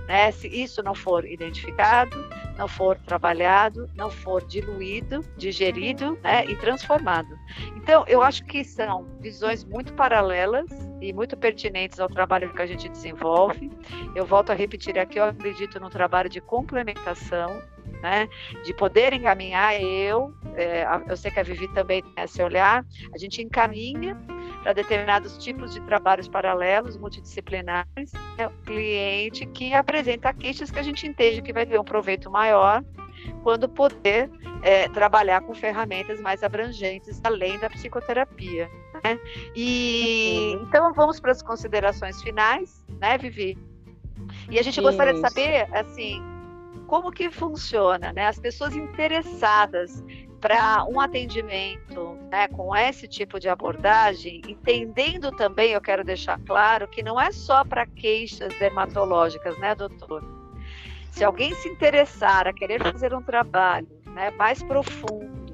Né? 0.06 0.30
Se 0.32 0.48
isso 0.48 0.82
não 0.82 0.94
for 0.94 1.24
identificado, 1.24 2.16
não 2.56 2.68
for 2.68 2.98
trabalhado, 2.98 3.88
não 3.94 4.10
for 4.10 4.44
diluído, 4.46 5.24
digerido 5.36 6.18
né? 6.22 6.44
e 6.46 6.56
transformado. 6.56 7.38
Então, 7.76 8.04
eu 8.06 8.22
acho 8.22 8.44
que 8.44 8.64
são 8.64 9.06
visões 9.20 9.64
muito 9.64 9.92
paralelas 9.94 10.68
e 11.00 11.12
muito 11.12 11.36
pertinentes 11.36 11.98
ao 11.98 12.08
trabalho 12.08 12.52
que 12.52 12.62
a 12.62 12.66
gente 12.66 12.88
desenvolve. 12.88 13.70
Eu 14.14 14.24
volto 14.24 14.50
a 14.50 14.54
repetir 14.54 14.98
aqui, 14.98 15.18
eu 15.18 15.24
acredito 15.24 15.80
no 15.80 15.90
trabalho 15.90 16.28
de 16.28 16.40
complementação, 16.40 17.62
né, 18.00 18.28
de 18.64 18.74
poder 18.74 19.12
encaminhar 19.12 19.80
eu, 19.80 20.34
é, 20.56 20.84
eu 21.08 21.16
sei 21.16 21.30
que 21.30 21.40
a 21.40 21.42
Vivi 21.42 21.68
também 21.68 22.02
tem 22.02 22.24
esse 22.24 22.42
olhar, 22.42 22.84
a 23.14 23.18
gente 23.18 23.40
encaminha 23.42 24.16
para 24.62 24.72
determinados 24.72 25.38
tipos 25.38 25.72
de 25.72 25.80
trabalhos 25.82 26.28
paralelos, 26.28 26.96
multidisciplinares, 26.96 28.12
é 28.38 28.46
o 28.46 28.50
cliente 28.64 29.46
que 29.46 29.72
apresenta 29.72 30.32
queixas 30.32 30.70
que 30.70 30.78
a 30.78 30.82
gente 30.82 31.06
entende 31.06 31.42
que 31.42 31.52
vai 31.52 31.66
ter 31.66 31.78
um 31.78 31.84
proveito 31.84 32.30
maior 32.30 32.82
quando 33.42 33.68
poder 33.68 34.30
é, 34.62 34.88
trabalhar 34.88 35.40
com 35.42 35.54
ferramentas 35.54 36.20
mais 36.20 36.42
abrangentes 36.42 37.20
além 37.24 37.58
da 37.58 37.68
psicoterapia. 37.68 38.70
Né? 39.02 39.18
E 39.54 40.54
uhum. 40.56 40.62
então 40.64 40.92
vamos 40.92 41.18
para 41.20 41.32
as 41.32 41.42
considerações 41.42 42.22
finais, 42.22 42.84
né, 43.00 43.18
Vivi? 43.18 43.58
E 44.50 44.58
a 44.58 44.62
gente 44.62 44.74
Isso. 44.74 44.82
gostaria 44.82 45.14
de 45.14 45.20
saber, 45.20 45.68
assim, 45.72 46.22
como 46.86 47.10
que 47.10 47.30
funciona, 47.30 48.12
né? 48.12 48.26
As 48.26 48.38
pessoas 48.38 48.74
interessadas 48.74 50.02
para 50.40 50.84
um 50.86 51.00
atendimento 51.00 52.18
né, 52.30 52.48
com 52.48 52.74
esse 52.74 53.06
tipo 53.06 53.38
de 53.38 53.48
abordagem, 53.48 54.42
entendendo 54.48 55.30
também, 55.30 55.70
eu 55.70 55.80
quero 55.80 56.04
deixar 56.04 56.38
claro, 56.40 56.88
que 56.88 57.00
não 57.00 57.18
é 57.18 57.30
só 57.30 57.64
para 57.64 57.86
queixas 57.86 58.52
dermatológicas, 58.58 59.56
né, 59.58 59.72
doutor? 59.74 60.41
Se 61.12 61.22
alguém 61.22 61.54
se 61.54 61.68
interessar 61.68 62.48
a 62.48 62.52
querer 62.54 62.82
fazer 62.82 63.14
um 63.14 63.22
trabalho 63.22 63.86
né, 64.06 64.30
mais 64.30 64.62
profundo, 64.62 65.52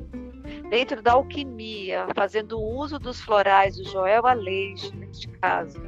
dentro 0.70 1.02
da 1.02 1.12
alquimia, 1.12 2.06
fazendo 2.14 2.60
uso 2.60 2.96
dos 2.98 3.20
florais 3.20 3.76
do 3.76 3.84
Joel 3.84 4.24
Aleixo, 4.24 4.94
neste 4.94 5.26
caso, 5.28 5.80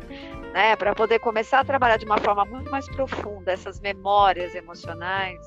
né, 0.52 0.74
para 0.74 0.92
poder 0.92 1.20
começar 1.20 1.60
a 1.60 1.64
trabalhar 1.64 1.98
de 1.98 2.04
uma 2.04 2.18
forma 2.18 2.44
muito 2.44 2.68
mais 2.68 2.88
profunda 2.88 3.52
essas 3.52 3.80
memórias 3.80 4.56
emocionais, 4.56 5.40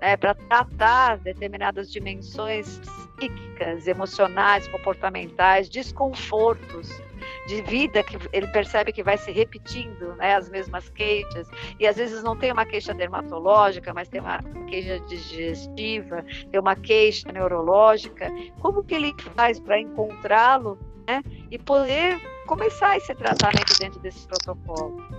né, 0.00 0.16
para 0.16 0.34
tratar 0.34 1.18
determinadas 1.18 1.90
dimensões 1.90 2.78
psíquicas, 3.18 3.88
emocionais, 3.88 4.68
comportamentais, 4.68 5.68
desconfortos 5.68 7.02
de 7.46 7.62
vida 7.62 8.02
que 8.02 8.18
ele 8.32 8.46
percebe 8.48 8.92
que 8.92 9.02
vai 9.02 9.16
se 9.16 9.30
repetindo, 9.30 10.14
né, 10.16 10.34
as 10.34 10.48
mesmas 10.48 10.88
queixas, 10.90 11.48
e 11.78 11.86
às 11.86 11.96
vezes 11.96 12.22
não 12.22 12.36
tem 12.36 12.52
uma 12.52 12.66
queixa 12.66 12.92
dermatológica, 12.92 13.94
mas 13.94 14.08
tem 14.08 14.20
uma 14.20 14.42
queixa 14.68 14.98
digestiva, 15.00 16.24
tem 16.50 16.60
uma 16.60 16.74
queixa 16.74 17.30
neurológica. 17.32 18.30
Como 18.60 18.82
que 18.82 18.94
ele 18.94 19.14
faz 19.34 19.60
para 19.60 19.80
encontrá-lo, 19.80 20.78
né, 21.06 21.22
e 21.50 21.58
poder 21.58 22.20
começar 22.46 22.96
esse 22.96 23.14
tratamento 23.14 23.78
dentro 23.78 24.00
desse 24.00 24.26
protocolo? 24.26 25.15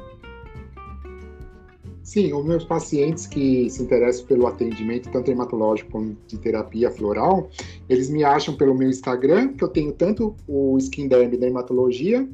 Sim, 2.07 2.31
os 2.31 2.45
meus 2.45 2.63
pacientes 2.63 3.27
que 3.27 3.69
se 3.69 3.83
interessam 3.83 4.25
pelo 4.27 4.47
atendimento, 4.47 5.11
tanto 5.11 5.29
hematológico 5.29 5.91
como 5.91 6.15
de 6.25 6.37
terapia 6.37 6.89
floral, 6.89 7.49
eles 7.89 8.09
me 8.09 8.23
acham 8.23 8.55
pelo 8.55 8.73
meu 8.73 8.89
Instagram, 8.89 9.49
que 9.49 9.61
eu 9.61 9.67
tenho 9.67 9.91
tanto 9.91 10.33
o 10.47 10.77
Skin 10.77 11.09
Derm 11.09 11.35
da 11.35 11.47
hematologia, 11.47 12.25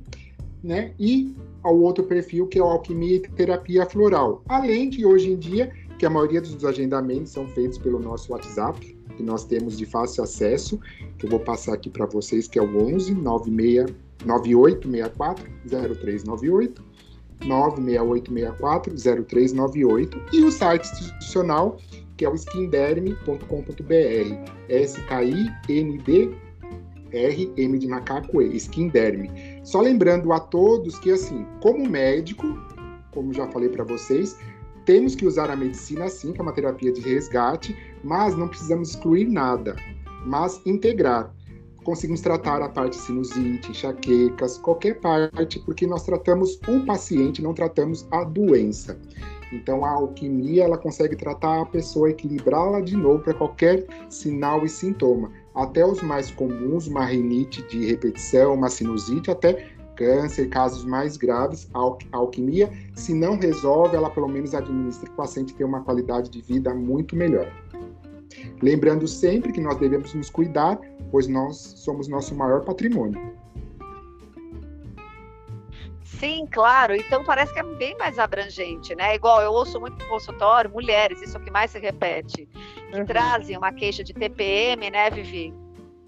né, 0.63 0.93
e 0.99 1.33
ao 1.63 1.75
outro 1.75 2.03
perfil 2.03 2.45
que 2.45 2.59
é 2.59 2.61
o 2.61 2.67
Alquimia 2.67 3.15
e 3.15 3.19
Terapia 3.21 3.83
Floral. 3.87 4.43
Além 4.47 4.91
de 4.91 5.07
hoje 5.07 5.31
em 5.31 5.37
dia, 5.37 5.73
que 5.97 6.05
a 6.05 6.09
maioria 6.09 6.39
dos 6.39 6.63
agendamentos 6.63 7.31
são 7.31 7.47
feitos 7.47 7.79
pelo 7.79 7.97
nosso 7.97 8.31
WhatsApp, 8.31 8.95
que 9.17 9.23
nós 9.23 9.43
temos 9.43 9.75
de 9.75 9.87
fácil 9.87 10.23
acesso, 10.23 10.79
que 11.17 11.25
eu 11.25 11.31
vou 11.31 11.39
passar 11.39 11.73
aqui 11.73 11.89
para 11.89 12.05
vocês, 12.05 12.47
que 12.47 12.59
é 12.59 12.61
o 12.61 12.77
11 12.77 13.15
96 13.15 13.91
9864 14.23 15.49
0398 15.67 16.92
96864-0398 17.41 20.33
e 20.33 20.43
o 20.43 20.51
site 20.51 20.91
institucional 20.91 21.77
que 22.17 22.25
é 22.25 22.29
o 22.29 22.35
skinderm.com.br. 22.35 24.51
S-K-I-N-D-R-M 24.69 26.29
de 27.79 27.87
macaco 27.87 28.39
E, 28.41 28.55
Skinderm. 28.55 29.29
Só 29.63 29.81
lembrando 29.81 30.31
a 30.31 30.39
todos 30.39 30.99
que, 30.99 31.11
assim, 31.11 31.45
como 31.61 31.89
médico, 31.89 32.45
como 33.11 33.33
já 33.33 33.47
falei 33.47 33.67
para 33.69 33.83
vocês, 33.83 34.37
temos 34.85 35.15
que 35.15 35.25
usar 35.25 35.49
a 35.49 35.55
medicina 35.55 36.07
sim, 36.09 36.33
que 36.33 36.39
é 36.39 36.43
uma 36.43 36.53
terapia 36.53 36.91
de 36.91 37.01
resgate, 37.01 37.75
mas 38.03 38.37
não 38.37 38.47
precisamos 38.47 38.91
excluir 38.91 39.27
nada, 39.27 39.75
mas 40.25 40.61
integrar 40.65 41.33
conseguimos 41.83 42.21
tratar 42.21 42.61
a 42.61 42.69
parte 42.69 42.95
sinusite, 42.95 43.71
enxaquecas, 43.71 44.57
qualquer 44.57 44.99
parte, 44.99 45.59
porque 45.59 45.85
nós 45.85 46.03
tratamos 46.03 46.59
o 46.67 46.85
paciente, 46.85 47.41
não 47.41 47.53
tratamos 47.53 48.07
a 48.11 48.23
doença. 48.23 48.97
Então 49.51 49.85
a 49.85 49.91
alquimia 49.91 50.63
ela 50.63 50.77
consegue 50.77 51.15
tratar 51.15 51.61
a 51.61 51.65
pessoa, 51.65 52.09
equilibrá-la 52.09 52.81
de 52.81 52.97
novo 52.97 53.19
para 53.23 53.33
qualquer 53.33 53.85
sinal 54.09 54.65
e 54.65 54.69
sintoma, 54.69 55.31
até 55.53 55.85
os 55.85 56.01
mais 56.01 56.31
comuns, 56.31 56.87
uma 56.87 57.05
rinite 57.05 57.61
de 57.67 57.85
repetição, 57.85 58.55
uma 58.55 58.69
sinusite, 58.69 59.29
até 59.29 59.69
câncer, 59.95 60.49
casos 60.49 60.83
mais 60.83 61.17
graves, 61.17 61.69
a 61.73 62.17
alquimia, 62.17 62.71
se 62.95 63.13
não 63.13 63.37
resolve, 63.37 63.95
ela 63.95 64.09
pelo 64.09 64.27
menos 64.27 64.55
administra 64.55 65.05
que 65.05 65.13
o 65.13 65.17
paciente 65.17 65.53
tenha 65.53 65.67
uma 65.67 65.81
qualidade 65.81 66.31
de 66.31 66.41
vida 66.41 66.73
muito 66.73 67.15
melhor. 67.15 67.47
Lembrando 68.61 69.07
sempre 69.07 69.51
que 69.51 69.61
nós 69.61 69.77
devemos 69.77 70.13
nos 70.13 70.29
cuidar, 70.29 70.79
pois 71.13 71.27
nós 71.27 71.57
somos 71.77 72.07
nosso 72.07 72.33
maior 72.33 72.61
patrimônio. 72.61 73.37
Sim, 76.01 76.47
claro. 76.51 76.95
Então 76.95 77.23
parece 77.23 77.53
que 77.53 77.59
é 77.59 77.63
bem 77.63 77.95
mais 77.99 78.17
abrangente, 78.17 78.95
né? 78.95 79.13
Igual 79.13 79.39
eu 79.43 79.51
ouço 79.51 79.79
muito 79.79 79.95
no 80.03 80.09
consultório, 80.09 80.71
mulheres, 80.71 81.21
isso 81.21 81.37
é 81.37 81.39
o 81.39 81.43
que 81.43 81.51
mais 81.51 81.69
se 81.69 81.77
repete, 81.77 82.47
que 82.91 82.99
uhum. 82.99 83.05
trazem 83.05 83.55
uma 83.55 83.71
queixa 83.71 84.03
de 84.03 84.11
TPM, 84.11 84.89
né, 84.89 85.11
Vivi? 85.11 85.53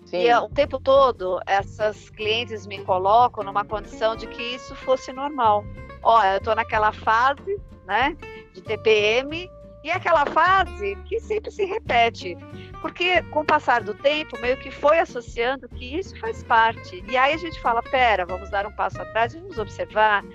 Sim. 0.05 0.23
E 0.23 0.33
o 0.33 0.49
tempo 0.49 0.79
todo 0.79 1.39
essas 1.45 2.09
clientes 2.09 2.65
me 2.65 2.83
colocam 2.83 3.43
numa 3.43 3.63
condição 3.63 4.15
de 4.15 4.25
que 4.25 4.41
isso 4.41 4.73
fosse 4.73 5.13
normal. 5.13 5.63
Olha, 6.01 6.33
eu 6.33 6.37
estou 6.39 6.55
naquela 6.55 6.91
fase, 6.91 7.61
né, 7.85 8.17
de 8.53 8.61
TPM 8.63 9.47
e 9.85 9.91
aquela 9.91 10.25
fase 10.25 10.95
que 11.05 11.19
sempre 11.19 11.51
se 11.51 11.63
repete, 11.63 12.35
porque 12.81 13.21
com 13.29 13.41
o 13.41 13.45
passar 13.45 13.83
do 13.83 13.93
tempo, 13.93 14.35
meio 14.41 14.57
que 14.57 14.71
foi 14.71 14.97
associando 14.97 15.69
que 15.69 15.99
isso 15.99 16.19
faz 16.19 16.43
parte. 16.43 17.05
E 17.07 17.15
aí 17.15 17.35
a 17.35 17.37
gente 17.37 17.61
fala: 17.61 17.83
pera, 17.83 18.25
vamos 18.25 18.49
dar 18.49 18.65
um 18.65 18.71
passo 18.71 18.99
atrás, 18.99 19.35
vamos 19.35 19.59
observar. 19.59 20.25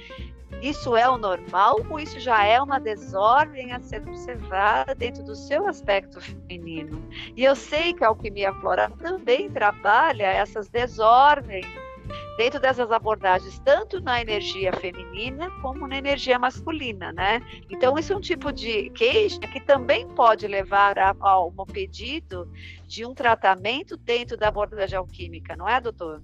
Isso 0.62 0.96
é 0.96 1.08
o 1.08 1.18
normal 1.18 1.84
ou 1.88 1.98
isso 1.98 2.20
já 2.20 2.44
é 2.44 2.62
uma 2.62 2.78
desordem 2.78 3.72
a 3.72 3.80
ser 3.80 4.02
observada 4.02 4.94
dentro 4.94 5.24
do 5.24 5.34
seu 5.34 5.66
aspecto 5.66 6.20
feminino? 6.20 7.02
E 7.34 7.42
eu 7.42 7.56
sei 7.56 7.92
que 7.92 8.04
a 8.04 8.08
alquimia 8.08 8.52
floral 8.54 8.90
também 8.98 9.50
trabalha 9.50 10.26
essas 10.26 10.68
desordens 10.68 11.66
dentro 12.36 12.60
dessas 12.60 12.90
abordagens, 12.90 13.58
tanto 13.64 14.00
na 14.00 14.20
energia 14.20 14.72
feminina 14.72 15.50
como 15.62 15.86
na 15.86 15.98
energia 15.98 16.38
masculina, 16.38 17.12
né? 17.12 17.40
Então, 17.68 17.98
isso 17.98 18.12
é 18.12 18.16
um 18.16 18.20
tipo 18.20 18.52
de 18.52 18.90
queixa 18.90 19.40
que 19.40 19.60
também 19.60 20.08
pode 20.08 20.46
levar 20.46 20.98
a, 20.98 21.14
a 21.20 21.44
um 21.44 21.52
pedido 21.66 22.48
de 22.86 23.04
um 23.04 23.14
tratamento 23.14 23.96
dentro 23.96 24.36
da 24.36 24.48
abordagem 24.48 24.98
alquímica, 24.98 25.56
não 25.56 25.68
é, 25.68 25.80
doutor? 25.80 26.22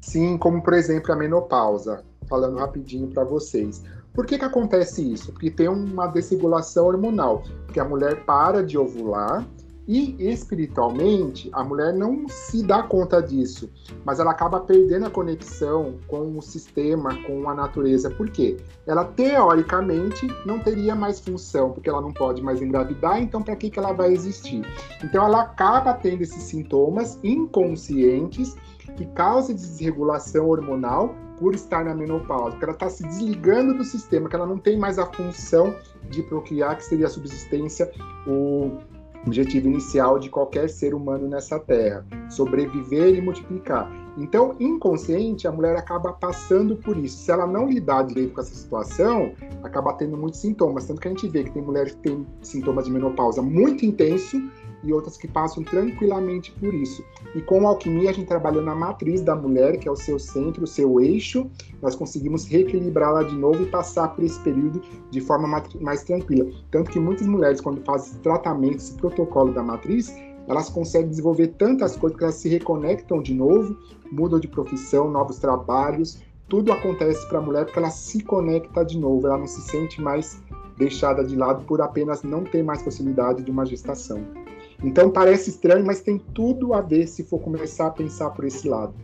Sim, 0.00 0.36
como 0.36 0.62
por 0.62 0.74
exemplo 0.74 1.12
a 1.12 1.16
menopausa, 1.16 2.04
falando 2.28 2.58
rapidinho 2.58 3.08
para 3.08 3.24
vocês. 3.24 3.82
Por 4.12 4.26
que, 4.26 4.38
que 4.38 4.44
acontece 4.44 5.12
isso? 5.12 5.32
Porque 5.32 5.50
tem 5.50 5.66
uma 5.66 6.06
desregulação 6.06 6.86
hormonal, 6.86 7.42
porque 7.66 7.80
a 7.80 7.84
mulher 7.84 8.24
para 8.24 8.62
de 8.62 8.78
ovular 8.78 9.44
e 9.86 10.16
espiritualmente, 10.18 11.50
a 11.52 11.62
mulher 11.62 11.92
não 11.92 12.26
se 12.28 12.62
dá 12.62 12.82
conta 12.82 13.20
disso, 13.20 13.70
mas 14.04 14.18
ela 14.18 14.30
acaba 14.30 14.60
perdendo 14.60 15.06
a 15.06 15.10
conexão 15.10 15.96
com 16.06 16.38
o 16.38 16.42
sistema, 16.42 17.14
com 17.24 17.48
a 17.48 17.54
natureza. 17.54 18.10
Por 18.10 18.30
quê? 18.30 18.56
Ela 18.86 19.04
teoricamente 19.04 20.26
não 20.46 20.58
teria 20.58 20.94
mais 20.94 21.20
função, 21.20 21.72
porque 21.72 21.88
ela 21.88 22.00
não 22.00 22.12
pode 22.12 22.42
mais 22.42 22.62
engravidar, 22.62 23.20
então 23.20 23.42
para 23.42 23.56
que, 23.56 23.68
que 23.68 23.78
ela 23.78 23.92
vai 23.92 24.12
existir? 24.12 24.62
Então 25.02 25.24
ela 25.24 25.42
acaba 25.42 25.92
tendo 25.92 26.22
esses 26.22 26.42
sintomas 26.44 27.18
inconscientes 27.22 28.56
que 28.96 29.04
causam 29.06 29.54
desregulação 29.54 30.48
hormonal 30.48 31.14
por 31.38 31.54
estar 31.54 31.84
na 31.84 31.94
menopausa, 31.94 32.52
porque 32.52 32.64
ela 32.64 32.74
está 32.74 32.88
se 32.88 33.02
desligando 33.02 33.74
do 33.74 33.84
sistema, 33.84 34.28
que 34.28 34.36
ela 34.36 34.46
não 34.46 34.56
tem 34.56 34.78
mais 34.78 34.98
a 34.98 35.06
função 35.06 35.74
de 36.08 36.22
procriar, 36.22 36.76
que 36.76 36.84
seria 36.84 37.06
a 37.06 37.10
subsistência, 37.10 37.90
o 38.26 38.78
objetivo 39.26 39.68
inicial 39.68 40.18
de 40.18 40.28
qualquer 40.28 40.68
ser 40.68 40.94
humano 40.94 41.28
nessa 41.28 41.58
terra, 41.58 42.06
sobreviver 42.28 43.14
e 43.14 43.20
multiplicar. 43.20 43.90
Então, 44.16 44.54
inconsciente, 44.60 45.48
a 45.48 45.52
mulher 45.52 45.76
acaba 45.76 46.12
passando 46.12 46.76
por 46.76 46.96
isso. 46.96 47.18
Se 47.18 47.32
ela 47.32 47.46
não 47.46 47.68
lidar 47.68 48.04
direito 48.04 48.32
com 48.32 48.40
essa 48.40 48.54
situação, 48.54 49.32
acaba 49.62 49.92
tendo 49.94 50.16
muitos 50.16 50.40
sintomas. 50.40 50.86
Tanto 50.86 51.00
que 51.00 51.08
a 51.08 51.10
gente 51.10 51.28
vê 51.28 51.42
que 51.42 51.50
tem 51.50 51.62
mulheres 51.62 51.94
que 51.94 52.02
têm 52.02 52.26
sintomas 52.40 52.84
de 52.84 52.92
menopausa 52.92 53.42
muito 53.42 53.84
intenso 53.84 54.40
e 54.84 54.92
outras 54.92 55.16
que 55.16 55.26
passam 55.26 55.62
tranquilamente 55.62 56.52
por 56.52 56.72
isso. 56.72 57.04
E 57.34 57.40
com 57.40 57.66
a 57.66 57.70
alquimia, 57.70 58.10
a 58.10 58.12
gente 58.12 58.26
trabalhou 58.26 58.62
na 58.62 58.74
matriz 58.74 59.22
da 59.22 59.34
mulher, 59.34 59.78
que 59.78 59.88
é 59.88 59.90
o 59.90 59.96
seu 59.96 60.18
centro, 60.18 60.64
o 60.64 60.66
seu 60.66 61.00
eixo, 61.00 61.50
nós 61.82 61.94
conseguimos 61.94 62.46
reequilibrá-la 62.46 63.22
de 63.22 63.34
novo 63.34 63.62
e 63.62 63.66
passar 63.66 64.08
por 64.08 64.24
esse 64.24 64.38
período 64.40 64.80
de 65.10 65.20
forma 65.20 65.62
mais 65.80 66.02
tranquila. 66.04 66.50
Tanto 66.70 66.90
que 66.90 67.00
muitas 67.00 67.26
mulheres, 67.26 67.60
quando 67.60 67.82
fazem 67.84 68.18
tratamento, 68.20 68.76
esse 68.76 68.94
protocolo 68.94 69.52
da 69.52 69.62
matriz, 69.62 70.14
elas 70.46 70.68
conseguem 70.68 71.08
desenvolver 71.08 71.48
tantas 71.58 71.96
coisas 71.96 72.18
que 72.18 72.24
elas 72.24 72.36
se 72.36 72.48
reconectam 72.48 73.22
de 73.22 73.34
novo, 73.34 73.76
mudam 74.12 74.38
de 74.38 74.48
profissão, 74.48 75.10
novos 75.10 75.38
trabalhos, 75.38 76.22
tudo 76.48 76.72
acontece 76.72 77.26
para 77.28 77.38
a 77.38 77.42
mulher 77.42 77.64
porque 77.64 77.78
ela 77.78 77.90
se 77.90 78.22
conecta 78.22 78.84
de 78.84 78.98
novo, 78.98 79.26
ela 79.26 79.38
não 79.38 79.46
se 79.46 79.62
sente 79.62 80.00
mais 80.00 80.42
deixada 80.76 81.24
de 81.24 81.36
lado 81.36 81.64
por 81.64 81.80
apenas 81.80 82.22
não 82.22 82.44
ter 82.44 82.62
mais 82.62 82.82
possibilidade 82.82 83.42
de 83.42 83.50
uma 83.50 83.64
gestação. 83.64 84.43
Então 84.84 85.10
parece 85.10 85.48
estranho, 85.48 85.84
mas 85.84 86.02
tem 86.02 86.18
tudo 86.18 86.74
a 86.74 86.82
ver 86.82 87.06
se 87.06 87.24
for 87.24 87.38
começar 87.40 87.86
a 87.86 87.90
pensar 87.90 88.30
por 88.30 88.44
esse 88.44 88.68
lado. 88.68 88.94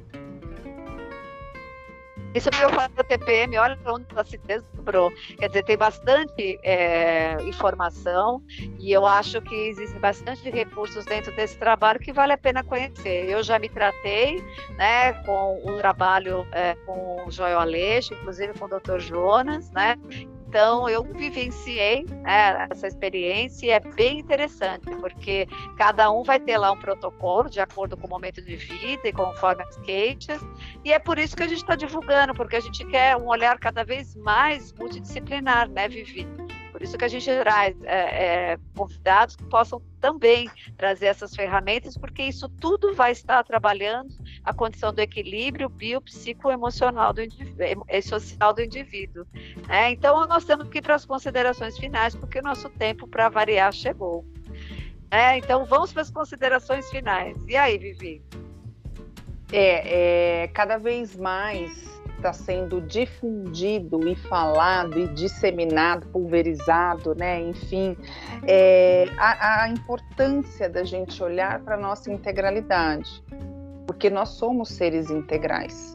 Isso 2.32 2.48
que 2.48 2.62
eu 2.62 2.70
falo 2.70 2.92
da 2.94 3.02
TPM, 3.02 3.58
olha 3.58 3.76
onde 3.86 4.06
ela 4.12 4.22
se 4.22 4.38
desdobrou. 4.38 5.10
Quer 5.36 5.48
dizer, 5.48 5.64
tem 5.64 5.76
bastante 5.76 6.60
é, 6.62 7.36
informação 7.42 8.40
e 8.78 8.92
eu 8.92 9.04
acho 9.04 9.42
que 9.42 9.54
existem 9.54 9.98
bastante 9.98 10.48
recursos 10.48 11.04
dentro 11.06 11.34
desse 11.34 11.56
trabalho 11.58 11.98
que 11.98 12.12
vale 12.12 12.32
a 12.32 12.38
pena 12.38 12.62
conhecer. 12.62 13.28
Eu 13.28 13.42
já 13.42 13.58
me 13.58 13.68
tratei 13.68 14.40
né, 14.76 15.12
com 15.24 15.60
o 15.64 15.78
trabalho 15.78 16.46
é, 16.52 16.76
com 16.86 17.24
o 17.26 17.30
Joel 17.32 17.58
Aleixo, 17.58 18.14
inclusive 18.14 18.52
com 18.56 18.66
o 18.66 18.68
Dr. 18.68 19.00
Jonas, 19.00 19.68
né? 19.72 19.96
Então, 20.50 20.88
eu 20.88 21.04
vivenciei 21.04 22.04
né, 22.10 22.66
essa 22.72 22.88
experiência 22.88 23.66
e 23.66 23.70
é 23.70 23.78
bem 23.78 24.18
interessante, 24.18 24.90
porque 24.96 25.46
cada 25.78 26.10
um 26.10 26.24
vai 26.24 26.40
ter 26.40 26.58
lá 26.58 26.72
um 26.72 26.76
protocolo 26.76 27.48
de 27.48 27.60
acordo 27.60 27.96
com 27.96 28.08
o 28.08 28.10
momento 28.10 28.42
de 28.42 28.56
vida 28.56 29.06
e 29.06 29.12
conforme 29.12 29.62
as 29.62 29.76
queixas, 29.76 30.40
e 30.84 30.92
é 30.92 30.98
por 30.98 31.20
isso 31.20 31.36
que 31.36 31.44
a 31.44 31.46
gente 31.46 31.58
está 31.58 31.76
divulgando, 31.76 32.34
porque 32.34 32.56
a 32.56 32.60
gente 32.60 32.84
quer 32.86 33.16
um 33.16 33.28
olhar 33.28 33.60
cada 33.60 33.84
vez 33.84 34.16
mais 34.16 34.72
multidisciplinar, 34.72 35.68
né, 35.68 35.88
Vivi? 35.88 36.26
Por 36.80 36.84
isso 36.84 36.96
que 36.96 37.04
a 37.04 37.08
gente 37.08 37.26
traz 37.26 37.76
é, 37.82 38.52
é, 38.52 38.58
convidados 38.74 39.36
que 39.36 39.44
possam 39.44 39.82
também 40.00 40.50
trazer 40.78 41.08
essas 41.08 41.36
ferramentas, 41.36 41.94
porque 41.94 42.22
isso 42.22 42.48
tudo 42.48 42.94
vai 42.94 43.12
estar 43.12 43.44
trabalhando 43.44 44.08
a 44.42 44.54
condição 44.54 44.90
do 44.90 44.98
equilíbrio 44.98 45.68
biopsicoemocional 45.68 47.12
do 47.12 47.20
e 47.20 48.00
social 48.00 48.54
do 48.54 48.62
indivíduo. 48.62 49.26
É, 49.68 49.90
então, 49.90 50.26
nós 50.26 50.46
temos 50.46 50.70
que 50.70 50.78
ir 50.78 50.80
para 50.80 50.94
as 50.94 51.04
considerações 51.04 51.76
finais, 51.78 52.14
porque 52.14 52.38
o 52.38 52.42
nosso 52.42 52.70
tempo 52.70 53.06
para 53.06 53.28
variar 53.28 53.74
chegou. 53.74 54.24
É, 55.10 55.36
então, 55.36 55.66
vamos 55.66 55.92
para 55.92 56.00
as 56.00 56.10
considerações 56.10 56.88
finais. 56.88 57.36
E 57.46 57.56
aí, 57.58 57.76
Vivi? 57.76 58.22
É, 59.52 60.44
é 60.44 60.48
cada 60.48 60.78
vez 60.78 61.14
mais 61.14 61.99
está 62.20 62.32
sendo 62.32 62.80
difundido 62.82 64.06
e 64.06 64.14
falado 64.14 64.98
e 64.98 65.08
disseminado, 65.08 66.06
pulverizado, 66.08 67.14
né? 67.14 67.40
Enfim, 67.40 67.96
é, 68.46 69.08
a, 69.16 69.62
a 69.64 69.68
importância 69.68 70.68
da 70.68 70.84
gente 70.84 71.22
olhar 71.22 71.60
para 71.60 71.76
nossa 71.76 72.12
integralidade, 72.12 73.22
porque 73.86 74.10
nós 74.10 74.30
somos 74.30 74.68
seres 74.68 75.10
integrais. 75.10 75.94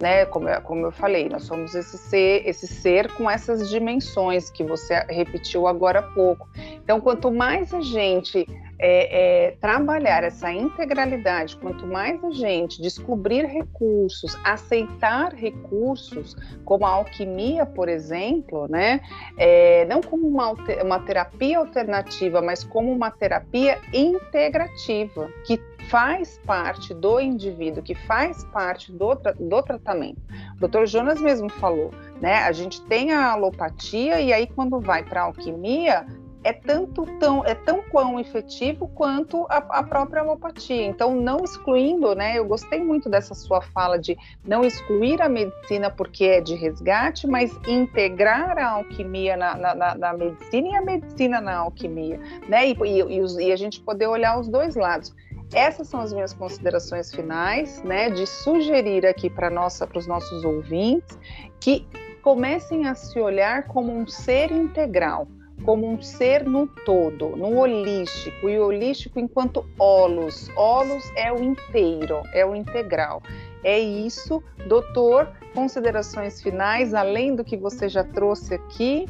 Né, 0.00 0.26
como, 0.26 0.48
como 0.62 0.86
eu 0.86 0.90
falei, 0.90 1.28
nós 1.28 1.44
somos 1.44 1.76
esse 1.76 1.96
ser, 1.96 2.42
esse 2.44 2.66
ser 2.66 3.08
com 3.12 3.30
essas 3.30 3.70
dimensões 3.70 4.50
que 4.50 4.64
você 4.64 4.96
repetiu 5.08 5.68
agora 5.68 6.00
há 6.00 6.02
pouco. 6.02 6.48
Então, 6.82 7.00
quanto 7.00 7.30
mais 7.30 7.72
a 7.72 7.80
gente 7.80 8.44
é, 8.84 9.46
é, 9.46 9.50
trabalhar 9.60 10.24
essa 10.24 10.52
integralidade, 10.52 11.56
quanto 11.56 11.86
mais 11.86 12.22
a 12.24 12.32
gente 12.32 12.82
descobrir 12.82 13.46
recursos, 13.46 14.36
aceitar 14.42 15.32
recursos, 15.32 16.36
como 16.64 16.84
a 16.84 16.90
alquimia, 16.90 17.64
por 17.64 17.88
exemplo, 17.88 18.66
né? 18.68 19.00
É, 19.38 19.84
não 19.84 20.00
como 20.00 20.26
uma, 20.26 20.50
uma 20.82 20.98
terapia 20.98 21.58
alternativa, 21.58 22.42
mas 22.42 22.64
como 22.64 22.90
uma 22.92 23.12
terapia 23.12 23.78
integrativa, 23.92 25.30
que 25.46 25.60
faz 25.88 26.40
parte 26.44 26.92
do 26.92 27.20
indivíduo, 27.20 27.82
que 27.82 27.94
faz 27.94 28.44
parte 28.46 28.90
do, 28.90 29.14
do 29.14 29.62
tratamento. 29.62 30.20
O 30.60 30.66
Dr. 30.66 30.86
Jonas 30.86 31.20
mesmo 31.20 31.48
falou, 31.48 31.92
né? 32.20 32.38
A 32.38 32.52
gente 32.52 32.80
tem 32.82 33.12
a 33.12 33.30
alopatia 33.32 34.20
e 34.20 34.32
aí 34.32 34.46
quando 34.46 34.80
vai 34.80 35.04
para 35.04 35.22
a 35.22 35.24
alquimia, 35.24 36.04
é 36.44 36.52
tanto 36.52 37.06
tão 37.18 37.44
é 37.44 37.54
tão 37.54 37.82
quão 37.82 38.18
efetivo 38.18 38.88
quanto 38.88 39.46
a, 39.48 39.56
a, 39.56 39.82
própria 39.82 40.22
alopatia. 40.22 40.84
Então, 40.84 41.14
não 41.14 41.44
excluindo, 41.44 42.14
né? 42.14 42.38
Eu 42.38 42.44
gostei 42.44 42.82
muito 42.82 43.08
dessa 43.08 43.34
sua 43.34 43.60
fala 43.60 43.98
de 43.98 44.16
não 44.44 44.64
excluir 44.64 45.22
a 45.22 45.28
medicina 45.28 45.90
porque 45.90 46.24
é 46.24 46.40
de 46.40 46.54
resgate, 46.54 47.26
mas 47.26 47.56
integrar 47.66 48.58
a 48.58 48.70
alquimia 48.70 49.36
na, 49.36 49.56
na, 49.56 49.74
na, 49.74 49.94
na 49.94 50.12
medicina 50.12 50.68
e 50.68 50.74
a 50.74 50.82
medicina 50.82 51.40
na 51.40 51.56
alquimia, 51.58 52.20
né? 52.48 52.68
E, 52.68 52.76
e, 52.84 53.46
e 53.46 53.52
a 53.52 53.56
gente 53.56 53.80
poder 53.80 54.06
olhar 54.06 54.38
os 54.38 54.48
dois 54.48 54.74
lados. 54.74 55.14
Essas 55.54 55.86
são 55.88 56.00
as 56.00 56.12
minhas 56.12 56.32
considerações 56.32 57.14
finais, 57.14 57.82
né? 57.84 58.10
De 58.10 58.26
sugerir 58.26 59.06
aqui 59.06 59.30
para 59.30 59.50
nossa, 59.50 59.86
para 59.86 59.98
os 59.98 60.06
nossos 60.06 60.44
ouvintes 60.44 61.18
que 61.60 61.86
comecem 62.22 62.88
a 62.88 62.94
se 62.94 63.20
olhar 63.20 63.64
como 63.64 63.92
um 63.94 64.06
ser 64.06 64.50
integral 64.50 65.28
como 65.64 65.88
um 65.88 66.02
ser 66.02 66.44
no 66.44 66.66
todo, 66.66 67.36
no 67.36 67.58
holístico, 67.58 68.48
e 68.48 68.58
holístico 68.58 69.18
enquanto 69.18 69.64
holos. 69.78 70.50
Holos 70.56 71.04
é 71.16 71.32
o 71.32 71.42
inteiro, 71.42 72.22
é 72.32 72.44
o 72.44 72.54
integral. 72.54 73.22
É 73.64 73.78
isso, 73.78 74.42
doutor. 74.68 75.28
Considerações 75.54 76.42
finais, 76.42 76.94
além 76.94 77.36
do 77.36 77.44
que 77.44 77.56
você 77.56 77.88
já 77.88 78.02
trouxe 78.02 78.54
aqui. 78.54 79.06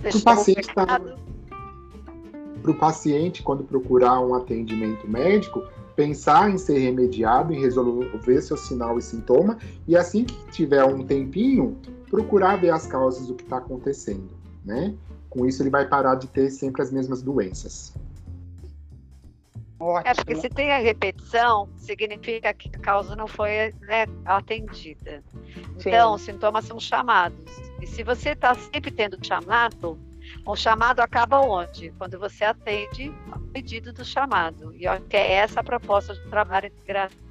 Para 0.00 0.16
o 0.16 0.22
paciente, 0.22 0.74
tá... 0.74 1.00
paciente, 2.78 3.42
quando 3.42 3.64
procurar 3.64 4.20
um 4.20 4.34
atendimento 4.34 5.08
médico, 5.08 5.64
pensar 5.96 6.50
em 6.50 6.58
ser 6.58 6.78
remediado, 6.78 7.52
em 7.52 7.60
resolver 7.60 8.40
seu 8.42 8.56
sinal 8.56 8.98
e 8.98 9.02
sintoma, 9.02 9.58
e 9.86 9.96
assim 9.96 10.24
que 10.24 10.34
tiver 10.50 10.84
um 10.84 11.04
tempinho, 11.04 11.76
procurar 12.08 12.56
ver 12.56 12.70
as 12.70 12.86
causas 12.86 13.26
do 13.26 13.34
que 13.34 13.42
está 13.42 13.58
acontecendo 13.58 14.41
né? 14.64 14.94
Com 15.28 15.46
isso 15.46 15.62
ele 15.62 15.70
vai 15.70 15.86
parar 15.86 16.14
de 16.14 16.26
ter 16.26 16.50
sempre 16.50 16.82
as 16.82 16.90
mesmas 16.90 17.22
doenças. 17.22 17.92
Ótimo. 19.82 20.10
É 20.10 20.14
porque 20.14 20.36
se 20.36 20.48
tem 20.48 20.70
a 20.70 20.78
repetição, 20.78 21.68
significa 21.76 22.54
que 22.54 22.70
a 22.76 22.78
causa 22.78 23.16
não 23.16 23.26
foi 23.26 23.74
né, 23.80 24.06
atendida. 24.24 25.22
Sim. 25.78 25.88
Então, 25.88 26.14
os 26.14 26.22
sintomas 26.22 26.64
são 26.66 26.78
chamados. 26.78 27.36
E 27.80 27.86
se 27.86 28.04
você 28.04 28.30
está 28.30 28.54
sempre 28.54 28.92
tendo 28.92 29.18
chamado, 29.26 29.98
o 30.46 30.54
chamado 30.54 31.00
acaba 31.00 31.40
onde? 31.40 31.90
Quando 31.98 32.16
você 32.16 32.44
atende 32.44 33.12
pedido 33.52 33.92
do 33.92 34.04
chamado. 34.04 34.74
E 34.74 34.84
que 35.08 35.16
é 35.16 35.32
essa 35.32 35.60
a 35.60 35.64
proposta 35.64 36.14
de 36.14 36.28
trabalho 36.28 36.72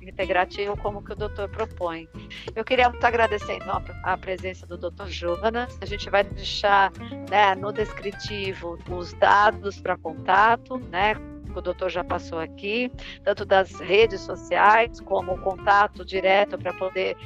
integrativo, 0.01 0.77
como 0.77 1.03
que 1.03 1.13
o 1.13 1.15
doutor 1.15 1.49
propõe. 1.49 2.07
Eu 2.55 2.63
queria 2.63 2.89
muito 2.89 3.03
agradecer 3.03 3.55
então, 3.55 3.83
a 4.03 4.17
presença 4.17 4.65
do 4.65 4.77
doutor 4.77 5.07
Jonas. 5.09 5.77
A 5.81 5.85
gente 5.85 6.09
vai 6.09 6.23
deixar 6.23 6.91
né, 7.29 7.55
no 7.55 7.71
descritivo 7.71 8.77
os 8.89 9.13
dados 9.13 9.79
para 9.79 9.97
contato, 9.97 10.77
né? 10.89 11.15
que 11.51 11.59
o 11.59 11.61
doutor 11.61 11.89
já 11.89 12.03
passou 12.03 12.39
aqui, 12.39 12.91
tanto 13.23 13.45
das 13.45 13.79
redes 13.79 14.21
sociais 14.21 15.01
como 15.01 15.33
o 15.33 15.41
contato 15.41 16.05
direto 16.05 16.57
para 16.57 16.73
poder 16.73 17.17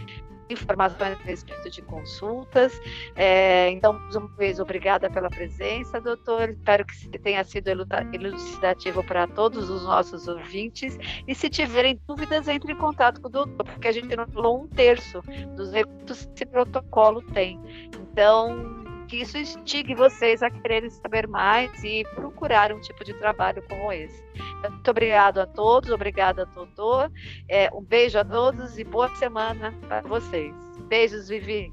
informações 0.50 1.02
a 1.02 1.24
respeito 1.24 1.70
de 1.70 1.82
consultas. 1.82 2.80
É, 3.16 3.70
então, 3.72 3.94
mais 3.94 4.16
uma 4.16 4.28
vez, 4.36 4.60
obrigada 4.60 5.10
pela 5.10 5.30
presença, 5.30 6.00
doutor. 6.00 6.50
Espero 6.50 6.86
que 6.86 7.20
tenha 7.20 7.44
sido 7.44 7.68
elucidativo 7.68 9.04
para 9.04 9.28
todos 9.28 9.70
os 9.70 9.84
nossos 9.84 10.28
ouvintes. 10.28 10.98
E 11.28 11.34
se 11.34 11.50
tiverem 11.50 12.00
dúvidas, 12.08 12.48
entre 12.48 12.74
em 12.74 12.78
contato 12.78 13.22
com 13.22 13.28
o 13.28 13.32
doutor, 13.32 13.66
porque 13.66 13.88
a 13.88 13.92
gente 13.92 14.16
não 14.16 14.28
falou 14.28 14.64
um 14.64 14.68
terço 14.68 15.22
dos 15.56 15.72
recursos 15.72 16.26
que 16.26 16.44
esse 16.44 16.46
protocolo 16.46 17.22
tem. 17.34 17.60
Então, 18.12 18.85
que 19.06 19.18
isso 19.18 19.38
instigue 19.38 19.96
vocês 19.96 20.42
a 20.42 20.50
quererem 20.50 20.90
saber 20.90 21.28
mais 21.28 21.84
e 21.84 22.04
procurar 22.16 22.72
um 22.72 22.80
tipo 22.80 23.04
de 23.04 23.14
trabalho 23.14 23.64
como 23.70 23.92
esse. 23.92 24.24
Muito 24.70 24.92
obrigado 24.92 25.40
a 25.40 25.46
todos, 25.46 25.90
obrigada, 25.92 26.46
doutor. 26.46 27.12
É, 27.50 27.70
um 27.74 27.82
beijo 27.82 28.18
a 28.18 28.26
todos 28.26 28.78
e 28.78 28.84
boa 28.84 29.14
semana 29.16 29.74
para 29.88 30.02
vocês. 30.02 30.54
Beijos, 30.88 31.30
Vivi. 31.30 31.72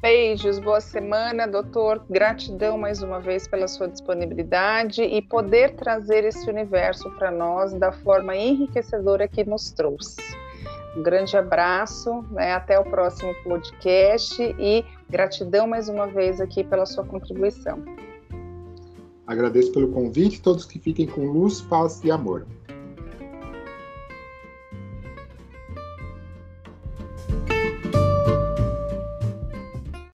Beijos, 0.00 0.58
boa 0.58 0.80
semana, 0.80 1.46
doutor. 1.46 2.02
Gratidão 2.08 2.78
mais 2.78 3.02
uma 3.02 3.20
vez 3.20 3.46
pela 3.46 3.68
sua 3.68 3.86
disponibilidade 3.86 5.02
e 5.02 5.20
poder 5.20 5.74
trazer 5.76 6.24
esse 6.24 6.48
universo 6.48 7.10
para 7.18 7.30
nós 7.30 7.74
da 7.74 7.92
forma 7.92 8.34
enriquecedora 8.34 9.28
que 9.28 9.44
nos 9.44 9.70
trouxe. 9.72 10.16
Um 10.96 11.02
grande 11.02 11.36
abraço, 11.36 12.24
né? 12.30 12.52
até 12.52 12.78
o 12.78 12.84
próximo 12.84 13.32
podcast 13.44 14.42
e 14.58 14.84
gratidão 15.08 15.66
mais 15.66 15.88
uma 15.88 16.06
vez 16.06 16.40
aqui 16.40 16.64
pela 16.64 16.84
sua 16.84 17.04
contribuição. 17.04 17.82
Agradeço 19.26 19.72
pelo 19.72 19.92
convite, 19.92 20.42
todos 20.42 20.64
que 20.64 20.80
fiquem 20.80 21.06
com 21.06 21.24
luz, 21.24 21.60
paz 21.60 22.02
e 22.02 22.10
amor. 22.10 22.46